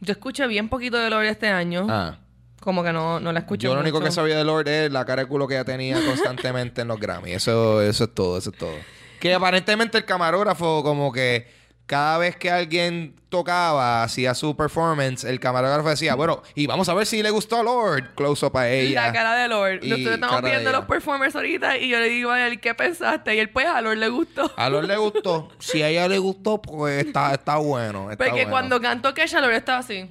yo 0.00 0.12
escuché 0.12 0.46
bien 0.46 0.68
poquito 0.68 0.96
de 0.96 1.10
Lord 1.10 1.26
este 1.26 1.48
año. 1.48 1.86
Ah. 1.88 2.18
Como 2.60 2.82
que 2.82 2.92
no, 2.92 3.20
no 3.20 3.32
la 3.32 3.40
escuché 3.40 3.66
Yo 3.66 3.74
lo 3.74 3.80
único 3.80 4.00
que 4.00 4.10
sabía 4.10 4.36
de 4.36 4.44
Lord 4.44 4.68
es 4.68 4.90
la 4.90 5.04
cara 5.04 5.22
de 5.22 5.28
culo 5.28 5.46
que 5.46 5.54
ella 5.54 5.64
tenía 5.64 5.96
constantemente 6.06 6.82
en 6.82 6.88
los 6.88 6.98
Grammy. 6.98 7.32
Eso, 7.32 7.82
eso 7.82 8.04
es 8.04 8.14
todo, 8.14 8.38
eso 8.38 8.50
es 8.50 8.56
todo. 8.56 8.74
Que 9.20 9.34
aparentemente 9.34 9.98
el 9.98 10.04
camarógrafo 10.04 10.82
como 10.82 11.12
que 11.12 11.46
cada 11.88 12.18
vez 12.18 12.36
que 12.36 12.50
alguien 12.50 13.14
tocaba, 13.30 14.02
hacía 14.02 14.34
su 14.34 14.54
performance, 14.54 15.24
el 15.24 15.40
camarógrafo 15.40 15.88
decía, 15.88 16.14
bueno, 16.14 16.42
y 16.54 16.66
vamos 16.66 16.86
a 16.90 16.94
ver 16.94 17.06
si 17.06 17.22
le 17.22 17.30
gustó 17.30 17.56
a 17.56 17.62
Lord. 17.62 18.14
Close 18.14 18.44
up 18.44 18.58
a 18.58 18.68
ella. 18.68 19.06
La 19.06 19.12
cara 19.12 19.34
de 19.36 19.48
Lord. 19.48 19.82
Y 19.82 19.88
Nosotros 19.88 20.14
estamos 20.16 20.42
viendo 20.42 20.68
ella. 20.68 20.78
los 20.78 20.84
performers 20.84 21.34
ahorita 21.34 21.78
y 21.78 21.88
yo 21.88 21.98
le 21.98 22.10
digo 22.10 22.30
a 22.30 22.46
él, 22.46 22.60
¿qué 22.60 22.74
pensaste? 22.74 23.34
Y 23.34 23.38
él, 23.38 23.48
pues, 23.48 23.66
a 23.66 23.80
Lord 23.80 23.96
le 23.96 24.10
gustó. 24.10 24.52
A 24.54 24.68
Lord 24.68 24.84
le 24.84 24.96
gustó. 24.98 25.48
Si 25.58 25.82
a 25.82 25.88
ella 25.88 26.08
le 26.08 26.18
gustó, 26.18 26.60
pues 26.60 27.06
está, 27.06 27.32
está 27.32 27.56
bueno. 27.56 28.10
Está 28.10 28.22
Porque 28.22 28.42
bueno. 28.42 28.50
cuando 28.50 28.80
cantó 28.82 29.14
Kesha, 29.14 29.40
Lord 29.40 29.54
estaba 29.54 29.78
así. 29.78 30.10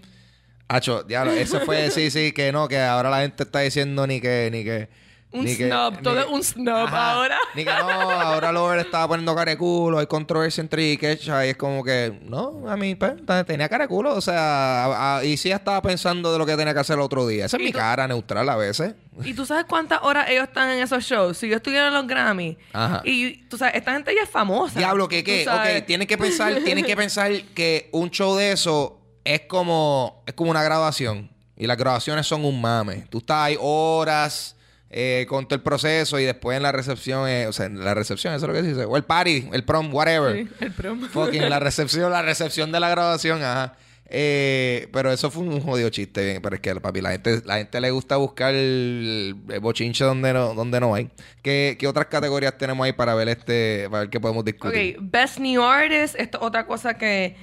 Hacho, 0.67 1.03
diablo, 1.03 1.31
eso 1.31 1.59
fue, 1.61 1.91
sí, 1.91 2.09
sí, 2.09 2.31
que 2.31 2.51
no, 2.51 2.67
que 2.67 2.79
ahora 2.79 3.11
la 3.11 3.21
gente 3.21 3.43
está 3.43 3.59
diciendo 3.59 4.05
ni 4.07 4.19
que, 4.19 4.49
ni 4.51 4.63
que. 4.63 4.89
Un 5.29 5.43
ni 5.43 5.57
que- 5.57 5.67
snub, 5.67 6.01
todo 6.01 6.19
es 6.39 6.55
un 6.55 6.69
Ajá. 6.69 7.11
ahora. 7.13 7.37
Ni 7.53 7.65
que 7.65 7.69
no, 7.69 7.89
ahora 7.89 8.51
Lord 8.53 8.79
estaba 8.79 9.09
poniendo 9.09 9.35
cara 9.35 9.51
de 9.51 9.57
culo, 9.57 9.99
hay 9.99 10.07
controversia 10.07 10.61
entre 10.61 10.89
ella 10.93 11.45
y 11.45 11.49
es 11.49 11.57
como 11.57 11.83
que, 11.83 12.17
no, 12.23 12.63
a 12.67 12.77
mí, 12.77 12.95
pues, 12.95 13.13
tenía 13.45 13.67
cara 13.67 13.83
de 13.83 13.87
culo, 13.89 14.15
o 14.15 14.21
sea, 14.21 14.85
a- 14.85 15.17
a- 15.17 15.23
y 15.25 15.35
sí 15.35 15.51
estaba 15.51 15.81
pensando 15.81 16.31
de 16.31 16.37
lo 16.39 16.45
que 16.45 16.55
tenía 16.55 16.73
que 16.73 16.79
hacer 16.79 16.93
el 16.95 17.01
otro 17.01 17.27
día. 17.27 17.45
Esa 17.45 17.57
es 17.57 17.61
¿Y 17.61 17.65
mi 17.65 17.71
tú? 17.73 17.77
cara 17.77 18.07
neutral 18.07 18.47
a 18.47 18.55
veces. 18.55 18.95
¿Y 19.23 19.33
tú 19.33 19.45
sabes 19.45 19.65
cuántas 19.65 19.99
horas 20.01 20.29
ellos 20.29 20.43
están 20.47 20.69
en 20.69 20.79
esos 20.79 21.03
shows? 21.03 21.37
Si 21.37 21.49
yo 21.49 21.57
estuviera 21.57 21.87
en 21.89 21.93
los 21.93 22.07
Grammy. 22.07 22.57
Ajá. 22.71 23.01
Y 23.03 23.43
tú 23.49 23.57
sabes, 23.57 23.75
esta 23.75 23.93
gente 23.93 24.15
ya 24.15 24.21
es 24.23 24.29
famosa. 24.29 24.79
Diablo, 24.79 25.07
qué, 25.09 25.43
sabes. 25.43 25.81
ok, 25.81 25.85
tienen 25.87 26.07
que 26.07 26.17
pensar, 26.17 26.55
tienen 26.63 26.85
que 26.85 26.95
pensar 26.95 27.31
que 27.53 27.89
un 27.91 28.09
show 28.11 28.35
de 28.37 28.53
eso 28.53 29.01
es 29.25 29.41
como, 29.41 30.23
es 30.25 30.33
como 30.35 30.51
una 30.51 30.63
grabación. 30.63 31.29
Y 31.57 31.67
las 31.67 31.75
grabaciones 31.77 32.25
son 32.27 32.45
un 32.45 32.61
mame. 32.61 33.07
Tú 33.09 33.17
estás 33.17 33.37
ahí 33.45 33.57
horas 33.59 34.55
eh, 34.89 35.25
con 35.27 35.47
todo 35.47 35.55
el 35.55 35.61
proceso 35.61 36.19
y 36.19 36.23
después 36.23 36.55
en 36.55 36.63
la 36.63 36.71
recepción, 36.71 37.27
eh, 37.27 37.47
o 37.47 37.53
sea, 37.53 37.65
en 37.65 37.83
la 37.83 37.93
recepción, 37.93 38.33
eso 38.33 38.45
es 38.45 38.47
lo 38.47 38.53
que 38.53 38.61
se 38.61 38.69
dice. 38.69 38.85
O 38.85 38.95
el 38.95 39.03
party, 39.03 39.49
el 39.51 39.63
prom, 39.63 39.93
whatever. 39.93 40.35
Sí, 40.35 40.49
el 40.61 40.71
promo. 40.71 41.07
Fucking 41.07 41.49
la 41.49 41.59
recepción, 41.61 42.11
la 42.11 42.21
recepción 42.21 42.71
de 42.71 42.79
la 42.79 42.89
grabación, 42.89 43.43
ajá. 43.43 43.75
Eh, 44.09 44.87
pero 44.93 45.11
eso 45.11 45.29
fue 45.29 45.43
un 45.43 45.59
jodido 45.59 45.89
chiste, 45.89 46.23
bien, 46.23 46.41
pero 46.41 46.55
es 46.55 46.61
que 46.61 46.73
papi, 46.75 47.01
la 47.01 47.11
gente, 47.11 47.41
la 47.43 47.57
gente 47.57 47.81
le 47.81 47.91
gusta 47.91 48.15
buscar 48.15 48.53
el, 48.53 49.35
el 49.49 49.59
bochinche 49.59 50.05
donde 50.05 50.31
no, 50.31 50.53
donde 50.53 50.79
no 50.79 50.95
hay. 50.95 51.09
¿Qué, 51.41 51.75
qué 51.77 51.87
otras 51.87 52.05
categorías 52.05 52.57
tenemos 52.57 52.85
ahí 52.85 52.93
para 52.93 53.15
ver 53.15 53.27
este, 53.27 53.87
para 53.89 54.01
ver 54.01 54.09
qué 54.09 54.21
podemos 54.21 54.45
discutir? 54.45 54.95
Ok, 54.97 55.03
Best 55.11 55.39
New 55.39 55.61
Artist, 55.61 56.15
esto 56.17 56.37
es 56.37 56.43
otra 56.43 56.65
cosa 56.65 56.97
que, 56.97 57.35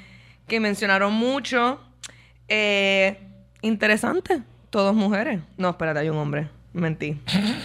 que 0.48 0.58
mencionaron 0.58 1.12
mucho. 1.12 1.80
Eh, 2.48 3.18
interesante, 3.60 4.40
todos 4.70 4.94
mujeres. 4.94 5.40
No, 5.58 5.68
espérate, 5.68 6.00
hay 6.00 6.08
un 6.08 6.16
hombre. 6.16 6.48
Mentí. 6.74 7.18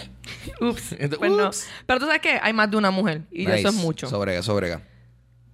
Ups. 0.60 0.94
Pues 1.18 1.32
no. 1.32 1.50
Pero 1.84 1.98
tú 1.98 2.06
sabes 2.06 2.22
que 2.22 2.38
hay 2.40 2.52
más 2.52 2.70
de 2.70 2.76
una 2.76 2.90
mujer 2.90 3.22
y 3.30 3.50
eso 3.50 3.68
es 3.68 3.74
mucho. 3.74 4.08
Sobrega, 4.08 4.40
sobrega. 4.42 4.82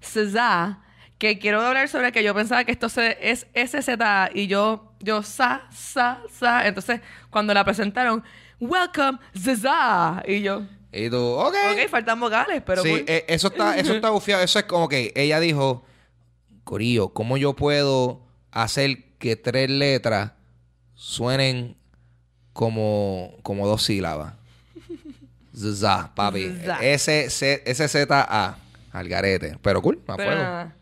SZA, 0.01 0.83
que 1.19 1.39
quiero 1.39 1.63
hablar 1.63 1.89
sobre 1.89 2.13
que 2.13 2.23
yo 2.23 2.35
pensaba 2.35 2.65
que 2.65 2.73
esto 2.73 2.89
se, 2.91 3.17
es 3.21 3.47
SZA 3.55 4.31
y 4.35 4.47
yo, 4.47 4.93
yo, 5.01 5.23
sa, 5.23 5.67
sa, 5.73 6.23
sa. 6.31 6.69
Entonces, 6.69 7.01
cuando 7.31 7.55
la 7.55 7.65
presentaron, 7.65 8.23
Welcome, 8.61 9.19
SZA. 9.35 10.23
Y 10.29 10.43
yo, 10.43 10.63
Y 10.93 11.09
tú, 11.09 11.17
ok. 11.19 11.55
ok, 11.73 11.89
faltan 11.89 12.21
vocales, 12.21 12.63
pero 12.65 12.83
sí, 12.83 13.05
eh, 13.07 13.25
eso 13.29 13.49
está, 13.49 13.77
eso 13.79 13.95
está 13.95 14.11
bufiado. 14.11 14.43
Eso 14.43 14.59
es 14.59 14.67
como 14.67 14.89
que 14.89 15.13
ella 15.17 15.41
dijo, 15.41 15.85
Corillo, 16.65 17.09
¿cómo 17.15 17.39
yo 17.39 17.57
puedo 17.57 18.27
hacer 18.51 19.17
que 19.19 19.37
tres 19.37 19.71
letras 19.71 20.33
suenen 20.95 21.77
como, 22.57 23.35
como 23.43 23.67
dos 23.67 23.83
sílabas? 23.83 24.33
Zza, 25.55 26.11
papi. 26.15 26.49
Zza. 26.49 26.79
S, 26.81 27.31
C, 27.31 27.63
S, 27.67 27.89
Z, 27.89 28.27
A. 28.29 28.57
Al 28.93 29.09
garete. 29.09 29.59
Pero 29.61 29.83
cool, 29.83 30.03
a 30.09 30.17
Pero 30.17 30.33
fuego. 30.33 30.73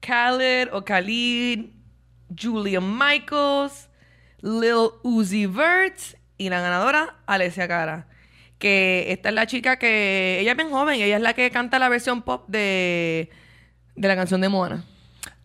Khaled 0.00 0.68
o 0.72 0.84
Khalid, 0.84 1.70
Julia 2.38 2.80
Michaels, 2.80 3.88
Lil 4.42 4.90
Uzi 5.02 5.46
Vert 5.46 5.98
y 6.36 6.50
la 6.50 6.60
ganadora, 6.60 7.16
Alessia 7.26 7.66
Cara. 7.66 8.06
Que 8.58 9.06
esta 9.08 9.30
es 9.30 9.34
la 9.34 9.46
chica 9.46 9.78
que... 9.78 10.40
Ella 10.40 10.50
es 10.50 10.56
bien 10.56 10.70
joven. 10.70 11.00
Ella 11.00 11.16
es 11.16 11.22
la 11.22 11.32
que 11.32 11.50
canta 11.50 11.78
la 11.78 11.88
versión 11.88 12.20
pop 12.20 12.46
de, 12.48 13.30
de 13.96 14.08
la 14.08 14.14
canción 14.14 14.42
de 14.42 14.50
Moana. 14.50 14.84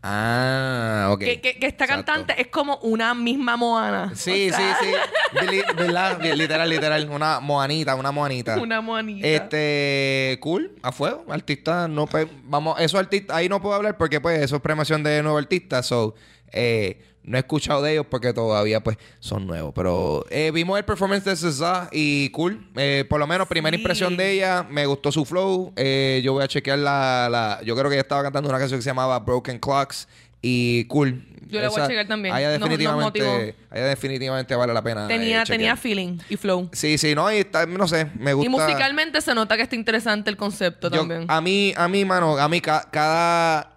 Ah, 0.09 1.09
ok. 1.11 1.19
Que, 1.19 1.41
que- 1.41 1.59
que 1.59 1.67
esta 1.67 1.83
Exacto. 1.83 2.05
cantante 2.05 2.41
es 2.41 2.47
como 2.47 2.77
una 2.77 3.13
misma 3.13 3.57
Moana. 3.57 4.13
Sí, 4.15 4.49
O 4.49 4.55
sea, 4.55 4.77
sí, 4.79 4.87
sí. 5.41 5.45
Li- 5.51 5.63
¿Verdad? 5.75 6.21
Literal, 6.21 6.69
literal. 6.69 7.09
Una 7.09 7.39
moanita, 7.41 7.93
una 7.95 8.11
moanita. 8.11 8.57
Una 8.57 8.79
Moanita. 8.79 9.27
Este, 9.27 10.37
cool, 10.41 10.71
a 10.81 10.91
fuego, 10.93 11.25
artista, 11.29 11.87
no 11.89 12.07
pe- 12.07 12.27
vamos, 12.43 12.79
eso 12.79 12.97
artista, 12.97 13.35
ahí 13.35 13.49
no 13.49 13.61
puedo 13.61 13.75
hablar 13.75 13.97
porque 13.97 14.21
pues 14.21 14.39
eso 14.41 14.55
es 14.55 14.61
premiación 14.61 15.03
de 15.03 15.21
nuevo 15.21 15.37
artista, 15.37 15.83
so, 15.83 16.15
eh, 16.53 17.01
no 17.27 17.37
he 17.37 17.41
escuchado 17.41 17.81
de 17.83 17.91
ellos 17.91 18.05
porque 18.09 18.33
todavía 18.33 18.81
pues 18.81 18.97
son 19.19 19.45
nuevos, 19.45 19.73
pero 19.75 20.25
eh, 20.31 20.49
vimos 20.51 20.77
el 20.79 20.85
performance 20.85 21.23
de 21.25 21.35
SZA 21.35 21.89
y 21.91 22.29
cool, 22.29 22.67
eh, 22.75 23.05
por 23.07 23.19
lo 23.19 23.27
menos 23.27 23.47
primera 23.47 23.75
Sí. 23.75 23.81
impresión 23.81 24.17
de 24.17 24.31
ella, 24.31 24.65
me 24.67 24.85
gustó 24.87 25.11
su 25.11 25.23
flow, 25.25 25.73
eh, 25.75 26.21
yo 26.23 26.33
voy 26.33 26.43
a 26.43 26.47
chequear 26.47 26.79
la, 26.79 27.27
la, 27.29 27.59
yo 27.63 27.75
creo 27.75 27.89
que 27.89 27.95
ella 27.95 28.01
estaba 28.01 28.23
cantando 28.23 28.49
una 28.49 28.57
canción 28.57 28.79
que 28.79 28.83
se 28.83 28.89
llamaba 28.89 29.19
Broken 29.19 29.59
Clocks 29.59 30.07
y 30.41 30.85
cool. 30.85 31.23
Yo 31.49 31.61
la 31.61 31.69
voy 31.69 31.79
a 31.81 31.87
chequear 31.87 32.07
también. 32.07 32.35
a 32.35 32.39
ella 32.41 32.49
Nos- 32.51 32.59
nos 32.59 32.69
definitivamente, 32.69 33.21
motivó. 33.23 33.53
a 33.71 33.77
ella 33.77 33.85
definitivamente 33.87 34.55
vale 34.55 34.73
la 34.73 34.81
pena. 34.81 35.07
tenía, 35.07 35.41
eh, 35.41 35.45
tenía 35.45 35.75
chequear. 35.75 35.77
feeling 35.77 36.17
y 36.29 36.35
flow. 36.35 36.69
Sí, 36.73 36.97
sí, 36.97 37.15
no, 37.15 37.31
y 37.31 37.37
está, 37.37 37.65
no 37.65 37.87
sé, 37.87 38.07
me 38.19 38.33
gusta. 38.33 38.45
Y 38.45 38.49
musicalmente 38.49 39.21
se 39.21 39.33
nota 39.33 39.55
que 39.55 39.63
está 39.63 39.75
interesante 39.75 40.29
el 40.29 40.35
concepto 40.37 40.89
Yo- 40.89 40.99
también. 40.99 41.25
A 41.29 41.39
mí, 41.39 41.73
a 41.77 41.87
mí, 41.87 42.03
mano, 42.03 42.37
a 42.37 42.49
mí 42.49 42.59
ca- 42.59 42.87
cada 42.91 43.76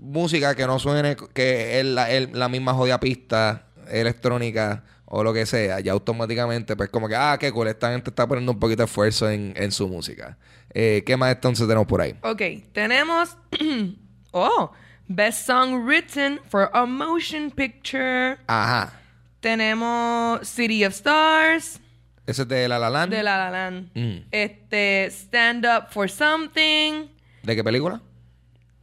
música 0.00 0.54
que 0.54 0.66
no 0.66 0.78
suene 0.78 1.16
que 1.34 1.78
es 1.80 1.84
la, 1.86 2.10
el- 2.10 2.30
la 2.32 2.48
misma 2.48 2.74
jodida 2.74 2.98
pista 3.00 3.66
electrónica 3.90 4.84
o 5.06 5.24
lo 5.24 5.32
que 5.32 5.46
sea, 5.46 5.80
ya 5.80 5.92
automáticamente, 5.92 6.76
pues 6.76 6.90
como 6.90 7.08
que, 7.08 7.16
ah, 7.16 7.38
qué 7.40 7.50
cool, 7.50 7.68
esta 7.68 7.90
gente 7.92 8.10
está 8.10 8.26
poniendo 8.26 8.52
un 8.52 8.58
poquito 8.60 8.82
de 8.82 8.86
esfuerzo 8.86 9.30
en, 9.30 9.54
en 9.56 9.72
su 9.72 9.88
música. 9.88 10.36
Eh, 10.74 11.02
¿Qué 11.06 11.16
más 11.16 11.32
entonces 11.34 11.66
tenemos 11.66 11.86
por 11.86 12.02
ahí? 12.02 12.14
Ok, 12.22 12.42
tenemos. 12.72 13.36
oh, 14.32 14.70
Best 15.06 15.46
Song 15.46 15.82
Written 15.86 16.38
for 16.50 16.68
a 16.74 16.84
Motion 16.84 17.50
Picture. 17.50 18.36
Ajá. 18.46 18.92
Tenemos 19.40 20.46
City 20.46 20.84
of 20.84 20.92
Stars 20.92 21.80
Ese 22.26 22.42
es 22.42 22.48
de 22.48 22.68
La 22.68 22.78
La 22.78 22.90
Land. 22.90 23.10
de 23.12 23.22
La 23.22 23.38
La 23.38 23.50
Land. 23.50 23.90
Mm. 23.94 24.26
Este, 24.30 25.06
Stand 25.10 25.64
Up 25.64 25.86
for 25.90 26.10
Something. 26.10 27.06
¿De 27.42 27.56
qué 27.56 27.64
película? 27.64 28.02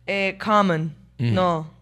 Eh, 0.07 0.37
Common. 0.43 0.95
Mm. 1.17 1.33
No. 1.33 1.73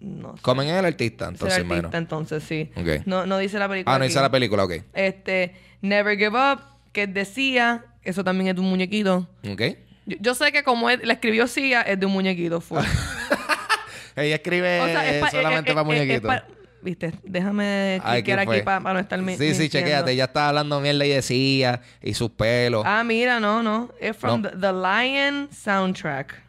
No 0.00 0.36
sé. 0.36 0.42
Comen 0.42 0.68
es 0.68 0.74
el 0.78 0.84
artista, 0.84 1.24
Es 1.24 1.28
el 1.28 1.34
entonces, 1.34 1.58
artista, 1.60 1.76
mano. 1.88 1.90
entonces 1.98 2.42
sí. 2.44 2.70
No, 3.06 3.24
no 3.26 3.38
dice 3.38 3.58
la 3.58 3.68
película. 3.68 3.94
Ah, 3.94 3.98
no 3.98 4.04
aquí. 4.04 4.10
hice 4.12 4.20
la 4.20 4.30
película, 4.30 4.64
ok. 4.64 4.72
Este, 4.92 5.54
Never 5.80 6.18
Give 6.18 6.28
Up, 6.38 6.60
que 6.92 7.06
decía, 7.06 7.84
eso 8.02 8.22
también 8.22 8.48
es 8.48 8.54
de 8.54 8.60
un 8.60 8.68
muñequito. 8.68 9.26
Ok. 9.50 9.62
Yo, 10.06 10.16
yo 10.20 10.34
sé 10.34 10.52
que 10.52 10.62
como 10.62 10.90
él, 10.90 11.00
la 11.04 11.14
escribió 11.14 11.46
Sia, 11.46 11.80
es 11.82 11.98
de 11.98 12.04
un 12.04 12.12
muñequito. 12.12 12.60
full. 12.60 12.80
Ella 14.16 14.36
escribe 14.36 14.80
O 14.80 14.86
sea, 14.86 15.10
es 15.10 15.20
pa- 15.20 15.30
solamente 15.30 15.70
es- 15.70 15.74
para 15.74 15.84
muñequitos. 15.84 16.22
pa- 16.28 16.44
Viste, 16.82 17.14
déjame 17.24 17.98
cliquear 18.04 18.40
¿qué 18.40 18.44
fue? 18.44 18.56
aquí 18.56 18.62
para 18.66 18.92
no 18.92 18.98
estar 18.98 19.18
mi- 19.22 19.38
Sí, 19.38 19.54
sí, 19.54 19.70
chequéate. 19.70 20.14
Ya 20.14 20.24
estaba 20.24 20.50
hablando 20.50 20.80
mierda 20.82 21.06
y 21.06 21.08
decía. 21.08 21.80
Y 22.02 22.12
sus 22.12 22.28
pelos. 22.30 22.82
Ah, 22.86 23.02
mira, 23.04 23.40
no, 23.40 23.62
no. 23.62 23.88
Es 23.98 24.14
from 24.14 24.42
No. 24.42 24.50
the, 24.50 24.56
the 24.58 24.70
Lion 24.70 25.48
soundtrack. 25.50 26.42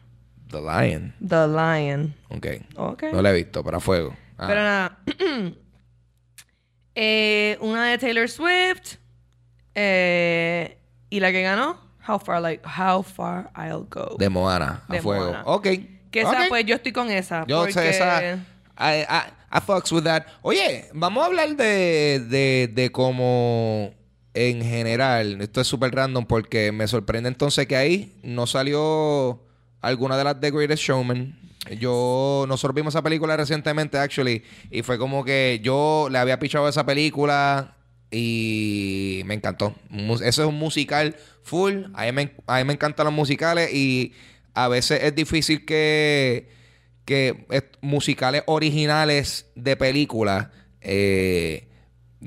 The 0.50 0.60
Lion. 0.60 1.14
The 1.26 1.46
Lion. 1.48 2.14
Ok. 2.28 2.46
Ok. 2.76 3.02
No 3.12 3.22
la 3.22 3.30
he 3.30 3.34
visto, 3.34 3.62
pero 3.64 3.78
a 3.78 3.80
fuego. 3.80 4.16
Ah. 4.38 4.46
Pero 4.48 4.60
nada. 4.62 4.98
Eh, 6.98 7.58
una 7.60 7.84
de 7.90 7.98
Taylor 7.98 8.26
Swift. 8.28 8.94
eh, 9.74 10.78
y 11.10 11.20
la 11.20 11.30
que 11.30 11.42
ganó, 11.42 11.78
How 12.08 12.18
Far, 12.18 12.40
like, 12.40 12.64
How 12.66 13.02
Far 13.02 13.50
I'll 13.54 13.86
Go. 13.90 14.16
De 14.18 14.28
Moana, 14.30 14.82
a 14.88 14.92
De 14.94 15.02
fuego. 15.02 15.26
Moana. 15.26 15.42
Ok. 15.44 15.62
que 16.10 16.20
esa, 16.22 16.46
pues, 16.48 16.64
yo 16.64 16.74
estoy 16.76 16.92
con 16.92 17.10
esa. 17.10 17.44
Yo 17.46 17.58
porque... 17.58 17.74
sé 17.74 17.90
esa. 17.90 18.36
I, 18.78 19.02
I, 19.02 19.22
I 19.52 19.60
fucks 19.60 19.92
with 19.92 20.04
that. 20.04 20.24
Oye, 20.42 20.86
vamos 20.94 21.22
a 21.22 21.26
hablar 21.26 21.54
de, 21.56 22.24
de, 22.30 22.70
de 22.72 22.90
cómo 22.90 23.92
en 24.32 24.62
general, 24.62 25.40
esto 25.40 25.60
es 25.60 25.66
súper 25.66 25.94
random 25.94 26.24
porque 26.26 26.72
me 26.72 26.86
sorprende 26.88 27.28
entonces 27.28 27.66
que 27.66 27.76
ahí 27.76 28.18
no 28.22 28.46
salió 28.46 29.42
alguna 29.86 30.16
de 30.16 30.24
las 30.24 30.40
The 30.40 30.50
Greatest 30.50 30.82
Showman. 30.82 31.38
Yo, 31.80 32.44
nosotros 32.48 32.74
vimos 32.74 32.94
esa 32.94 33.02
película 33.02 33.36
recientemente, 33.36 33.98
actually, 33.98 34.42
y 34.70 34.82
fue 34.82 34.98
como 34.98 35.24
que 35.24 35.60
yo 35.62 36.08
le 36.10 36.18
había 36.18 36.38
pichado 36.38 36.68
esa 36.68 36.86
película 36.86 37.76
y 38.10 39.22
me 39.26 39.34
encantó. 39.34 39.74
Eso 40.22 40.42
es 40.42 40.48
un 40.48 40.54
musical 40.58 41.16
full. 41.42 41.84
A 41.94 42.04
mí, 42.04 42.12
me, 42.12 42.32
a 42.46 42.58
mí 42.58 42.64
me 42.64 42.72
encantan 42.74 43.06
los 43.06 43.14
musicales 43.14 43.72
y 43.74 44.12
a 44.54 44.68
veces 44.68 45.02
es 45.02 45.14
difícil 45.14 45.64
que, 45.66 46.48
que 47.04 47.46
es- 47.50 47.64
musicales 47.80 48.42
originales 48.46 49.46
de 49.56 49.76
películas, 49.76 50.48
eh, 50.80 51.65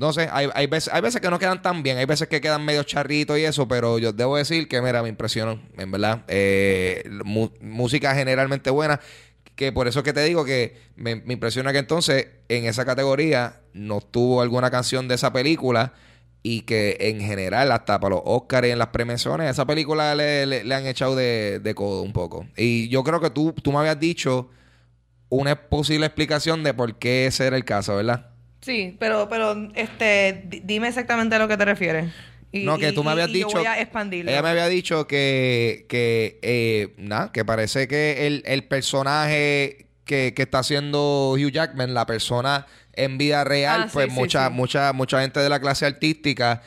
no 0.00 0.12
sé, 0.12 0.28
hay, 0.32 0.48
hay, 0.54 0.66
veces, 0.66 0.92
hay 0.92 1.02
veces 1.02 1.20
que 1.20 1.30
no 1.30 1.38
quedan 1.38 1.62
tan 1.62 1.82
bien, 1.82 1.98
hay 1.98 2.06
veces 2.06 2.28
que 2.28 2.40
quedan 2.40 2.64
medio 2.64 2.82
charritos 2.84 3.38
y 3.38 3.44
eso, 3.44 3.68
pero 3.68 3.98
yo 3.98 4.12
debo 4.12 4.36
decir 4.36 4.66
que, 4.68 4.80
mira, 4.82 5.02
me 5.02 5.08
impresionó, 5.10 5.60
en 5.78 5.90
verdad. 5.90 6.24
Eh, 6.28 7.04
música 7.60 8.14
generalmente 8.14 8.70
buena. 8.70 9.00
que 9.56 9.72
por 9.72 9.88
eso 9.88 10.02
que 10.02 10.12
te 10.12 10.24
digo 10.24 10.44
que 10.44 10.76
me, 10.96 11.16
me 11.16 11.34
impresiona 11.34 11.72
que 11.72 11.78
entonces 11.78 12.28
en 12.48 12.64
esa 12.66 12.84
categoría 12.84 13.60
no 13.74 14.00
tuvo 14.00 14.40
alguna 14.42 14.70
canción 14.70 15.06
de 15.08 15.16
esa 15.16 15.32
película 15.32 15.92
y 16.42 16.62
que 16.62 16.96
en 17.00 17.20
general 17.20 17.70
hasta 17.72 18.00
para 18.00 18.14
los 18.16 18.22
Oscars 18.24 18.68
y 18.68 18.70
en 18.70 18.78
las 18.78 18.88
premiaciones 18.88 19.50
esa 19.50 19.66
película 19.66 20.14
le, 20.14 20.46
le- 20.46 20.64
le 20.64 20.74
han 20.74 20.86
echado 20.86 21.14
de, 21.16 21.60
de 21.62 21.74
codo 21.74 22.02
un 22.02 22.12
poco. 22.14 22.46
Y 22.56 22.88
yo 22.88 23.04
creo 23.04 23.20
que 23.20 23.30
tú, 23.30 23.52
tú 23.62 23.72
me 23.72 23.78
habías 23.80 24.00
dicho 24.00 24.48
una 25.28 25.68
posible 25.68 26.06
explicación 26.06 26.62
de 26.64 26.74
por 26.74 26.98
qué 26.98 27.26
ese 27.26 27.46
era 27.46 27.56
el 27.56 27.64
caso, 27.64 27.96
¿verdad? 27.96 28.29
Sí, 28.60 28.96
pero, 28.98 29.28
pero, 29.28 29.70
este, 29.74 30.44
di- 30.46 30.60
dime 30.64 30.88
exactamente 30.88 31.34
a 31.34 31.38
lo 31.38 31.48
que 31.48 31.56
te 31.56 31.64
refieres. 31.64 32.12
Y- 32.52 32.64
no, 32.64 32.78
que 32.78 32.90
y- 32.90 32.94
tú 32.94 33.02
me 33.04 33.12
habías 33.12 33.30
y 33.30 33.34
dicho. 33.34 33.48
Yo 33.50 33.58
voy 33.58 33.66
a 33.66 33.80
expandirlo. 33.80 34.30
Ella 34.30 34.42
me 34.42 34.50
había 34.50 34.68
dicho 34.68 35.06
que, 35.06 35.86
que 35.88 36.38
eh, 36.42 36.94
nada, 36.98 37.32
que 37.32 37.44
parece 37.44 37.88
que 37.88 38.26
el, 38.26 38.42
el 38.46 38.64
personaje 38.64 39.86
que, 40.04 40.34
que 40.34 40.42
está 40.42 40.58
haciendo 40.58 41.32
Hugh 41.32 41.50
Jackman, 41.52 41.94
la 41.94 42.06
persona 42.06 42.66
en 42.92 43.16
vida 43.18 43.44
real, 43.44 43.82
Ah, 43.84 43.90
pues 43.92 44.06
sí, 44.12 44.18
mucha, 44.18 44.48
sí. 44.48 44.52
mucha, 44.54 44.92
mucha 44.92 45.20
gente 45.22 45.40
de 45.40 45.48
la 45.48 45.60
clase 45.60 45.86
artística, 45.86 46.60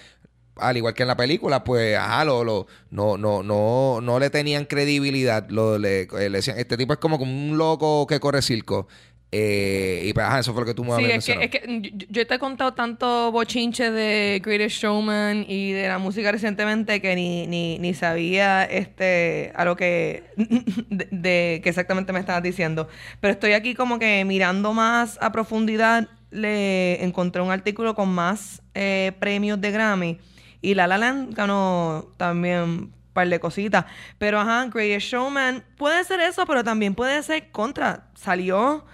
al 0.56 0.78
igual 0.78 0.94
que 0.94 1.04
en 1.04 1.08
la 1.10 1.18
película, 1.18 1.64
pues 1.64 1.98
ajá, 1.98 2.24
lo, 2.26 2.44
lo, 2.44 2.68
no, 2.90 3.18
no, 3.18 3.44
no, 3.44 4.00
no 4.02 4.20
le 4.20 4.30
tenían 4.30 4.66
credibilidad. 4.66 5.48
Lo, 5.50 5.78
le, 5.78 6.08
le 6.08 6.30
decían, 6.30 6.58
este 6.58 6.78
tipo 6.78 6.94
es 6.94 7.00
como 7.00 7.18
un 7.18 7.58
loco 7.58 8.08
que 8.08 8.20
corre 8.20 8.42
circo. 8.42 8.88
Eh, 9.36 10.04
y 10.06 10.14
pues, 10.14 10.28
ajá, 10.28 10.40
eso 10.40 10.54
fue 10.54 10.62
lo 10.62 10.68
que 10.68 10.76
tú 10.76 10.84
me 10.84 10.96
Sí, 10.96 11.06
es 11.06 11.26
que, 11.26 11.44
es 11.46 11.50
que 11.50 11.82
yo, 11.82 12.06
yo 12.08 12.28
te 12.28 12.36
he 12.36 12.40
contado 12.40 12.76
tanto 12.76 13.32
bochinche 13.32 13.90
de 13.90 14.40
Greatest 14.46 14.78
Showman 14.84 15.44
y 15.48 15.72
de 15.72 15.88
la 15.88 15.98
música 15.98 16.32
recientemente 16.32 17.02
que 17.02 17.16
ni, 17.16 17.48
ni, 17.48 17.80
ni 17.80 17.96
sabía 17.96 18.64
este 18.64 19.52
a 19.56 19.66
lo 19.66 19.76
que 19.76 20.24
de, 20.38 21.08
de- 21.10 21.62
que 21.64 21.70
exactamente 21.70 22.14
me 22.14 22.20
estabas 22.20 22.44
diciendo. 22.44 22.88
Pero 23.22 23.32
estoy 23.34 23.54
aquí 23.54 23.74
como 23.74 23.98
que 23.98 24.24
mirando 24.24 24.72
más 24.74 25.18
a 25.20 25.32
profundidad. 25.32 26.08
Le 26.30 27.04
encontré 27.04 27.42
un 27.42 27.50
artículo 27.52 27.96
con 27.96 28.10
más 28.10 28.62
eh, 28.76 29.14
premios 29.20 29.60
de 29.62 29.72
Grammy 29.72 30.20
y 30.62 30.76
La 30.76 30.86
La 30.86 31.00
Land 31.00 31.34
ganó 31.34 32.14
también 32.18 32.60
un 32.62 32.94
par 33.14 33.28
de 33.30 33.40
cositas. 33.40 33.86
Pero 34.20 34.40
ajá, 34.40 34.68
Greatest 34.72 35.08
Showman 35.12 35.64
puede 35.76 36.04
ser 36.04 36.20
eso, 36.20 36.46
pero 36.46 36.64
también 36.64 36.94
puede 36.94 37.22
ser 37.24 37.50
contra. 37.52 38.10
Salió 38.14 38.86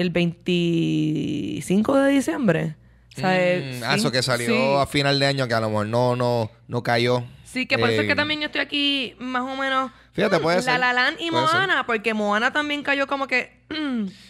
el 0.00 0.10
25 0.10 1.96
de 1.96 2.10
diciembre. 2.12 2.76
O 3.16 3.20
sea, 3.20 3.30
Mm, 3.30 3.82
ah, 3.84 3.96
eso 3.96 4.12
que 4.12 4.22
salió 4.22 4.46
sí. 4.48 4.74
a 4.78 4.86
final 4.86 5.18
de 5.18 5.26
año 5.26 5.48
que 5.48 5.54
a 5.54 5.60
lo 5.60 5.68
mejor 5.70 5.86
no, 5.86 6.14
no, 6.14 6.50
no 6.68 6.82
cayó. 6.82 7.24
Sí, 7.44 7.66
que 7.66 7.78
por 7.78 7.90
eso 7.90 8.02
es 8.02 8.06
que 8.06 8.12
Eh, 8.12 8.16
también 8.16 8.40
yo 8.40 8.46
estoy 8.46 8.60
aquí 8.60 9.14
más 9.18 9.42
o 9.42 9.56
menos. 9.56 9.90
Fíjate, 10.18 10.38
mm, 10.38 10.42
puede 10.42 10.56
La 10.56 10.62
ser, 10.62 10.80
La 10.80 10.92
Land 10.92 11.16
y 11.20 11.30
puede 11.30 11.46
ser. 11.46 11.54
Moana, 11.56 11.86
porque 11.86 12.14
Moana 12.14 12.52
también 12.52 12.82
cayó 12.82 13.06
como 13.06 13.26
que 13.26 13.56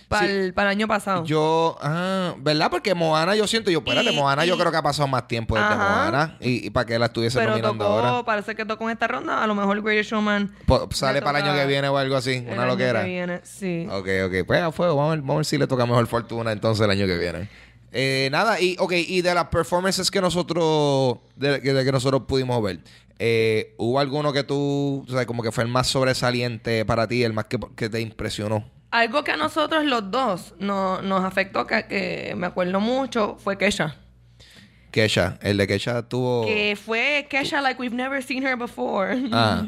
para 0.09 0.27
Sí. 0.27 0.33
el, 0.33 0.55
año 0.59 0.87
pasado. 0.89 1.25
Yo, 1.25 1.79
ah, 1.81 2.35
¿verdad? 2.39 2.71
Porque 2.71 2.95
Moana, 2.95 3.35
yo 3.37 3.47
siento, 3.47 3.71
yo, 3.71 3.79
espérate, 3.79 4.13
Y- 4.13 4.17
Moana 4.17 4.45
yo 4.45 4.59
creo 4.59 4.71
que 4.71 4.77
ha 4.77 4.83
pasado 4.83 5.07
más 5.09 5.27
tiempo 5.29 5.55
desde 5.55 5.69
Ajá. 5.69 5.77
Moana. 5.77 6.37
Y, 6.41 6.67
y 6.67 6.71
para 6.71 6.87
que 6.87 6.99
la 6.99 7.07
estuviese 7.07 7.39
pero 7.39 7.51
nominando 7.51 7.85
tocó, 7.85 7.99
ahora. 8.07 8.25
parece 8.25 8.55
que 8.55 8.65
tocó 8.65 8.85
en 8.85 8.91
esta 8.91 9.07
ronda. 9.09 9.43
A 9.43 9.47
lo 9.47 9.55
mejor 9.55 9.81
Greatest 9.83 10.11
Showman. 10.11 10.55
Po- 10.67 10.89
sale 10.93 11.21
le 11.21 11.23
para 11.23 11.39
el 11.39 11.45
año 11.47 11.55
que 11.55 11.67
viene 11.67 11.89
o 11.89 11.97
algo 11.97 12.17
así, 12.17 12.33
el 12.35 12.45
una 12.53 12.63
año 12.63 12.67
loquera. 12.73 13.01
que 13.03 13.09
viene, 13.09 13.41
Sí. 13.45 13.87
Ok, 13.91 14.09
ok. 14.27 14.47
Pues 14.47 14.61
a 14.63 14.73
fuego, 14.73 14.97
vamos 14.97 15.09
a 15.13 15.15
ver, 15.17 15.21
vamos 15.21 15.35
a 15.35 15.39
ver 15.39 15.45
si 15.47 15.57
le 15.59 15.67
toca 15.67 15.87
mejor 15.87 16.07
fortuna 16.07 16.53
entonces 16.53 16.85
el 16.85 16.91
año 16.91 17.07
que 17.07 17.17
viene. 17.17 17.49
Eh, 17.93 18.29
nada, 18.31 18.61
y 18.61 18.77
ok, 18.79 18.93
y 18.93 19.23
de 19.23 19.33
las 19.35 19.47
performances 19.47 20.11
que 20.11 20.21
nosotros, 20.21 21.19
de, 21.37 21.61
que- 21.63 21.73
de 21.73 21.85
que 21.85 21.93
nosotros 21.93 22.23
pudimos 22.29 22.63
ver, 22.63 22.81
eh, 23.19 23.75
¿hubo 23.79 23.99
alguno 24.01 24.33
que 24.33 24.45
tú, 24.45 25.05
o 25.09 25.11
sea, 25.11 25.27
como 25.27 25.43
que 25.43 25.53
fue 25.53 25.65
el 25.65 25.71
más 25.71 25.87
sobresaliente 25.89 26.85
para 26.85 27.07
ti, 27.09 27.25
el 27.25 27.33
más 27.33 27.47
que, 27.47 27.59
que 27.77 27.89
te 27.89 28.01
impresionó? 28.01 28.71
Algo 28.91 29.23
que 29.25 29.33
a 29.33 29.37
nosotros 29.37 29.85
los 29.85 30.11
dos 30.11 30.55
no- 30.59 31.03
nos 31.03 31.25
afectó, 31.25 31.67
que, 31.67 31.87
que 31.87 32.35
me 32.37 32.47
acuerdo 32.47 32.81
mucho, 32.81 33.37
fue 33.43 33.59
Kesha. 33.59 33.97
Kesha, 34.91 35.39
el 35.43 35.57
de 35.59 35.67
Kesha 35.67 36.03
tuvo... 36.09 36.47
Que 36.47 36.77
fue 36.83 37.27
Kesha 37.29 37.61
like 37.61 37.79
we've 37.81 37.95
never 37.95 38.23
seen 38.23 38.43
her 38.47 38.57
before. 38.57 39.15
Ah. 39.33 39.67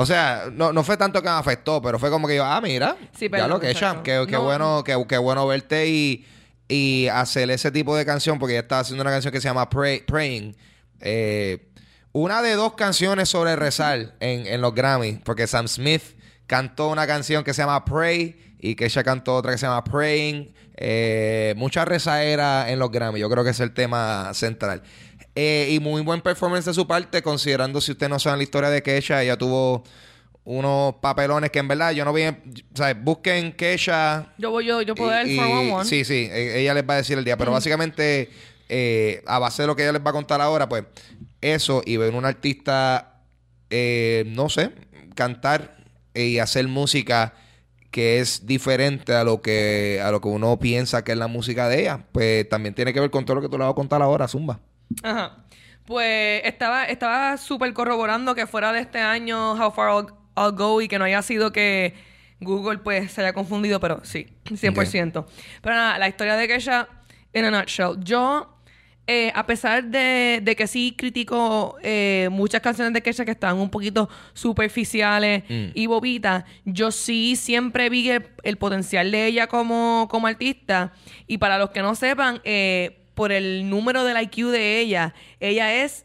O 0.00 0.06
sea, 0.06 0.44
no, 0.52 0.72
no 0.72 0.84
fue 0.84 0.96
tanto 0.96 1.20
que 1.20 1.28
me 1.28 1.34
afectó, 1.34 1.82
pero 1.82 1.98
fue 1.98 2.08
como 2.08 2.28
que 2.28 2.36
yo, 2.36 2.44
ah, 2.44 2.60
mira, 2.60 2.96
Sí, 3.18 3.24
ya 3.24 3.30
perdón, 3.32 3.50
lo 3.50 3.58
que 3.60 3.68
exacto. 3.70 4.04
qué, 4.04 4.24
qué 4.28 4.32
No. 4.36 4.44
bueno, 4.44 4.84
qué, 4.84 4.96
qué 5.08 5.18
bueno 5.18 5.44
verte 5.48 5.88
y, 5.88 6.24
y 6.68 7.08
hacer 7.08 7.50
ese 7.50 7.72
tipo 7.72 7.96
de 7.96 8.04
canción, 8.06 8.38
porque 8.38 8.52
ella 8.52 8.60
estaba 8.60 8.82
haciendo 8.82 9.02
una 9.02 9.10
canción 9.10 9.32
que 9.32 9.40
se 9.40 9.48
llama 9.48 9.68
Pray- 9.68 10.04
Praying. 10.06 10.54
Eh, 11.00 11.67
una 12.12 12.42
de 12.42 12.54
dos 12.54 12.74
canciones 12.74 13.28
sobre 13.28 13.54
rezar 13.56 14.14
en, 14.20 14.46
en 14.46 14.60
los 14.60 14.74
Grammy, 14.74 15.20
porque 15.24 15.46
Sam 15.46 15.68
Smith 15.68 16.02
cantó 16.46 16.88
una 16.88 17.06
canción 17.06 17.44
que 17.44 17.52
se 17.54 17.62
llama 17.62 17.84
Pray 17.84 18.56
y 18.58 18.74
que 18.74 18.86
ella 18.86 19.04
cantó 19.04 19.36
otra 19.36 19.52
que 19.52 19.58
se 19.58 19.66
llama 19.66 19.84
Praying. 19.84 20.52
Eh, 20.80 21.54
mucha 21.56 21.84
rezaera 21.84 22.70
en 22.70 22.78
los 22.78 22.90
Grammy, 22.90 23.20
yo 23.20 23.28
creo 23.28 23.44
que 23.44 23.50
es 23.50 23.60
el 23.60 23.72
tema 23.74 24.30
central. 24.34 24.82
Eh, 25.34 25.68
y 25.70 25.78
muy 25.80 26.02
buen 26.02 26.20
performance 26.20 26.64
de 26.64 26.74
su 26.74 26.86
parte, 26.86 27.22
considerando 27.22 27.80
si 27.80 27.92
usted 27.92 28.08
no 28.08 28.18
sabe 28.18 28.38
la 28.38 28.42
historia 28.42 28.70
de 28.70 28.82
Kesha, 28.82 29.22
ella 29.22 29.36
tuvo 29.36 29.84
unos 30.44 30.94
papelones 31.02 31.50
que 31.50 31.58
en 31.58 31.68
verdad 31.68 31.92
yo 31.92 32.04
no 32.04 32.12
vi, 32.12 32.24
o 32.24 32.34
sea, 32.74 32.94
busquen 32.94 33.52
Kesha. 33.52 34.32
Yo 34.38 34.50
voy, 34.50 34.64
yo, 34.64 34.80
yo 34.82 34.94
puedo 34.94 35.10
ver 35.10 35.26
y- 35.26 35.30
el 35.30 35.34
y- 35.34 35.38
411. 35.70 35.88
Sí, 35.90 36.04
sí, 36.04 36.28
e- 36.32 36.60
ella 36.60 36.74
les 36.74 36.88
va 36.88 36.94
a 36.94 36.96
decir 36.96 37.18
el 37.18 37.24
día, 37.24 37.36
pero 37.36 37.52
básicamente 37.52 38.30
eh, 38.70 39.22
a 39.26 39.38
base 39.38 39.62
de 39.62 39.66
lo 39.66 39.76
que 39.76 39.82
ella 39.82 39.92
les 39.92 40.04
va 40.04 40.10
a 40.10 40.14
contar 40.14 40.40
ahora, 40.40 40.68
pues 40.68 40.84
eso 41.40 41.82
y 41.84 41.96
ver 41.96 42.14
un 42.14 42.24
artista, 42.24 43.22
eh, 43.70 44.24
no 44.28 44.48
sé, 44.48 44.72
cantar 45.14 45.76
y 46.14 46.38
hacer 46.38 46.66
música 46.68 47.34
que 47.90 48.20
es 48.20 48.46
diferente 48.46 49.14
a 49.14 49.24
lo 49.24 49.40
que 49.40 50.00
a 50.04 50.10
lo 50.10 50.20
que 50.20 50.28
uno 50.28 50.58
piensa 50.58 51.04
que 51.04 51.12
es 51.12 51.18
la 51.18 51.26
música 51.26 51.68
de 51.68 51.80
ella, 51.80 52.06
pues 52.12 52.48
también 52.48 52.74
tiene 52.74 52.92
que 52.92 53.00
ver 53.00 53.10
con 53.10 53.24
todo 53.24 53.36
lo 53.36 53.42
que 53.42 53.48
tú 53.48 53.56
le 53.56 53.64
vas 53.64 53.72
a 53.72 53.74
contar 53.74 54.02
ahora, 54.02 54.28
Zumba. 54.28 54.60
Ajá. 55.02 55.44
Pues 55.84 56.42
estaba 56.44 56.84
estaba 56.84 57.36
súper 57.38 57.72
corroborando 57.72 58.34
que 58.34 58.46
fuera 58.46 58.72
de 58.72 58.80
este 58.80 58.98
año 58.98 59.52
How 59.52 59.72
Far 59.72 59.90
I'll, 59.90 60.14
I'll 60.36 60.52
Go 60.52 60.82
y 60.82 60.88
que 60.88 60.98
no 60.98 61.06
haya 61.06 61.22
sido 61.22 61.50
que 61.50 61.94
Google 62.40 62.78
pues 62.78 63.12
se 63.12 63.22
haya 63.22 63.32
confundido, 63.32 63.80
pero 63.80 64.00
sí, 64.04 64.28
100%. 64.44 65.26
Pero 65.62 65.74
nada, 65.74 65.98
la 65.98 66.08
historia 66.08 66.36
de 66.36 66.46
Kesha, 66.46 66.88
in 67.32 67.44
a 67.44 67.50
nutshell. 67.50 67.96
Yo, 68.00 68.57
eh, 69.10 69.32
a 69.34 69.46
pesar 69.46 69.84
de, 69.84 70.40
de 70.42 70.54
que 70.54 70.66
sí 70.66 70.94
critico 70.96 71.76
eh, 71.82 72.28
muchas 72.30 72.60
canciones 72.60 72.92
de 72.92 73.00
Kesha 73.02 73.24
que 73.24 73.30
estaban 73.30 73.56
un 73.58 73.70
poquito 73.70 74.08
superficiales 74.34 75.42
Mm. 75.48 75.70
y 75.74 75.86
bobitas, 75.86 76.44
yo 76.64 76.90
sí 76.92 77.34
siempre 77.34 77.88
vi 77.88 78.10
el, 78.10 78.26
el 78.42 78.56
potencial 78.58 79.10
de 79.10 79.26
ella 79.26 79.46
como, 79.46 80.06
como 80.10 80.26
artista. 80.26 80.92
Y 81.26 81.38
para 81.38 81.58
los 81.58 81.70
que 81.70 81.80
no 81.82 81.94
sepan, 81.94 82.40
eh, 82.44 82.98
por 83.14 83.32
el 83.32 83.68
número 83.68 84.04
del 84.04 84.20
IQ 84.22 84.50
de 84.50 84.78
ella, 84.80 85.14
ella 85.40 85.82
es 85.82 86.04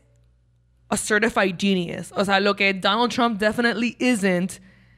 a 0.90 0.96
certified 0.98 1.56
genius. 1.60 2.12
O 2.16 2.24
sea, 2.26 2.40
lo 2.40 2.56
que 2.56 2.74
Donald 2.74 3.12
Trump 3.12 3.40
definitely 3.40 3.96
isn't, 4.00 4.54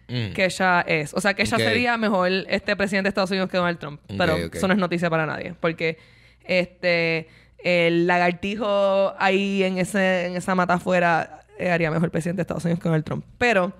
Mm. 0.07 0.33
que 0.33 0.45
ella 0.45 0.81
es. 0.81 1.15
O 1.15 1.19
sea, 1.21 1.33
que 1.33 1.41
ella 1.41 1.57
sería 1.57 1.97
mejor 1.97 2.29
este 2.47 2.75
presidente 2.75 3.07
de 3.07 3.09
Estados 3.09 3.31
Unidos 3.31 3.49
que 3.49 3.57
Donald 3.57 3.79
Trump. 3.79 3.99
Pero 4.15 4.35
ok. 4.35 4.53
eso 4.55 4.67
no 4.67 4.73
es 4.75 4.79
noticia 4.79 5.09
para 5.09 5.25
nadie. 5.25 5.55
Porque 5.59 5.97
este 6.43 7.27
el 7.65 8.05
lagartijo 8.07 9.13
ahí 9.19 9.63
en 9.63 9.77
ese 9.79 10.27
en 10.27 10.35
esa 10.37 10.53
mata 10.55 10.75
afuera 10.75 11.41
eh, 11.59 11.69
haría 11.71 11.89
mejor 11.91 12.11
presidente 12.11 12.37
de 12.37 12.41
Estados 12.43 12.63
Unidos 12.65 12.79
que 12.79 12.87
Donald 12.89 13.03
Trump. 13.03 13.25
Pero 13.37 13.73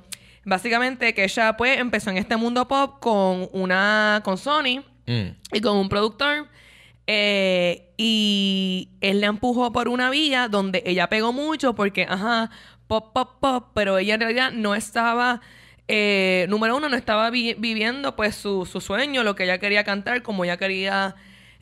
básicamente 0.43 1.13
que 1.13 1.23
ella 1.23 1.55
pues 1.57 1.79
empezó 1.79 2.09
en 2.09 2.17
este 2.17 2.35
mundo 2.35 2.67
pop 2.67 2.99
con 2.99 3.47
una 3.53 4.21
con 4.23 4.37
Sony 4.37 4.83
Mm. 5.07 5.35
y 5.53 5.61
con 5.61 5.77
un 5.77 5.87
productor. 5.87 6.47
eh, 7.07 7.91
y 7.97 8.89
él 9.01 9.21
le 9.21 9.27
empujó 9.27 9.71
por 9.71 9.87
una 9.87 10.09
vía 10.09 10.47
donde 10.49 10.81
ella 10.87 11.07
pegó 11.07 11.31
mucho 11.31 11.75
porque, 11.75 12.07
ajá, 12.09 12.49
pop, 12.87 13.13
pop, 13.13 13.37
pop, 13.39 13.67
pero 13.75 13.99
ella 13.99 14.15
en 14.15 14.21
realidad 14.21 14.51
no 14.51 14.73
estaba, 14.73 15.41
eh, 15.87 16.47
número 16.49 16.75
uno, 16.75 16.89
no 16.89 16.95
estaba 16.97 17.29
vi- 17.29 17.53
viviendo 17.53 18.15
pues 18.15 18.33
su, 18.35 18.65
su 18.65 18.81
sueño, 18.81 19.23
lo 19.23 19.35
que 19.35 19.43
ella 19.43 19.59
quería 19.59 19.83
cantar, 19.83 20.23
como 20.23 20.43
ella 20.43 20.57
quería 20.57 21.15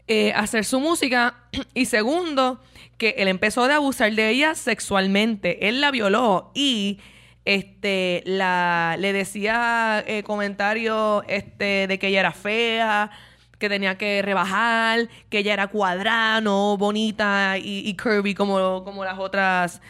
eh, 0.08 0.34
hacer 0.34 0.66
su 0.66 0.80
música. 0.80 1.36
Y 1.74 1.86
segundo, 1.86 2.62
que 2.98 3.16
él 3.18 3.28
empezó 3.28 3.68
de 3.68 3.74
abusar 3.74 4.14
de 4.14 4.30
ella 4.30 4.56
sexualmente. 4.56 5.68
Él 5.68 5.82
la 5.82 5.92
violó 5.92 6.52
y 6.54 7.00
este 7.46 8.24
la 8.26 8.96
le 8.98 9.12
decía 9.12 10.04
eh, 10.08 10.24
comentarios 10.24 11.24
este 11.28 11.88
de 11.88 12.00
que 12.00 12.08
ella 12.08 12.22
era 12.22 12.32
fea 12.32 13.12
que 13.60 13.68
tenía 13.68 13.98
que 13.98 14.22
rebajar 14.22 15.10
que 15.30 15.40
ella 15.40 15.52
era 15.52 15.68
cuadrada 15.68 16.40
no 16.40 16.78
bonita 16.78 17.58
y, 17.58 17.80
y 17.86 17.98
curvy 17.98 18.34
como, 18.34 18.86
como 18.86 19.04
las 19.04 19.20
otras 19.20 19.82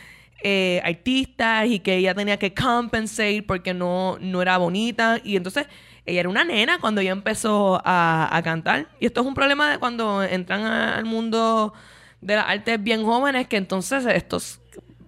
eh, 0.46 0.82
artistas 0.84 1.68
y 1.68 1.80
que 1.80 1.96
ella 1.96 2.14
tenía 2.14 2.38
que 2.38 2.54
compensate 2.54 3.44
porque 3.44 3.74
no, 3.74 4.18
no 4.20 4.42
era 4.42 4.58
bonita 4.58 5.22
y 5.24 5.38
entonces 5.38 5.68
ella 6.06 6.20
era 6.22 6.30
una 6.30 6.44
nena 6.44 6.80
cuando 6.80 7.02
ella 7.02 7.12
empezó 7.12 7.82
a, 7.84 8.30
a 8.32 8.44
cantar 8.44 8.88
y 9.00 9.06
esto 9.06 9.22
es 9.22 9.28
un 9.28 9.34
problema 9.34 9.72
de 9.72 9.78
cuando 9.78 10.24
entran 10.24 10.66
al 10.66 11.06
mundo 11.06 11.74
de 12.22 12.36
las 12.36 12.48
artes 12.48 12.82
bien 12.82 13.04
jóvenes 13.04 13.48
que 13.48 13.58
entonces 13.58 14.06
estos 14.06 14.60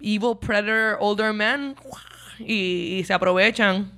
evil 0.02 0.38
predator 0.40 0.98
older 1.00 1.34
men 1.34 1.76
y, 2.40 3.04
se 3.06 3.14
aprovechan 3.14 3.92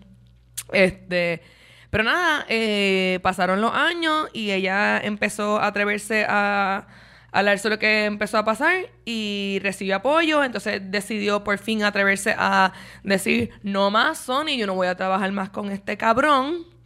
este 0.71 1.41
Pero 1.89 2.03
nada, 2.03 2.45
eh, 2.49 3.19
pasaron 3.21 3.61
los 3.61 3.73
años 3.73 4.27
y 4.33 4.51
ella 4.51 4.99
empezó 4.99 5.57
a 5.57 5.67
atreverse 5.67 6.25
a, 6.27 6.87
a 7.31 7.39
hablar 7.39 7.59
sobre 7.59 7.75
lo 7.75 7.79
que 7.79 8.05
empezó 8.05 8.37
a 8.37 8.45
pasar 8.45 8.87
y 9.05 9.59
recibió 9.63 9.95
apoyo. 9.95 10.43
Entonces 10.43 10.81
decidió 10.83 11.43
por 11.43 11.57
fin 11.57 11.83
atreverse 11.83 12.35
a 12.37 12.73
decir: 13.03 13.51
No 13.63 13.89
más, 13.89 14.19
Sony, 14.19 14.57
yo 14.57 14.67
no 14.67 14.75
voy 14.75 14.87
a 14.87 14.95
trabajar 14.95 15.31
más 15.31 15.49
con 15.49 15.71
este 15.71 15.97
cabrón. 15.97 16.76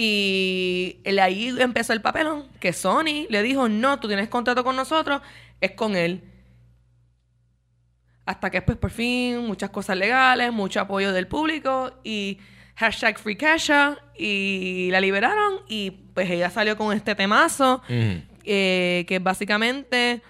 Y 0.00 1.00
él 1.02 1.18
ahí 1.18 1.52
empezó 1.58 1.92
el 1.92 2.00
papelón, 2.00 2.44
que 2.60 2.72
Sony 2.72 3.26
le 3.28 3.42
dijo, 3.42 3.68
no, 3.68 3.98
tú 3.98 4.06
tienes 4.06 4.28
contrato 4.28 4.62
con 4.62 4.76
nosotros, 4.76 5.20
es 5.60 5.72
con 5.72 5.96
él. 5.96 6.22
Hasta 8.24 8.48
que 8.48 8.62
pues 8.62 8.78
por 8.78 8.92
fin, 8.92 9.38
muchas 9.44 9.70
cosas 9.70 9.96
legales, 9.96 10.52
mucho 10.52 10.78
apoyo 10.80 11.12
del 11.12 11.26
público 11.26 11.90
y 12.04 12.38
hashtag 12.76 13.18
Free 13.18 13.34
Kesha 13.34 13.98
y 14.16 14.88
la 14.92 15.00
liberaron 15.00 15.62
y 15.66 15.90
pues 15.90 16.30
ella 16.30 16.48
salió 16.48 16.76
con 16.76 16.96
este 16.96 17.16
temazo 17.16 17.82
Ujú. 17.88 18.22
eh, 18.44 19.04
que 19.08 19.16
es 19.16 19.22
básicamente 19.22 20.22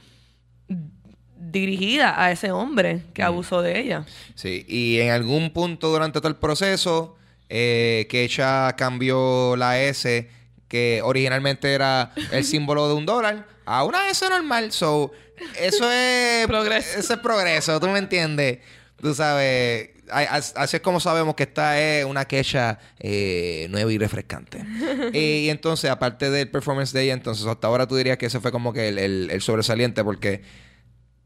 dirigida 1.37 2.23
a 2.23 2.33
ese 2.33 2.53
hombre 2.53 3.03
que 3.13 3.23
abusó 3.23 3.61
de 3.61 3.79
ella. 3.81 4.07
Sí, 4.35 4.65
y 4.67 4.99
en 5.01 5.11
algún 5.11 5.51
punto 5.51 5.89
durante 5.91 6.21
todo 6.21 6.29
el 6.29 6.37
proceso, 6.37 7.18
eh, 7.49 8.07
Keisha 8.11 8.75
cambió 8.77 9.57
la 9.57 9.81
S, 9.81 10.29
que 10.69 11.01
originalmente 11.03 11.73
era 11.73 12.13
el 12.33 12.45
símbolo 12.45 12.89
de 12.89 12.95
un 12.95 13.07
dólar, 13.07 13.47
a 13.65 13.85
una 13.85 14.09
S 14.11 14.29
normal. 14.29 14.73
So, 14.73 15.13
eso 15.61 15.91
es 15.91 16.47
Progreso. 16.49 16.99
Eso 16.99 17.15
es 17.15 17.21
progreso, 17.21 17.81
¿tú 17.81 17.89
me 17.89 17.99
entiendes? 17.99 18.59
Tú 19.01 19.15
sabes, 19.15 19.91
así 20.11 20.77
es 20.77 20.83
como 20.83 20.99
sabemos 20.99 21.35
que 21.37 21.45
esta 21.45 21.79
es 21.81 22.05
una 22.05 22.25
Keisha 22.25 22.79
eh, 22.99 23.67
nueva 23.71 23.93
y 23.93 23.99
refrescante. 23.99 24.65
y, 25.13 25.47
y 25.47 25.51
entonces, 25.51 25.89
aparte 25.91 26.31
del 26.31 26.51
performance 26.51 26.93
de 26.93 27.03
ella, 27.05 27.13
entonces 27.15 27.47
hasta 27.47 27.67
ahora 27.69 27.87
tú 27.87 27.95
dirías 27.97 28.19
que 28.19 28.27
ese 28.27 28.41
fue 28.41 28.51
como 28.51 28.73
que 28.73 28.89
el, 28.89 28.99
el- 28.99 29.31
el 29.31 29.41
sobresaliente, 29.41 30.03
porque 30.03 30.43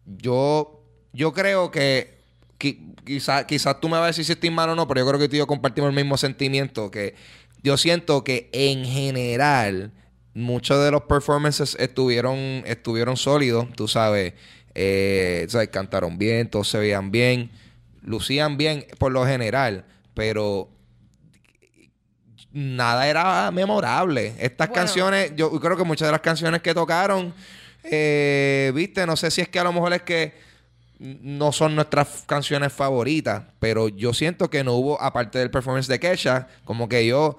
yo, 0.05 0.85
yo 1.13 1.33
creo 1.33 1.71
que 1.71 2.22
quizás 3.47 3.81
tú 3.81 3.89
me 3.89 3.97
vas 3.97 4.05
a 4.05 4.07
decir 4.09 4.25
si 4.25 4.33
estoy 4.33 4.51
mal 4.51 4.71
o 4.71 4.75
no, 4.75 4.87
pero 4.89 5.01
yo 5.01 5.07
creo 5.09 5.21
que 5.21 5.29
tú 5.29 5.37
y 5.37 5.39
yo 5.41 5.47
compartimos 5.47 5.89
el 5.91 5.97
mismo 5.97 6.17
sentimiento. 6.17 6.91
Que 6.91 7.15
yo 7.63 7.77
siento 7.77 8.25
que 8.25 8.49
en 8.53 8.85
general 8.85 9.93
muchos 10.35 10.83
de 10.83 10.91
los 10.91 11.03
performances 11.03 11.77
estuvieron, 11.79 12.37
estuvieron 12.67 13.17
sólidos, 13.17 13.67
tú 13.75 13.89
sabes. 13.89 14.35
Eh, 14.75 15.47
sabes, 15.49 15.69
Cantaron 15.69 16.17
bien, 16.17 16.49
todos 16.49 16.69
se 16.69 16.79
veían 16.79 17.11
bien, 17.11 17.51
lucían 18.03 18.57
bien 18.57 18.87
por 18.99 19.13
lo 19.13 19.27
general, 19.27 19.85
pero 20.15 20.71
nada 22.53 23.09
era 23.09 23.51
memorable. 23.51 24.35
Estas 24.39 24.69
Bueno. 24.69 24.75
canciones, 24.75 25.33
yo 25.37 25.51
creo 25.61 25.77
que 25.77 25.85
muchas 25.85 26.09
de 26.09 26.13
las 26.13 26.21
canciones 26.21 26.63
que 26.63 26.75
tocaron, 26.75 27.35
eh, 27.85 28.73
viste, 28.75 29.07
no 29.07 29.17
sé 29.17 29.31
si 29.31 29.41
es 29.41 29.49
que 29.49 29.59
a 29.59 29.65
lo 29.65 29.73
mejor 29.73 29.93
es 29.93 30.03
que 30.03 30.33
no 31.03 31.51
son 31.53 31.75
nuestras 31.75 32.25
canciones 32.27 32.73
favoritas, 32.73 33.43
pero 33.59 33.89
yo 33.89 34.15
siento 34.15 34.49
que 34.49 34.63
no 34.65 34.75
hubo, 34.75 35.01
aparte 35.03 35.39
del 35.39 35.51
performance 35.51 35.89
de 35.89 35.99
Kesha, 35.99 36.47
como 36.65 36.89
que 36.89 37.05
yo, 37.07 37.39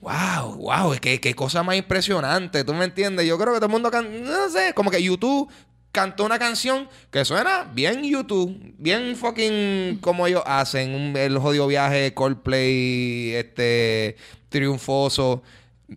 wow, 0.00 0.54
wow, 0.56 0.94
qué, 1.00 1.20
qué 1.20 1.34
cosa 1.34 1.62
más 1.62 1.76
impresionante, 1.76 2.64
¿tú 2.64 2.74
me 2.74 2.84
entiendes? 2.84 3.26
Yo 3.26 3.38
creo 3.38 3.52
que 3.54 3.58
todo 3.58 3.66
el 3.66 3.72
mundo, 3.72 3.90
can- 3.90 4.24
no 4.24 4.48
sé, 4.50 4.72
como 4.74 4.90
que 4.90 5.02
YouTube 5.02 5.48
cantó 5.92 6.24
una 6.24 6.38
canción 6.38 6.88
que 7.10 7.24
suena 7.24 7.64
bien 7.72 8.04
YouTube, 8.04 8.74
bien 8.78 9.16
fucking 9.16 9.98
como 10.00 10.26
ellos 10.26 10.42
hacen, 10.46 10.94
un- 10.94 11.16
el 11.16 11.38
jodido 11.38 11.66
viaje, 11.66 12.12
Coldplay, 12.14 13.34
este, 13.34 14.16
triunfoso. 14.48 15.42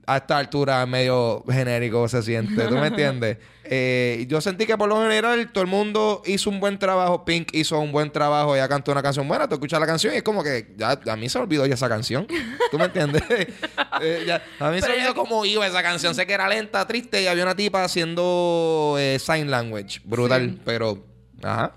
A 0.07 0.17
esta 0.17 0.37
altura 0.37 0.85
medio 0.85 1.43
genérico 1.49 2.07
se 2.07 2.21
siente, 2.23 2.65
¿tú 2.67 2.75
me 2.75 2.87
entiendes? 2.87 3.37
Eh, 3.73 4.25
yo 4.27 4.41
sentí 4.41 4.65
que 4.65 4.77
por 4.77 4.89
lo 4.89 5.01
general 5.01 5.49
todo 5.53 5.63
el 5.63 5.69
mundo 5.69 6.21
hizo 6.25 6.49
un 6.49 6.59
buen 6.59 6.77
trabajo. 6.77 7.23
Pink 7.23 7.53
hizo 7.53 7.79
un 7.79 7.93
buen 7.93 8.11
trabajo. 8.11 8.53
Ella 8.53 8.67
cantó 8.67 8.91
una 8.91 9.01
canción 9.01 9.25
buena. 9.29 9.47
Tú 9.47 9.53
escuchas 9.55 9.79
la 9.79 9.85
canción 9.85 10.13
y 10.13 10.17
es 10.17 10.23
como 10.23 10.43
que 10.43 10.73
ya, 10.75 10.99
a 11.09 11.15
mí 11.15 11.29
se 11.29 11.37
me 11.39 11.43
olvidó 11.43 11.65
ya 11.65 11.75
esa 11.75 11.87
canción. 11.87 12.27
¿Tú 12.69 12.77
me 12.77 12.85
entiendes? 12.85 13.23
Eh, 14.03 14.23
ya, 14.25 14.41
a 14.59 14.71
mí 14.71 14.81
se 14.81 14.87
me 14.87 14.95
olvidó 14.95 15.13
cómo 15.13 15.45
iba 15.45 15.65
esa 15.67 15.83
canción. 15.83 16.15
Sé 16.15 16.25
que 16.25 16.33
era 16.33 16.47
lenta, 16.49 16.87
triste 16.87 17.21
y 17.21 17.27
había 17.27 17.43
una 17.43 17.55
tipa 17.55 17.83
haciendo 17.83 18.95
eh, 18.97 19.19
sign 19.19 19.51
language. 19.51 20.01
Brutal, 20.05 20.49
Sí. 20.49 20.61
pero... 20.65 21.05
Ajá. 21.43 21.73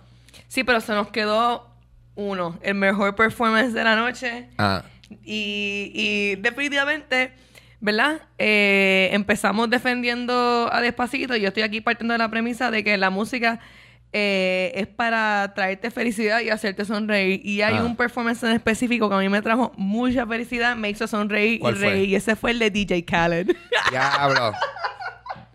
Sí, 0.49 0.65
pero 0.65 0.81
se 0.81 0.93
nos 0.95 1.09
quedó 1.11 1.69
uno, 2.15 2.59
el 2.63 2.77
mejor 2.77 3.15
performance 3.15 3.75
de 3.75 3.85
la 3.85 3.95
noche. 3.97 4.49
Ah. 4.57 4.85
Y, 5.23 5.91
y 5.95 6.37
definitivamente, 6.37 7.35
¿verdad? 7.85 8.23
Eh, 8.39 9.11
empezamos 9.13 9.69
defendiendo 9.69 10.71
a 10.73 10.81
Despacito. 10.81 11.37
Yo 11.37 11.49
estoy 11.49 11.63
aquí 11.65 11.83
partiendo 11.83 12.13
de 12.15 12.19
la 12.19 12.31
premisa 12.31 12.71
de 12.71 12.83
que 12.83 12.97
la 12.97 13.11
música 13.11 13.61
eh, 14.15 14.73
es 14.75 14.87
para 14.87 15.53
traerte 15.55 15.91
felicidad 15.91 16.41
y 16.41 16.49
hacerte 16.49 16.87
sonreír. 16.87 17.43
Y 17.45 17.61
hay 17.61 17.75
Ah. 17.77 17.85
un 17.85 17.95
performance 17.95 18.43
en 18.45 18.53
específico 18.53 19.11
que 19.11 19.17
a 19.17 19.19
mí 19.19 19.29
me 19.29 19.43
trajo 19.43 19.73
mucha 19.77 20.27
felicidad, 20.27 20.77
me 20.77 20.89
hizo 20.89 21.07
sonreír 21.07 21.61
y 21.63 21.71
reír. 21.73 22.09
Y 22.09 22.15
ese 22.17 22.37
fue 22.37 22.53
el 22.53 22.59
de 22.59 22.71
DJ 22.71 23.05
Khaled. 23.05 23.49
Diablo. 23.91 24.53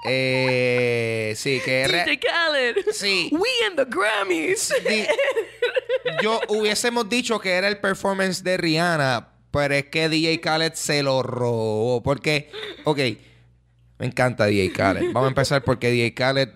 eh, 0.06 1.34
sí, 1.36 1.60
que... 1.66 1.88
DJ 2.06 2.20
Khaled. 2.20 2.76
Sí. 2.92 3.30
We 3.32 3.50
in 3.70 3.76
the 3.76 3.86
Grammys. 3.86 4.72
Yo 6.22 6.40
hubiésemos 6.50 7.10
dicho 7.10 7.40
que 7.40 7.52
era 7.54 7.68
el 7.68 7.80
performance 7.80 8.44
de 8.44 8.56
Rihanna, 8.58 9.30
pero 9.52 9.74
es 9.74 9.86
que 9.86 10.10
DJ 10.10 10.40
Khaled 10.42 10.74
se 10.74 11.04
lo 11.04 11.24
robó. 11.24 12.04
Porque, 12.04 12.52
ok, 12.84 13.00
me 13.98 14.06
encanta 14.06 14.46
DJ 14.46 14.72
Khaled. 14.72 15.12
Vamos 15.14 15.26
a 15.26 15.30
empezar 15.30 15.64
porque 15.64 15.92
DJ 15.92 16.14
Khaled, 16.14 16.50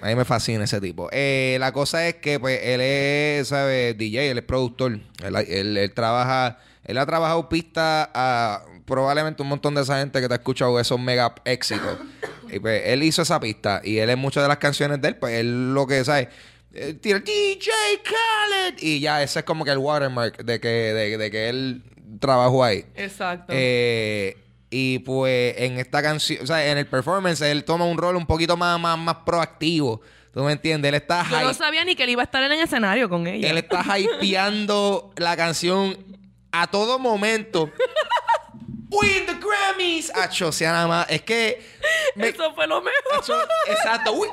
a 0.00 0.06
mí 0.08 0.14
me 0.14 0.24
fascina 0.24 0.64
ese 0.64 0.80
tipo. 0.80 1.08
Eh, 1.12 1.56
la 1.60 1.72
cosa 1.72 2.06
es 2.08 2.16
que, 2.16 2.40
pues, 2.40 2.60
él 2.62 2.80
es, 2.80 3.48
¿sabes? 3.48 3.96
DJ, 3.96 4.30
él 4.30 4.38
es 4.38 4.44
productor. 4.44 5.00
Él, 5.22 5.92
trabaja, 5.94 6.58
él 6.84 6.98
ha 6.98 7.06
trabajado 7.06 7.48
pista 7.48 8.10
a 8.14 8.64
probablemente 8.84 9.42
un 9.42 9.48
montón 9.48 9.74
de 9.76 9.82
esa 9.82 10.00
gente 10.00 10.20
que 10.20 10.26
te 10.26 10.34
ha 10.34 10.38
escuchado 10.38 10.80
esos 10.80 10.98
mega 10.98 11.34
éxitos. 11.44 11.98
Y 12.50 12.58
pues, 12.58 12.82
él 12.86 13.02
hizo 13.04 13.22
esa 13.22 13.38
pista 13.38 13.80
y 13.84 13.98
él 13.98 14.10
en 14.10 14.18
muchas 14.18 14.42
de 14.42 14.48
las 14.48 14.58
canciones 14.58 15.00
de 15.00 15.08
él, 15.08 15.16
pues, 15.16 15.34
él 15.34 15.72
lo 15.72 15.86
que, 15.86 16.04
¿sabes? 16.04 16.28
Tira 17.00 17.18
DJ 17.18 17.72
Khaled 18.04 18.78
y 18.80 19.00
ya 19.00 19.22
ese 19.24 19.40
es 19.40 19.44
como 19.44 19.64
que 19.64 19.72
el 19.72 19.78
watermark 19.78 20.44
de 20.44 20.60
que, 20.60 20.68
de, 20.68 21.18
de 21.18 21.30
que 21.30 21.48
él 21.48 21.82
trabajó 22.20 22.62
ahí. 22.62 22.84
Exacto. 22.94 23.52
Eh, 23.56 24.36
y 24.70 25.00
pues 25.00 25.54
en 25.58 25.78
esta 25.78 26.00
canción, 26.02 26.44
o 26.44 26.46
sea, 26.46 26.64
en 26.70 26.78
el 26.78 26.86
performance, 26.86 27.40
él 27.40 27.64
toma 27.64 27.84
un 27.86 27.98
rol 27.98 28.14
un 28.14 28.26
poquito 28.26 28.56
más, 28.56 28.78
más, 28.78 28.96
más 28.96 29.16
proactivo. 29.26 30.00
¿Tú 30.32 30.44
me 30.44 30.52
entiendes? 30.52 30.90
Él 30.90 30.94
está 30.94 31.26
Yo 31.28 31.40
no 31.40 31.52
sabía 31.54 31.84
ni 31.84 31.96
que 31.96 32.04
él 32.04 32.10
iba 32.10 32.22
a 32.22 32.24
estar 32.24 32.40
en 32.44 32.52
el 32.52 32.60
escenario 32.60 33.08
con 33.08 33.26
ella. 33.26 33.50
él 33.50 33.58
está 33.58 33.98
hypeando 33.98 35.10
la 35.16 35.36
canción 35.36 35.98
a 36.52 36.68
todo 36.68 37.00
momento. 37.00 37.68
¡Win 38.90 39.26
the 39.26 39.34
Grammys! 39.34 40.12
Acho, 40.14 40.50
sea, 40.52 40.72
nada 40.72 40.86
más. 40.86 41.06
Es 41.10 41.22
que. 41.22 41.60
me- 42.16 42.28
Eso 42.28 42.54
fue 42.54 42.66
lo 42.66 42.80
mejor. 42.80 43.18
Acho, 43.18 43.34
exacto. 43.66 44.12
¡Win! 44.12 44.30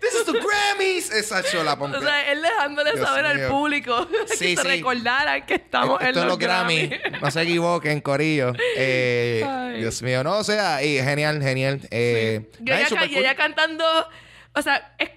This 0.00 0.14
is 0.14 0.24
the 0.26 0.32
Grammys. 0.32 1.10
Exacto, 1.12 1.62
la 1.64 1.76
pompe. 1.76 1.96
O 1.98 2.00
sea, 2.00 2.30
él 2.30 2.40
dejándole 2.42 2.92
Dios 2.92 3.06
saber 3.06 3.34
mío. 3.36 3.44
al 3.46 3.50
público 3.50 4.08
Sí, 4.26 4.54
que 4.54 4.56
se 4.56 4.62
sí. 4.62 4.68
recordaran 4.68 5.44
que 5.44 5.54
estamos 5.54 6.00
Esto 6.00 6.04
en 6.04 6.08
es 6.10 6.16
los 6.16 6.26
los 6.26 6.38
Grammy. 6.38 6.86
Grammy. 6.88 7.18
No 7.20 7.30
se 7.30 7.42
equivoquen, 7.42 8.00
Corillo. 8.00 8.52
Eh. 8.76 9.74
Dios 9.78 10.00
mío, 10.02 10.22
no, 10.24 10.38
o 10.38 10.44
sea, 10.44 10.82
y 10.82 10.98
genial, 11.02 11.42
genial. 11.42 11.80
Eh, 11.90 12.48
Y 12.60 12.62
nada, 12.64 12.80
ella, 12.80 12.88
ca- 12.88 12.96
cool. 13.08 13.16
ella 13.16 13.34
cantando, 13.34 13.84
o 14.54 14.62
sea, 14.62 14.94
es- 14.98 15.10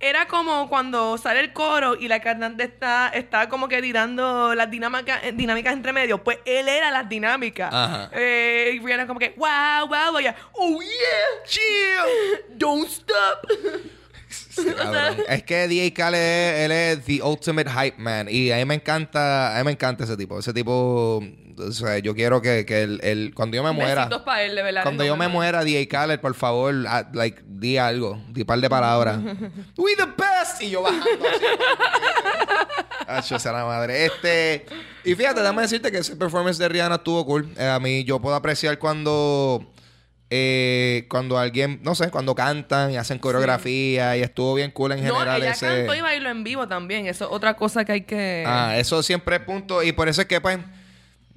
era 0.00 0.28
como 0.28 0.68
cuando 0.68 1.18
sale 1.18 1.40
el 1.40 1.52
coro 1.52 1.96
y 1.96 2.06
la 2.06 2.20
cantante 2.20 2.64
está, 2.64 3.08
está 3.08 3.48
como 3.48 3.68
que 3.68 3.82
tirando 3.82 4.54
las 4.54 4.70
dinámicas, 4.70 5.20
dinámicas 5.34 5.72
entre 5.72 5.92
medio. 5.92 6.22
Pues 6.22 6.38
él 6.44 6.68
era 6.68 6.90
las 6.90 7.08
dinámicas. 7.08 7.72
Ajá. 7.72 8.10
Eh, 8.12 8.72
y 8.74 8.78
Rihanna 8.78 9.06
como 9.06 9.18
que, 9.18 9.34
wow, 9.36 9.88
wow, 9.88 10.18
ella, 10.18 10.36
oh 10.52 10.80
yeah, 10.80 11.44
Chill. 11.46 12.56
don't 12.56 12.88
stop. 12.88 13.46
Cabrón. 14.76 15.24
Es 15.28 15.42
que 15.42 15.66
DJ 15.68 15.92
Khaled, 15.92 16.64
él 16.64 16.72
es 16.72 17.04
the 17.04 17.22
ultimate 17.22 17.70
hype 17.70 17.98
man. 17.98 18.28
Y 18.30 18.50
a 18.52 18.56
mí 18.56 18.64
me 18.64 18.74
encanta, 18.74 19.56
a 19.56 19.58
mí 19.58 19.64
me 19.64 19.72
encanta 19.72 20.04
ese 20.04 20.16
tipo. 20.16 20.38
Ese 20.38 20.52
tipo, 20.52 21.22
o 21.58 21.72
sea, 21.72 21.98
yo 21.98 22.14
quiero 22.14 22.40
que, 22.42 22.64
que 22.64 22.82
él- 22.82 23.32
cuando 23.34 23.56
yo 23.56 23.62
me 23.62 23.72
muera, 23.72 24.02
Besitos 24.06 24.22
para 24.22 24.42
él, 24.42 24.54
de 24.54 24.62
verdad. 24.62 24.82
cuando 24.82 25.04
no 25.04 25.08
yo 25.08 25.16
me 25.16 25.28
muera, 25.28 25.64
DJ 25.64 25.86
Khaled, 25.88 26.20
por 26.20 26.34
favor, 26.34 26.74
ah, 26.88 27.08
like, 27.12 27.42
di 27.46 27.76
algo, 27.78 28.20
di 28.30 28.44
par 28.44 28.58
de 28.60 28.68
palabras. 28.70 29.18
We 29.76 29.96
the 29.96 30.06
best. 30.16 30.62
Y 30.62 30.70
yo 30.70 30.82
bajando 30.82 31.06
así. 33.08 33.34
La 33.44 33.64
madre. 33.64 34.04
Este, 34.06 34.66
y 35.04 35.14
fíjate, 35.14 35.40
déjame 35.40 35.62
decirte 35.62 35.90
que 35.90 35.98
ese 35.98 36.16
performance 36.16 36.58
de 36.58 36.68
Rihanna 36.68 36.96
estuvo 36.96 37.24
cool. 37.24 37.48
Eh, 37.56 37.66
a 37.66 37.80
mí, 37.80 38.04
yo 38.04 38.20
puedo 38.20 38.36
apreciar 38.36 38.78
cuando, 38.78 39.72
eh, 40.30 41.06
cuando 41.08 41.38
alguien, 41.38 41.80
no 41.82 41.94
sé, 41.94 42.10
cuando 42.10 42.34
cantan 42.34 42.90
y 42.92 42.96
hacen 42.98 43.18
coreografía 43.18 44.16
y 44.16 44.22
estuvo 44.22 44.54
bien 44.54 44.70
cool 44.72 44.92
en 44.92 45.04
No, 45.04 45.14
general 45.14 45.40
ella 45.42 45.52
ese. 45.52 45.66
cantó 45.66 45.94
y 45.94 46.00
bailó 46.02 46.28
en 46.28 46.44
vivo 46.44 46.68
también. 46.68 47.06
Eso 47.06 47.24
es 47.24 47.30
otra 47.32 47.54
cosa 47.54 47.84
que 47.84 47.92
hay 47.92 48.00
que... 48.02 48.44
Ah, 48.46 48.74
eso 48.76 49.02
siempre 49.02 49.36
es 49.36 49.42
punto. 49.42 49.82
Y 49.82 49.92
por 49.92 50.08
eso 50.08 50.20
es 50.20 50.26
que, 50.28 50.40
pues, 50.40 50.58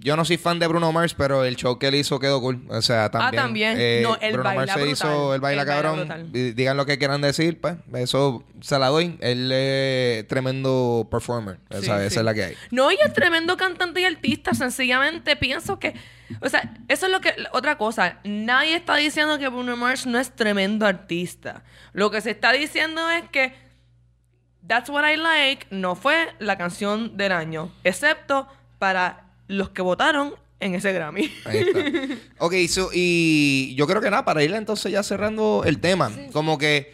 yo 0.03 0.15
no 0.15 0.25
soy 0.25 0.37
fan 0.37 0.59
de 0.59 0.67
Bruno 0.67 0.91
Mars, 0.91 1.13
pero 1.13 1.45
el 1.45 1.55
show 1.55 1.77
que 1.79 1.87
él 1.87 1.95
hizo 1.95 2.19
quedó 2.19 2.41
cool. 2.41 2.61
O 2.69 2.81
sea, 2.81 3.09
también. 3.11 3.39
Ah, 3.39 3.43
también. 3.43 4.03
No, 4.03 4.17
él 4.19 4.33
Bruno 4.33 4.43
baila 4.49 4.61
Mars 4.65 4.71
se 4.73 4.79
brutal. 4.79 4.91
hizo, 5.09 5.35
él 5.35 5.41
baila 5.41 5.65
cabrón. 5.65 6.29
Digan 6.31 6.75
lo 6.77 6.85
que 6.85 6.97
quieran 6.97 7.21
decir, 7.21 7.61
pues. 7.61 7.75
Eso 7.93 8.43
se 8.61 8.77
la 8.79 8.87
doy. 8.87 9.17
Él 9.21 9.51
es 9.51 10.27
tremendo 10.27 11.07
performer. 11.09 11.59
O 11.69 11.79
Sí, 11.79 11.85
sea, 11.85 11.99
sí. 11.99 12.05
esa 12.07 12.19
es 12.19 12.25
la 12.25 12.33
que 12.33 12.43
hay. 12.43 12.55
No, 12.71 12.91
y 12.91 12.95
es 12.95 13.13
tremendo 13.13 13.55
cantante 13.57 14.01
y 14.01 14.05
artista. 14.05 14.53
Sencillamente 14.53 15.35
pienso 15.35 15.79
que. 15.79 15.93
O 16.41 16.49
sea, 16.49 16.73
eso 16.87 17.05
es 17.05 17.11
lo 17.11 17.21
que. 17.21 17.33
Otra 17.53 17.77
cosa. 17.77 18.19
Nadie 18.23 18.75
está 18.75 18.95
diciendo 18.95 19.37
que 19.39 19.47
Bruno 19.49 19.77
Mars 19.77 20.05
no 20.05 20.19
es 20.19 20.31
tremendo 20.35 20.85
artista. 20.85 21.63
Lo 21.93 22.09
que 22.11 22.21
se 22.21 22.31
está 22.31 22.51
diciendo 22.51 23.09
es 23.09 23.23
que. 23.31 23.53
That's 24.67 24.89
What 24.89 25.09
I 25.11 25.17
Like 25.17 25.67
no 25.71 25.95
fue 25.95 26.27
la 26.39 26.57
canción 26.57 27.17
del 27.17 27.31
año. 27.31 27.71
Excepto 27.83 28.47
para 28.77 29.30
los 29.47 29.69
que 29.69 29.81
votaron 29.81 30.33
en 30.59 30.75
ese 30.75 30.93
Grammy. 30.93 31.31
Ahí 31.45 31.57
está. 31.57 31.79
ok, 32.45 32.53
so, 32.67 32.89
y 32.93 33.73
yo 33.75 33.87
creo 33.87 34.01
que 34.01 34.09
nada, 34.09 34.23
para 34.23 34.43
ir 34.43 34.53
entonces 34.53 34.91
ya 34.91 35.03
cerrando 35.03 35.63
el 35.65 35.79
tema. 35.79 36.11
Como 36.31 36.57
que, 36.57 36.93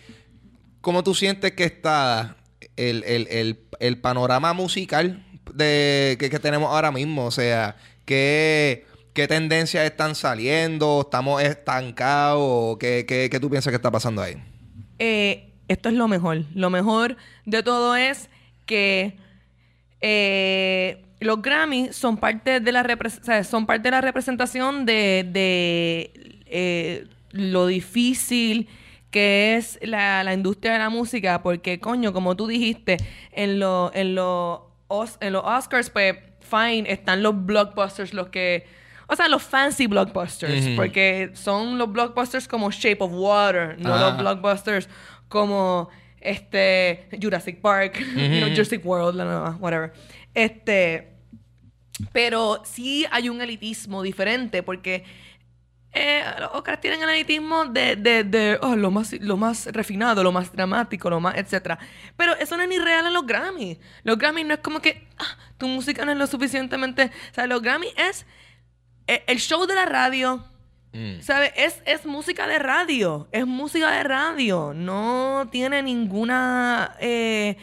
¿cómo 0.82 1.04
tú 1.04 1.14
sientes 1.14 1.52
que 1.52 1.66
está 1.66 2.38
el, 2.76 3.04
el, 3.04 3.28
el, 3.30 3.60
el 3.80 4.00
panorama 4.00 4.54
musical 4.54 5.26
de, 5.54 6.16
que, 6.20 6.30
que 6.30 6.40
tenemos 6.40 6.72
ahora 6.72 6.92
mismo? 6.92 7.26
O 7.26 7.32
sea, 7.32 7.76
¿qué, 8.06 8.86
qué 9.14 9.28
tendencias 9.28 9.86
están 9.86 10.16
saliendo? 10.16 11.02
¿Estamos 11.02 11.44
estancados? 11.44 12.40
¿O 12.42 12.78
¿Qué, 12.80 13.06
qué, 13.08 13.30
qué 13.30 13.40
tú 13.40 13.50
piensas 13.50 13.72
que 13.72 13.76
está 13.78 13.92
pasando 13.92 14.22
ahí? 14.22 14.36
Eh, 15.00 15.54
esto 15.68 15.90
es 15.90 15.96
lo 15.96 16.08
mejor. 16.08 16.46
Lo 16.56 16.70
mejor 16.70 17.18
de 17.46 17.64
todo 17.64 17.96
es 17.96 18.30
que 18.66 19.18
eh, 20.02 21.04
los 21.20 21.42
Grammy 21.42 21.90
son 21.94 22.18
parte 22.18 22.60
de 22.60 22.72
la 22.72 22.84
repres- 22.84 23.20
o 23.22 23.24
sea, 23.24 23.44
son 23.44 23.66
parte 23.66 23.84
de 23.84 23.92
la 23.92 24.02
representación 24.02 24.86
de, 24.86 25.26
de, 25.30 26.12
eh, 26.46 27.08
lo 27.32 27.68
difícil 27.68 28.68
que 29.12 29.56
es 29.56 29.80
la, 29.82 30.24
la 30.24 30.34
industria 30.34 30.74
de 30.74 30.80
la 30.80 30.90
música, 30.90 31.42
porque 31.42 31.80
coño, 31.80 32.14
como 32.14 32.36
tú 32.36 32.46
dijiste, 32.48 32.98
en 33.32 33.60
los 33.60 33.94
en 33.96 34.16
los 34.16 34.60
Os- 34.90 35.18
en 35.22 35.34
los 35.34 35.44
Oscars, 35.46 35.90
pues 35.90 36.18
fine, 36.42 36.90
están 36.92 37.22
los 37.24 37.46
blockbusters, 37.46 38.14
los 38.14 38.28
que 38.30 38.66
o 39.10 39.16
sea, 39.16 39.28
los 39.30 39.42
fancy 39.44 39.88
blockbusters, 39.88 40.68
porque 40.76 41.32
son 41.34 41.78
los 41.78 41.92
blockbusters 41.92 42.48
como 42.48 42.70
Shape 42.72 42.98
of 43.00 43.12
Water, 43.14 43.76
no 43.80 43.90
los 43.98 44.18
blockbusters 44.18 44.88
como 45.30 45.90
este 46.22 47.08
Jurassic 47.22 47.60
Park, 47.62 48.00
you 48.16 48.40
know, 48.40 48.50
Jurassic 48.50 48.86
World, 48.86 49.16
la 49.16 49.24
nueva, 49.26 49.58
whatever. 49.60 49.94
Este, 50.38 51.16
pero 52.14 52.62
sí 52.64 53.08
hay 53.10 53.28
un 53.28 53.42
elitismo 53.42 54.04
diferente 54.04 54.62
porque 54.62 55.04
eh, 55.94 56.24
los 56.38 56.52
Oscars 56.54 56.80
tienen 56.80 57.02
el 57.02 57.10
elitismo 57.10 57.66
de, 57.66 57.96
de, 57.96 58.24
de, 58.24 58.60
oh, 58.62 58.76
lo, 58.76 58.92
más, 58.92 59.14
lo 59.14 59.36
más 59.36 59.66
refinado, 59.66 60.22
lo 60.22 60.32
más 60.32 60.52
dramático, 60.52 61.10
lo 61.10 61.20
más, 61.20 61.36
etcétera. 61.38 61.80
Pero 62.16 62.36
eso 62.36 62.56
no 62.56 62.62
es 62.62 62.70
ni 62.70 62.78
real 62.78 63.08
en 63.08 63.14
los 63.14 63.26
Grammy. 63.26 63.80
Los 64.04 64.20
Grammy 64.20 64.44
no 64.44 64.54
es 64.54 64.60
como 64.60 64.80
que 64.80 65.08
ah, 65.18 65.38
tu 65.58 65.68
música 65.68 66.06
no 66.06 66.12
es 66.12 66.20
lo 66.20 66.28
suficientemente. 66.28 67.06
O 67.32 67.34
sea, 67.34 67.48
los 67.48 67.64
Grammy 67.64 67.88
es 67.98 68.28
eh, 69.08 69.24
el 69.26 69.40
show 69.40 69.66
de 69.66 69.74
la 69.74 69.86
radio. 69.86 70.46
Mm. 70.94 71.22
¿Sabes? 71.22 71.52
Es, 71.56 71.82
es 71.88 72.06
música 72.06 72.46
de 72.46 72.60
radio. 72.60 73.28
Es 73.32 73.48
música 73.48 73.90
de 73.90 74.04
radio. 74.04 74.72
No 74.76 75.50
tiene 75.52 75.82
ninguna 75.82 76.96
eh, 77.00 77.58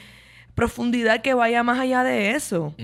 profundidad 0.55 1.23
que 1.23 1.35
vaya 1.35 1.63
más 1.63 1.79
allá 1.79 2.03
de 2.05 2.33
eso. 2.33 2.75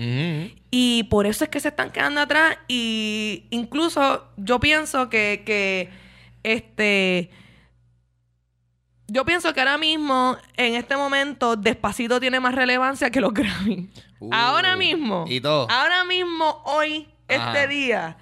Y 0.69 1.03
por 1.09 1.25
eso 1.25 1.43
es 1.43 1.49
que 1.49 1.59
se 1.59 1.69
están 1.69 1.91
quedando 1.91 2.21
atrás. 2.21 2.57
Y 2.67 3.45
incluso 3.49 4.25
yo 4.37 4.59
pienso 4.59 5.09
que, 5.09 5.43
que 5.45 5.89
este. 6.43 7.29
Yo 9.07 9.25
pienso 9.25 9.53
que 9.53 9.59
ahora 9.59 9.77
mismo, 9.77 10.37
en 10.55 10.75
este 10.75 10.95
momento, 10.95 11.57
Despacito 11.57 12.19
tiene 12.21 12.39
más 12.39 12.55
relevancia 12.55 13.09
que 13.09 13.19
los 13.19 13.33
Grammy. 13.33 13.89
Uh, 14.19 14.29
ahora 14.31 14.77
mismo. 14.77 15.25
y 15.27 15.41
todo. 15.41 15.69
Ahora 15.69 16.05
mismo, 16.05 16.61
hoy, 16.65 17.09
Ajá. 17.27 17.51
este 17.51 17.67
día. 17.67 18.17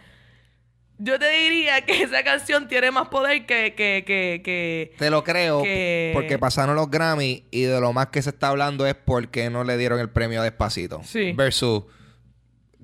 Yo 1.02 1.18
te 1.18 1.30
diría 1.32 1.82
que 1.86 2.04
esa 2.04 2.24
canción 2.24 2.68
tiene 2.68 2.92
más 2.92 3.08
poder 3.08 3.46
que, 3.46 3.74
que, 3.74 4.04
que, 4.06 4.42
que- 4.44 4.94
Te 5.00 5.10
lo 5.10 5.24
creo 5.24 5.64
que- 5.64 6.12
porque 6.14 6.38
pasaron 6.38 6.76
los 6.76 6.92
Grammy 6.92 7.46
y 7.52 7.62
de 7.64 7.80
lo 7.80 7.94
más 7.94 8.08
que 8.08 8.22
se 8.22 8.32
está 8.32 8.50
hablando 8.50 8.86
es 8.86 8.96
porque 8.96 9.50
no 9.50 9.64
le 9.64 9.78
dieron 9.78 10.00
el 10.02 10.10
premio 10.10 10.42
a 10.42 10.44
Despacito. 10.44 11.02
Sí. 11.06 11.32
Versus 11.32 11.84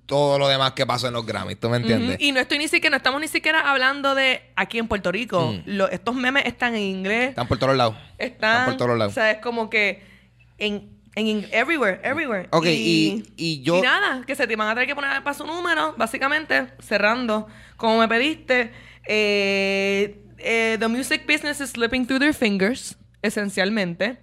todo 0.06 0.38
lo 0.38 0.48
demás 0.48 0.74
que 0.74 0.86
pasó 0.86 1.08
en 1.08 1.14
los 1.14 1.26
Grammy. 1.26 1.56
¿Tú 1.56 1.68
me 1.70 1.78
entiendes? 1.78 2.18
Y 2.20 2.32
no 2.32 2.40
estoy 2.40 2.58
ni 2.60 2.68
siquiera, 2.68 2.92
no 2.92 2.98
estamos 2.98 3.20
ni 3.20 3.28
siquiera 3.28 3.70
hablando 3.72 4.14
de 4.16 4.42
aquí 4.56 4.78
en 4.78 4.88
Puerto 4.88 5.12
Rico. 5.12 5.52
Mm. 5.52 5.62
Lo- 5.66 5.90
estos 5.90 6.14
memes 6.16 6.46
están 6.46 6.76
en 6.76 6.84
inglés. 6.84 7.30
Están 7.30 7.48
por 7.48 7.58
todos 7.58 7.76
lados. 7.76 7.96
Están, 8.18 8.66
por 8.66 8.78
todos 8.78 8.98
lados. 8.98 9.12
O 9.12 9.16
sea, 9.16 9.32
es 9.32 9.40
como 9.40 9.70
que 9.70 10.04
en, 10.58 10.95
en, 11.16 11.46
everywhere, 11.52 12.00
everywhere. 12.04 12.48
Ok, 12.52 12.66
y- 12.68 13.24
y 13.38 13.62
yo- 13.62 13.80
Y 13.80 13.82
nada, 13.82 14.24
que 14.26 14.36
se 14.36 14.48
te 14.48 14.56
van 14.56 14.68
a 14.70 14.74
tener 14.74 14.88
que 14.88 14.96
poner 14.96 15.24
para 15.24 15.34
su 15.34 15.46
número, 15.46 15.94
básicamente, 15.98 16.68
cerrando. 16.80 17.48
Como 17.78 18.00
me 18.00 18.08
pediste, 18.08 18.72
eh, 19.08 20.22
eh, 20.40 20.78
the 20.80 20.88
music 20.88 21.26
business 21.26 21.62
is 21.62 21.72
slipping 21.72 22.06
through 22.06 22.20
their 22.20 22.34
fingers, 22.34 22.98
esencialmente. 23.22 24.18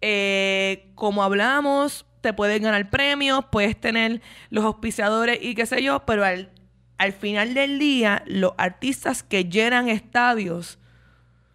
Eh, 0.00 0.90
como 0.94 1.22
hablamos, 1.22 2.06
te 2.22 2.32
pueden 2.32 2.62
ganar 2.62 2.88
premios, 2.90 3.44
puedes 3.52 3.78
tener 3.80 4.20
los 4.50 4.64
auspiciadores 4.64 5.38
y 5.42 5.54
qué 5.54 5.66
sé 5.66 5.82
yo, 5.82 6.04
pero 6.06 6.24
al, 6.24 6.50
al 6.98 7.12
final 7.12 7.54
del 7.54 7.78
día, 7.78 8.22
los 8.26 8.52
artistas 8.58 9.22
que 9.22 9.44
llenan 9.44 9.88
estadios 9.88 10.78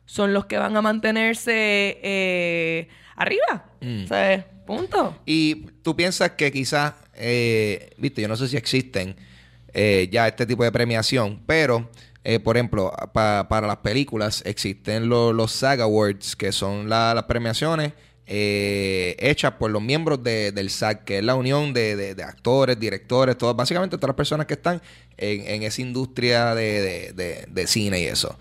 son 0.05 0.33
los 0.33 0.45
que 0.45 0.57
van 0.57 0.77
a 0.77 0.81
mantenerse 0.81 2.87
arriba. 3.17 3.65
Mm. 3.81 4.03
O 4.05 4.07
sea, 4.07 4.47
punto. 4.65 5.17
Y 5.25 5.65
tú 5.83 5.95
piensas 5.95 6.31
que 6.31 6.51
quizás, 6.51 6.93
eh, 7.15 7.89
viste, 7.97 8.21
yo 8.21 8.27
no 8.29 8.35
sé 8.37 8.47
si 8.47 8.55
existen 8.57 9.15
eh, 9.73 10.07
ya 10.11 10.27
este 10.27 10.45
tipo 10.45 10.63
de 10.63 10.71
premiación, 10.71 11.41
pero, 11.45 11.89
eh, 12.23 12.39
por 12.39 12.57
ejemplo, 12.57 12.91
pa- 13.13 13.47
para 13.49 13.67
las 13.67 13.77
películas 13.77 14.41
existen 14.45 15.07
lo- 15.09 15.33
los 15.33 15.51
SAG 15.51 15.81
Awards, 15.81 16.35
que 16.35 16.51
son 16.51 16.89
la- 16.89 17.13
las 17.13 17.25
premiaciones 17.25 17.91
eh, 18.29 19.15
hechas 19.19 19.53
por 19.53 19.71
los 19.71 19.81
miembros 19.81 20.21
de- 20.21 20.51
del 20.51 20.69
SAG, 20.69 21.05
que 21.05 21.19
es 21.19 21.23
la 21.23 21.35
unión 21.35 21.73
de, 21.73 21.95
de- 21.95 22.13
de 22.15 22.23
actores, 22.23 22.77
directores, 22.79 23.37
todas, 23.37 23.55
básicamente 23.55 23.95
todas 23.97 24.09
las 24.09 24.15
personas 24.17 24.45
que 24.47 24.55
están 24.55 24.81
en, 25.15 25.47
en 25.47 25.63
esa 25.63 25.81
industria 25.81 26.53
de 26.53 27.63
cine 27.67 28.01
y 28.01 28.05
eso. 28.05 28.37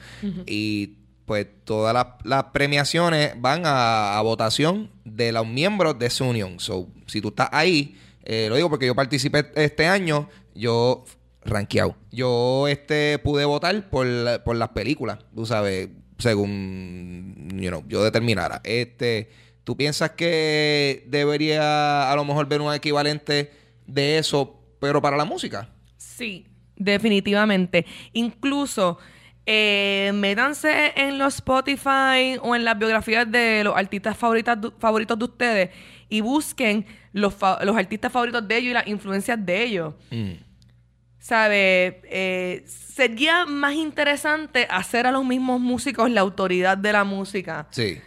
Y 0.46 0.94
pues 1.26 1.46
todas 1.64 2.06
las, 2.24 2.44
premiaciones 2.52 3.34
van 3.40 3.62
a, 3.64 4.20
votación 4.22 4.90
de 5.04 5.32
los 5.32 5.46
miembros 5.46 5.98
de 5.98 6.06
esa 6.06 6.24
unión. 6.24 6.60
So, 6.60 6.88
si 7.06 7.20
tú 7.20 7.28
estás 7.28 7.48
ahí, 7.52 7.98
eh, 8.24 8.46
lo 8.48 8.56
digo 8.56 8.70
porque 8.70 8.86
yo 8.86 8.94
participé 8.94 9.50
este 9.56 9.86
año, 9.86 10.28
yo 10.54 11.04
rankeado. 11.44 11.96
Yo 12.10 12.68
este 12.68 13.18
pude 13.18 13.44
votar 13.44 13.90
por, 13.90 14.06
la- 14.06 14.42
por 14.42 14.56
las 14.56 14.70
películas, 14.70 15.18
tú 15.34 15.44
sabes, 15.46 15.88
según 16.18 17.48
you 17.60 17.68
know, 17.68 17.84
yo 17.88 18.02
determinara. 18.02 18.60
Este, 18.64 19.30
¿tú 19.64 19.76
piensas 19.76 20.10
que 20.12 21.04
debería 21.08 22.10
a 22.10 22.16
lo 22.16 22.24
mejor 22.24 22.46
ver 22.46 22.60
un 22.60 22.72
equivalente 22.72 23.50
de 23.86 24.18
eso, 24.18 24.60
pero 24.80 25.02
para 25.02 25.16
la 25.16 25.24
música? 25.24 25.68
Sí, 25.96 26.46
definitivamente. 26.76 27.86
Incluso, 28.12 28.98
eh, 29.46 30.10
métanse 30.14 30.92
en 30.96 31.18
los 31.18 31.36
Spotify 31.36 32.36
o 32.42 32.54
en 32.56 32.64
las 32.64 32.76
biografías 32.78 33.30
de 33.30 33.62
los 33.64 33.76
artistas 33.76 34.16
favoritas, 34.16 34.58
favoritos 34.78 35.18
de 35.18 35.24
ustedes 35.24 35.70
y 36.08 36.20
busquen 36.20 36.84
los, 37.12 37.32
fa- 37.34 37.64
los 37.64 37.76
artistas 37.76 38.10
favoritos 38.12 38.46
de 38.46 38.56
ellos 38.56 38.70
y 38.70 38.74
las 38.74 38.86
influencias 38.88 39.38
de 39.46 39.62
ellos. 39.62 39.94
¿Sabe? 41.18 42.00
Eh, 42.04 42.64
sería 42.66 43.46
más 43.46 43.74
interesante 43.74 44.66
hacer 44.70 45.06
a 45.06 45.10
los 45.10 45.24
mismos 45.24 45.60
músicos 45.60 46.08
la 46.10 46.20
autoridad 46.20 46.78
de 46.78 46.92
la 46.92 47.02
música. 47.04 47.66
Sí. 47.70 47.98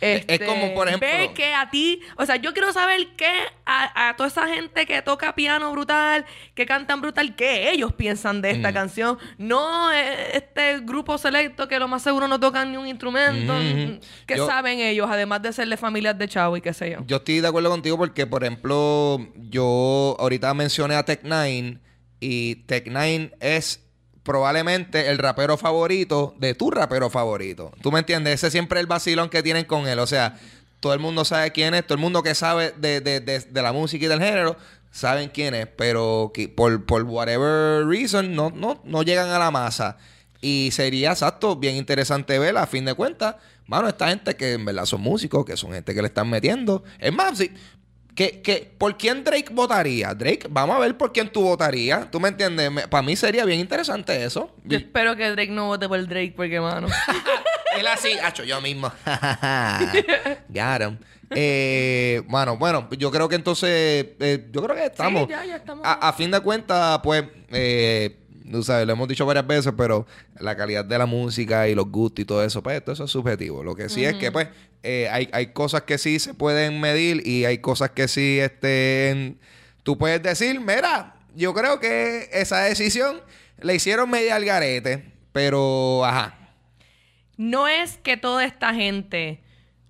Es- 0.00 0.24
es 0.28 0.38
como, 0.40 0.72
por 0.74 0.88
ejemplo- 0.88 1.06
Ver 1.08 1.32
que 1.34 1.52
a 1.54 1.68
ti, 1.70 2.00
o 2.16 2.24
sea, 2.24 2.36
yo 2.36 2.52
quiero 2.52 2.72
saber 2.72 3.08
qué 3.16 3.30
a, 3.66 4.08
a 4.08 4.16
toda 4.16 4.28
esa 4.28 4.48
gente 4.48 4.86
que 4.86 5.02
toca 5.02 5.34
piano 5.34 5.70
brutal, 5.72 6.24
que 6.54 6.64
cantan 6.66 7.00
brutal, 7.00 7.36
qué 7.36 7.70
ellos 7.70 7.92
piensan 7.92 8.40
de 8.42 8.50
esta 8.52 8.70
Mm. 8.70 8.74
canción. 8.74 9.18
No 9.38 9.92
eh, 9.92 10.36
este 10.36 10.80
grupo 10.80 11.18
selecto 11.18 11.68
que 11.68 11.78
lo 11.78 11.86
más 11.88 12.02
seguro 12.02 12.28
no 12.28 12.40
tocan 12.40 12.70
ni 12.72 12.76
un 12.78 12.86
instrumento. 12.88 13.52
Mm. 13.54 14.00
¿Qué 14.26 14.36
Yo- 14.36 14.46
saben 14.46 14.80
ellos, 14.80 15.06
además 15.10 15.42
de 15.42 15.52
ser 15.52 15.68
de 15.68 15.76
familias 15.76 16.16
de 16.18 16.28
chavo 16.28 16.56
y 16.56 16.60
qué 16.60 16.72
sé 16.72 16.90
yo? 16.92 16.98
Yo 17.06 17.16
estoy 17.18 17.40
de 17.40 17.48
acuerdo 17.48 17.68
contigo 17.70 17.98
porque, 17.98 18.26
por 18.26 18.42
ejemplo, 18.42 19.18
yo 19.36 20.16
ahorita 20.18 20.52
mencioné 20.54 20.94
a 20.96 21.04
Tech 21.04 21.22
Nine 21.24 21.78
y 22.20 22.56
Tech 22.66 22.86
Nine 22.86 23.32
es 23.40 23.86
probablemente 24.30 25.08
el 25.10 25.18
rapero 25.18 25.56
favorito 25.56 26.36
de 26.38 26.54
tu 26.54 26.70
rapero 26.70 27.10
favorito. 27.10 27.72
¿Tú 27.82 27.90
me 27.90 27.98
entiendes? 27.98 28.34
Ese 28.34 28.52
siempre 28.52 28.78
el 28.78 28.86
vacilón 28.86 29.28
que 29.28 29.42
tienen 29.42 29.64
con 29.64 29.88
él. 29.88 29.98
O 29.98 30.06
sea, 30.06 30.38
todo 30.78 30.94
el 30.94 31.00
mundo 31.00 31.24
sabe 31.24 31.50
quién 31.50 31.74
es, 31.74 31.84
todo 31.84 31.94
el 31.96 32.00
mundo 32.00 32.22
que 32.22 32.36
sabe 32.36 32.72
de, 32.78 33.00
de- 33.00 33.18
de- 33.18 33.40
de 33.40 33.62
la 33.62 33.72
música 33.72 34.04
y 34.04 34.08
del 34.08 34.20
género 34.20 34.56
saben 34.92 35.30
quién 35.30 35.54
es, 35.56 35.66
pero 35.66 36.30
que 36.32 36.48
por, 36.48 36.86
por 36.86 37.02
whatever 37.02 37.84
reason 37.86 38.34
no, 38.36 38.50
no, 38.50 38.80
no 38.84 39.02
llegan 39.02 39.30
a 39.30 39.38
la 39.40 39.50
masa. 39.50 39.96
Y 40.40 40.70
sería 40.72 41.10
exacto, 41.10 41.56
bien 41.56 41.74
interesante 41.74 42.38
ver, 42.38 42.56
a 42.56 42.66
fin 42.68 42.84
de 42.84 42.94
cuentas, 42.94 43.34
mano, 43.66 43.88
esta 43.88 44.08
gente 44.10 44.36
que 44.36 44.52
en 44.52 44.64
verdad 44.64 44.86
son 44.86 45.00
músicos, 45.00 45.44
que 45.44 45.56
son 45.56 45.72
gente 45.72 45.92
que 45.92 46.02
le 46.02 46.06
están 46.08 46.30
metiendo. 46.30 46.84
Es 47.00 47.12
más, 47.12 47.36
sí, 47.36 47.50
que, 48.20 48.42
que, 48.42 48.70
¿por 48.76 48.98
quién 48.98 49.24
Drake 49.24 49.46
votaría? 49.50 50.12
Drake, 50.12 50.46
vamos 50.50 50.76
a 50.76 50.78
ver 50.80 50.94
por 50.94 51.10
quién 51.10 51.30
tú 51.30 51.40
votarías. 51.40 52.10
¿Tú 52.10 52.20
me 52.20 52.28
entiendes? 52.28 52.86
Para 52.88 53.00
mí 53.00 53.16
sería 53.16 53.46
bien 53.46 53.60
interesante 53.60 54.22
eso. 54.22 54.54
Yo 54.62 54.76
espero 54.76 55.16
que 55.16 55.30
Drake 55.30 55.50
no 55.50 55.68
vote 55.68 55.88
por 55.88 56.06
Drake, 56.06 56.34
porque, 56.36 56.60
mano. 56.60 56.88
Él 57.78 57.86
así, 57.86 58.12
hacho, 58.22 58.44
yo 58.44 58.60
mismo. 58.60 58.92
Got 60.50 60.82
him. 60.82 60.98
Eh, 61.30 62.20
bueno, 62.26 62.58
bueno, 62.58 62.90
yo 62.90 63.10
creo 63.10 63.26
que 63.26 63.36
entonces, 63.36 64.08
eh, 64.20 64.48
yo 64.52 64.62
creo 64.64 64.76
que 64.76 64.84
estamos. 64.84 65.22
Sí, 65.22 65.30
ya, 65.30 65.46
ya 65.46 65.56
estamos. 65.56 65.86
A, 65.86 66.06
a 66.06 66.12
fin 66.12 66.30
de 66.30 66.40
cuentas, 66.40 67.00
pues, 67.02 67.24
eh, 67.48 68.18
tú 68.50 68.62
sabes, 68.62 68.86
lo 68.86 68.92
hemos 68.92 69.08
dicho 69.08 69.26
varias 69.26 69.46
veces, 69.46 69.72
pero 69.76 70.06
la 70.38 70.56
calidad 70.56 70.84
de 70.84 70.98
la 70.98 71.06
música 71.06 71.68
y 71.68 71.74
los 71.74 71.86
gustos 71.90 72.22
y 72.22 72.24
todo 72.24 72.44
eso, 72.44 72.62
pues, 72.62 72.82
todo 72.82 72.92
eso 72.92 73.04
es 73.04 73.10
subjetivo. 73.10 73.62
Lo 73.62 73.74
que 73.74 73.88
sí 73.88 74.04
es 74.04 74.14
que, 74.14 74.30
pues, 74.30 74.48
eh, 74.82 75.08
hay, 75.10 75.28
hay 75.32 75.48
cosas 75.48 75.82
que 75.82 75.98
sí 75.98 76.18
se 76.18 76.34
pueden 76.34 76.80
medir 76.80 77.26
y 77.26 77.44
hay 77.44 77.58
cosas 77.58 77.90
que 77.90 78.08
sí, 78.08 78.38
este, 78.40 79.36
tú 79.82 79.98
puedes 79.98 80.22
decir, 80.22 80.60
mira, 80.60 81.16
yo 81.34 81.54
creo 81.54 81.80
que 81.80 82.28
esa 82.32 82.60
decisión 82.60 83.20
la 83.58 83.74
hicieron 83.74 84.10
media 84.10 84.36
al 84.36 84.44
garete, 84.44 85.04
pero, 85.32 86.04
ajá. 86.04 86.36
no 87.36 87.68
es 87.68 87.98
que 87.98 88.16
toda 88.16 88.44
esta 88.44 88.74
gente 88.74 89.42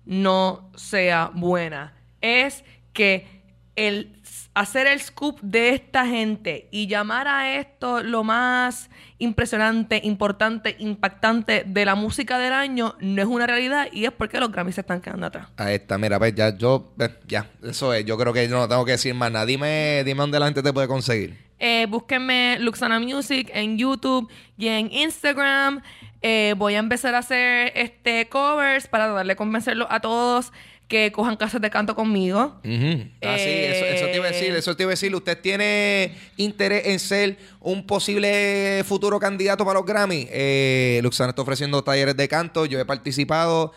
no 0.05 0.71
sea 0.75 1.31
buena, 1.33 1.93
es 2.21 2.63
que 2.93 3.41
el 3.75 4.20
hacer 4.53 4.87
el 4.87 4.99
scoop 4.99 5.39
de 5.41 5.69
esta 5.69 6.05
gente 6.05 6.67
y 6.71 6.87
llamar 6.87 7.27
a 7.27 7.57
esto 7.57 8.03
lo 8.03 8.23
más 8.23 8.89
impresionante, 9.17 10.01
importante, 10.03 10.75
impactante 10.79 11.63
de 11.65 11.85
la 11.85 11.95
música 11.95 12.37
del 12.37 12.53
año 12.53 12.95
no 12.99 13.21
es 13.21 13.27
una 13.27 13.47
realidad 13.47 13.87
y 13.91 14.05
es 14.05 14.11
porque 14.11 14.39
los 14.39 14.51
Grammys 14.51 14.75
se 14.75 14.81
están 14.81 15.01
quedando 15.01 15.27
atrás. 15.27 15.47
Ahí 15.57 15.75
está, 15.75 15.97
mira, 15.97 16.19
pues 16.19 16.35
ya, 16.35 16.57
yo, 16.57 16.93
eh, 16.99 17.09
ya, 17.27 17.49
eso 17.63 17.93
es, 17.93 18.05
yo 18.05 18.17
creo 18.17 18.33
que 18.33 18.47
yo 18.47 18.57
no 18.57 18.67
tengo 18.67 18.83
que 18.83 18.91
decir 18.91 19.13
más 19.13 19.31
nada. 19.31 19.45
Dime, 19.45 20.03
dime 20.05 20.19
dónde 20.19 20.39
la 20.39 20.45
gente 20.45 20.61
te 20.61 20.73
puede 20.73 20.87
conseguir. 20.87 21.37
Eh, 21.59 21.85
búsquenme 21.87 22.57
Luxana 22.59 22.99
Music 22.99 23.49
en 23.53 23.77
YouTube 23.77 24.29
y 24.57 24.67
en 24.67 24.91
Instagram. 24.91 25.81
Eh, 26.23 26.55
voy 26.57 26.75
a 26.75 26.79
empezar 26.79 27.15
a 27.15 27.19
hacer 27.19 27.71
este 27.75 28.27
covers 28.29 28.87
para 28.87 29.07
darle 29.07 29.35
convencerlos 29.35 29.87
a 29.89 29.99
todos 29.99 30.51
que 30.91 31.09
cojan 31.13 31.37
clases 31.37 31.61
de 31.61 31.69
canto 31.69 31.95
conmigo. 31.95 32.59
Ujú. 32.65 33.07
Ah, 33.23 33.37
sí, 33.37 33.47
eso, 33.49 33.85
eso 33.85 34.05
te 34.07 34.15
iba 34.17 34.25
a 34.25 34.29
Eh, 34.29 34.33
decir, 34.33 34.53
eso 34.53 34.75
te 34.75 34.83
iba 34.83 34.89
a 34.89 34.91
decir. 34.91 35.15
¿Usted 35.15 35.37
tiene 35.39 36.13
interés 36.35 36.85
en 36.87 36.99
ser 36.99 37.37
un 37.61 37.87
posible 37.87 38.83
futuro 38.85 39.17
candidato 39.17 39.63
para 39.65 39.79
los 39.79 39.85
Grammy? 39.87 40.27
Eh, 40.29 40.99
Luxana 41.01 41.29
está 41.29 41.41
ofreciendo 41.43 41.81
talleres 41.81 42.17
de 42.17 42.27
canto, 42.27 42.65
yo 42.65 42.77
he 42.77 42.83
participado, 42.85 43.71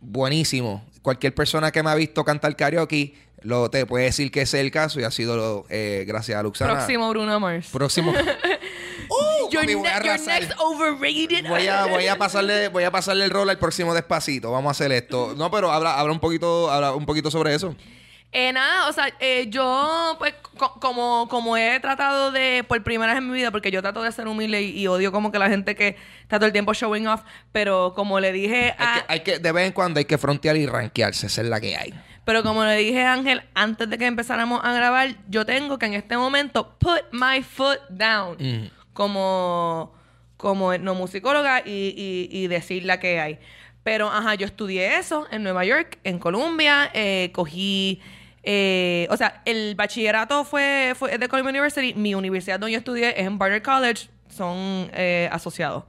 buenísimo. 0.00 0.84
Cualquier 1.00 1.32
persona 1.32 1.70
que 1.70 1.80
me 1.82 1.90
ha 1.90 1.94
visto 1.94 2.24
cantar 2.24 2.56
karaoke 2.56 3.14
lo, 3.42 3.70
te 3.70 3.86
puede 3.86 4.06
decir 4.06 4.32
que 4.32 4.40
ese 4.42 4.58
es 4.58 4.64
el 4.64 4.72
caso 4.72 4.98
y 4.98 5.04
ha 5.04 5.12
sido 5.12 5.64
eh, 5.70 6.04
gracias 6.08 6.36
a 6.38 6.42
Luxana. 6.42 6.72
Próximo 6.74 7.08
Bruno 7.10 7.38
Mars. 7.38 7.68
Próximo. 7.72 8.12
Your, 9.50 9.62
papi, 9.62 9.74
voy 9.74 9.86
a 9.88 9.98
ne- 9.98 10.04
your 10.04 10.10
arrasar. 10.14 10.40
next 10.42 10.60
overrated. 10.60 11.48
Voy 11.48 11.66
a, 11.66 11.86
voy 11.86 12.06
a 12.06 12.16
pasarle, 12.16 12.68
voy 12.68 12.84
a 12.84 12.90
pasarle 12.90 13.24
el 13.24 13.30
rol 13.30 13.48
al 13.50 13.58
próximo 13.58 13.94
despacito. 13.94 14.50
Vamos 14.52 14.68
a 14.68 14.72
hacer 14.72 14.92
esto. 14.92 15.34
No, 15.36 15.50
pero 15.50 15.70
habla, 15.72 15.98
habla 15.98 16.12
un 16.12 16.20
poquito, 16.20 16.70
habla 16.70 16.92
un 16.94 17.06
poquito 17.06 17.30
sobre 17.30 17.54
eso. 17.54 17.74
Eh, 18.30 18.52
nada, 18.52 18.88
o 18.90 18.92
sea, 18.92 19.10
eh, 19.20 19.46
yo, 19.48 20.14
pues, 20.18 20.34
co- 20.58 20.78
como, 20.80 21.26
como 21.30 21.56
he 21.56 21.80
tratado 21.80 22.30
de, 22.30 22.62
por 22.68 22.82
primera 22.82 23.14
vez 23.14 23.22
en 23.22 23.30
mi 23.30 23.34
vida, 23.34 23.50
porque 23.50 23.70
yo 23.70 23.80
trato 23.80 24.02
de 24.02 24.12
ser 24.12 24.28
humilde 24.28 24.60
y, 24.60 24.78
y 24.80 24.86
odio 24.86 25.10
como 25.12 25.32
que 25.32 25.38
la 25.38 25.48
gente 25.48 25.74
que 25.74 25.96
está 26.22 26.36
todo 26.36 26.44
el 26.44 26.52
tiempo 26.52 26.74
showing 26.74 27.06
off, 27.08 27.22
pero 27.52 27.94
como 27.96 28.20
le 28.20 28.30
dije 28.32 28.74
Hay 28.76 28.86
a, 28.86 28.92
que, 28.92 29.04
hay 29.08 29.20
que, 29.20 29.38
de 29.38 29.52
vez 29.52 29.66
en 29.68 29.72
cuando 29.72 29.98
hay 29.98 30.04
que 30.04 30.18
frontear 30.18 30.58
y 30.58 30.66
rankearse, 30.66 31.26
esa 31.28 31.40
es 31.40 31.48
la 31.48 31.58
que 31.58 31.74
hay. 31.74 31.94
pero 32.26 32.42
como 32.42 32.62
le 32.66 32.76
dije 32.76 33.02
a 33.02 33.14
Ángel 33.14 33.42
antes 33.54 33.88
de 33.88 33.96
que 33.96 34.04
empezáramos 34.04 34.60
a 34.62 34.74
grabar, 34.74 35.14
yo 35.30 35.46
tengo 35.46 35.78
que 35.78 35.86
en 35.86 35.94
este 35.94 36.18
momento 36.18 36.76
put 36.78 37.00
my 37.12 37.42
foot 37.42 37.80
down 37.88 38.36
Mm. 38.38 38.70
Como, 38.98 39.94
como 40.36 40.72
etnomusicóloga 40.72 41.62
y, 41.64 41.94
y, 41.96 42.28
y 42.36 42.48
decir 42.48 42.84
la 42.84 42.98
que 42.98 43.20
hay. 43.20 43.38
Pero, 43.84 44.08
ajá, 44.08 44.34
yo 44.34 44.44
estudié 44.44 44.98
eso 44.98 45.28
en 45.30 45.44
Nueva 45.44 45.64
York, 45.64 46.00
en 46.02 46.18
Columbia, 46.18 46.90
eh, 46.92 47.30
cogí... 47.32 48.00
eh, 48.42 49.06
o 49.08 49.16
sea, 49.16 49.40
el 49.44 49.76
bachillerato 49.76 50.42
fue, 50.42 50.94
fue 50.98 51.16
de 51.16 51.28
Columbia 51.28 51.50
University. 51.50 51.94
Mi 51.94 52.16
universidad 52.16 52.58
donde 52.58 52.72
yo 52.72 52.78
estudié 52.78 53.10
es 53.10 53.24
en 53.24 53.38
Barnard 53.38 53.62
College. 53.62 54.08
Son 54.28 54.90
eh, 54.92 55.28
asociados. 55.30 55.84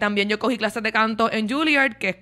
También 0.00 0.28
yo 0.30 0.38
cogí 0.38 0.56
clases 0.56 0.82
de 0.82 0.90
canto 0.90 1.30
en 1.30 1.48
Juilliard, 1.50 1.98
que 1.98 2.08
es 2.08 2.16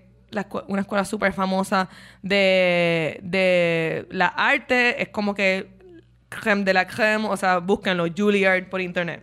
una 0.67 0.81
escuela 0.81 1.05
súper 1.05 1.33
famosa 1.33 1.89
de, 2.21 3.21
de 3.23 4.07
la 4.11 4.27
arte. 4.27 5.01
Es 5.01 5.11
como 5.11 5.35
que 5.35 5.69
creme 6.29 6.65
de 6.65 6.75
la 6.75 6.85
creme. 6.85 7.29
O 7.29 7.37
sea, 7.37 7.59
búsquenlo, 7.59 8.07
Juilliard 8.15 8.69
por 8.69 8.81
internet. 8.81 9.23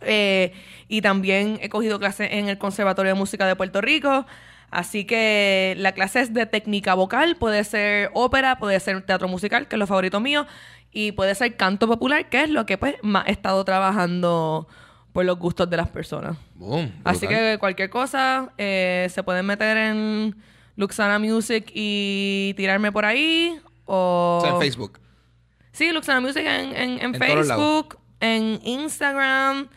Eh, 0.00 0.52
y 0.88 1.00
también 1.00 1.58
he 1.62 1.68
cogido 1.68 1.98
clases 1.98 2.28
en 2.32 2.48
el 2.48 2.58
Conservatorio 2.58 3.12
de 3.12 3.18
Música 3.18 3.46
de 3.46 3.56
Puerto 3.56 3.80
Rico. 3.80 4.26
Así 4.70 5.04
que 5.04 5.74
la 5.78 5.92
clase 5.92 6.20
es 6.20 6.34
de 6.34 6.44
técnica 6.46 6.94
vocal, 6.94 7.36
puede 7.36 7.62
ser 7.64 8.10
ópera, 8.14 8.58
puede 8.58 8.80
ser 8.80 9.00
teatro 9.02 9.28
musical, 9.28 9.68
que 9.68 9.76
es 9.76 9.78
lo 9.78 9.86
favorito 9.86 10.20
mío, 10.20 10.46
y 10.90 11.12
puede 11.12 11.34
ser 11.34 11.56
canto 11.56 11.86
popular, 11.86 12.28
que 12.28 12.42
es 12.42 12.50
lo 12.50 12.66
que 12.66 12.76
pues 12.76 12.96
más 13.02 13.26
he 13.28 13.32
estado 13.32 13.64
trabajando 13.64 14.66
por 15.12 15.24
los 15.24 15.38
gustos 15.38 15.70
de 15.70 15.76
las 15.76 15.88
personas. 15.88 16.36
Boom, 16.56 16.92
Así 17.04 17.26
que 17.26 17.56
cualquier 17.58 17.88
cosa 17.90 18.52
eh, 18.58 19.06
se 19.10 19.22
pueden 19.22 19.46
meter 19.46 19.76
en 19.76 20.36
Luxana 20.74 21.18
Music 21.18 21.70
y 21.72 22.52
tirarme 22.56 22.92
por 22.92 23.04
ahí. 23.04 23.58
O 23.86 24.38
O 24.38 24.44
sea, 24.44 24.54
en 24.54 24.60
Facebook. 24.60 25.00
Sí, 25.72 25.90
Luxana 25.92 26.20
Music 26.20 26.44
en, 26.44 26.76
en, 26.76 27.00
en. 27.00 27.14
Facebook, 27.14 27.98
en 28.20 28.60
Instagram. 28.64 29.68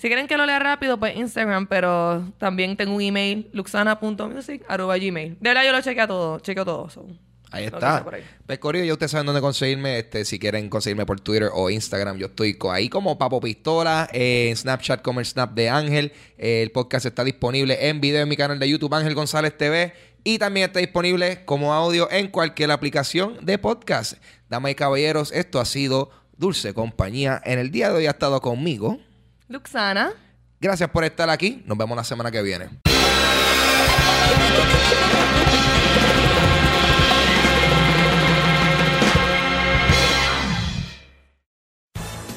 Si 0.00 0.08
quieren 0.08 0.26
que 0.26 0.38
lo 0.38 0.46
lea 0.46 0.58
rápido, 0.58 0.98
pues 0.98 1.14
Instagram, 1.14 1.66
pero 1.66 2.32
también 2.38 2.74
tengo 2.74 2.94
un 2.94 3.02
email, 3.02 3.50
luxana.music.gmail. 3.52 5.36
De 5.38 5.50
verdad 5.50 5.62
yo 5.62 5.72
lo 5.72 5.82
chequeo 5.82 6.08
todo, 6.08 6.40
chequeo 6.40 6.64
todo. 6.64 6.88
so, 6.88 7.06
Ahí 7.50 7.68
que 7.68 7.74
está. 7.74 7.98
ahí. 7.98 8.24
Pues, 8.46 8.86
ya 8.86 8.92
ustedes 8.94 9.10
saben 9.10 9.26
dónde 9.26 9.42
conseguirme. 9.42 9.98
Este, 9.98 10.24
si 10.24 10.38
quieren 10.38 10.70
conseguirme 10.70 11.04
por 11.04 11.20
Twitter 11.20 11.50
o 11.52 11.68
Instagram, 11.68 12.16
yo 12.16 12.28
estoy 12.28 12.56
ahí 12.72 12.88
como 12.88 13.18
Papo 13.18 13.42
Pistola. 13.42 14.08
eh, 14.14 14.48
en 14.48 14.56
Snapchat 14.56 15.02
como 15.02 15.20
el 15.20 15.26
Snap 15.26 15.52
de 15.52 15.68
Ángel. 15.68 16.12
Eh, 16.38 16.62
el 16.62 16.70
podcast 16.70 17.04
está 17.04 17.22
disponible 17.22 17.90
en 17.90 18.00
video 18.00 18.22
en 18.22 18.28
mi 18.30 18.38
canal 18.38 18.58
de 18.58 18.70
YouTube, 18.70 18.94
Ángel 18.94 19.14
González 19.14 19.54
TV. 19.54 19.92
Y 20.24 20.38
también 20.38 20.68
está 20.68 20.80
disponible 20.80 21.44
como 21.44 21.74
audio 21.74 22.10
en 22.10 22.28
cualquier 22.28 22.70
aplicación 22.70 23.36
de 23.44 23.58
podcast. 23.58 24.14
Damas 24.48 24.72
y 24.72 24.76
caballeros, 24.76 25.30
esto 25.30 25.60
ha 25.60 25.66
sido 25.66 26.10
Dulce 26.38 26.72
Compañía. 26.72 27.38
En 27.44 27.58
el 27.58 27.70
día 27.70 27.90
de 27.90 27.96
hoy 27.96 28.06
ha 28.06 28.12
estado 28.12 28.40
conmigo. 28.40 28.98
Luxana. 29.50 30.12
Gracias 30.60 30.88
por 30.90 31.02
estar 31.02 31.28
aquí. 31.28 31.62
Nos 31.66 31.76
vemos 31.76 31.96
la 31.96 32.04
semana 32.04 32.30
que 32.30 32.40
viene. 32.40 32.68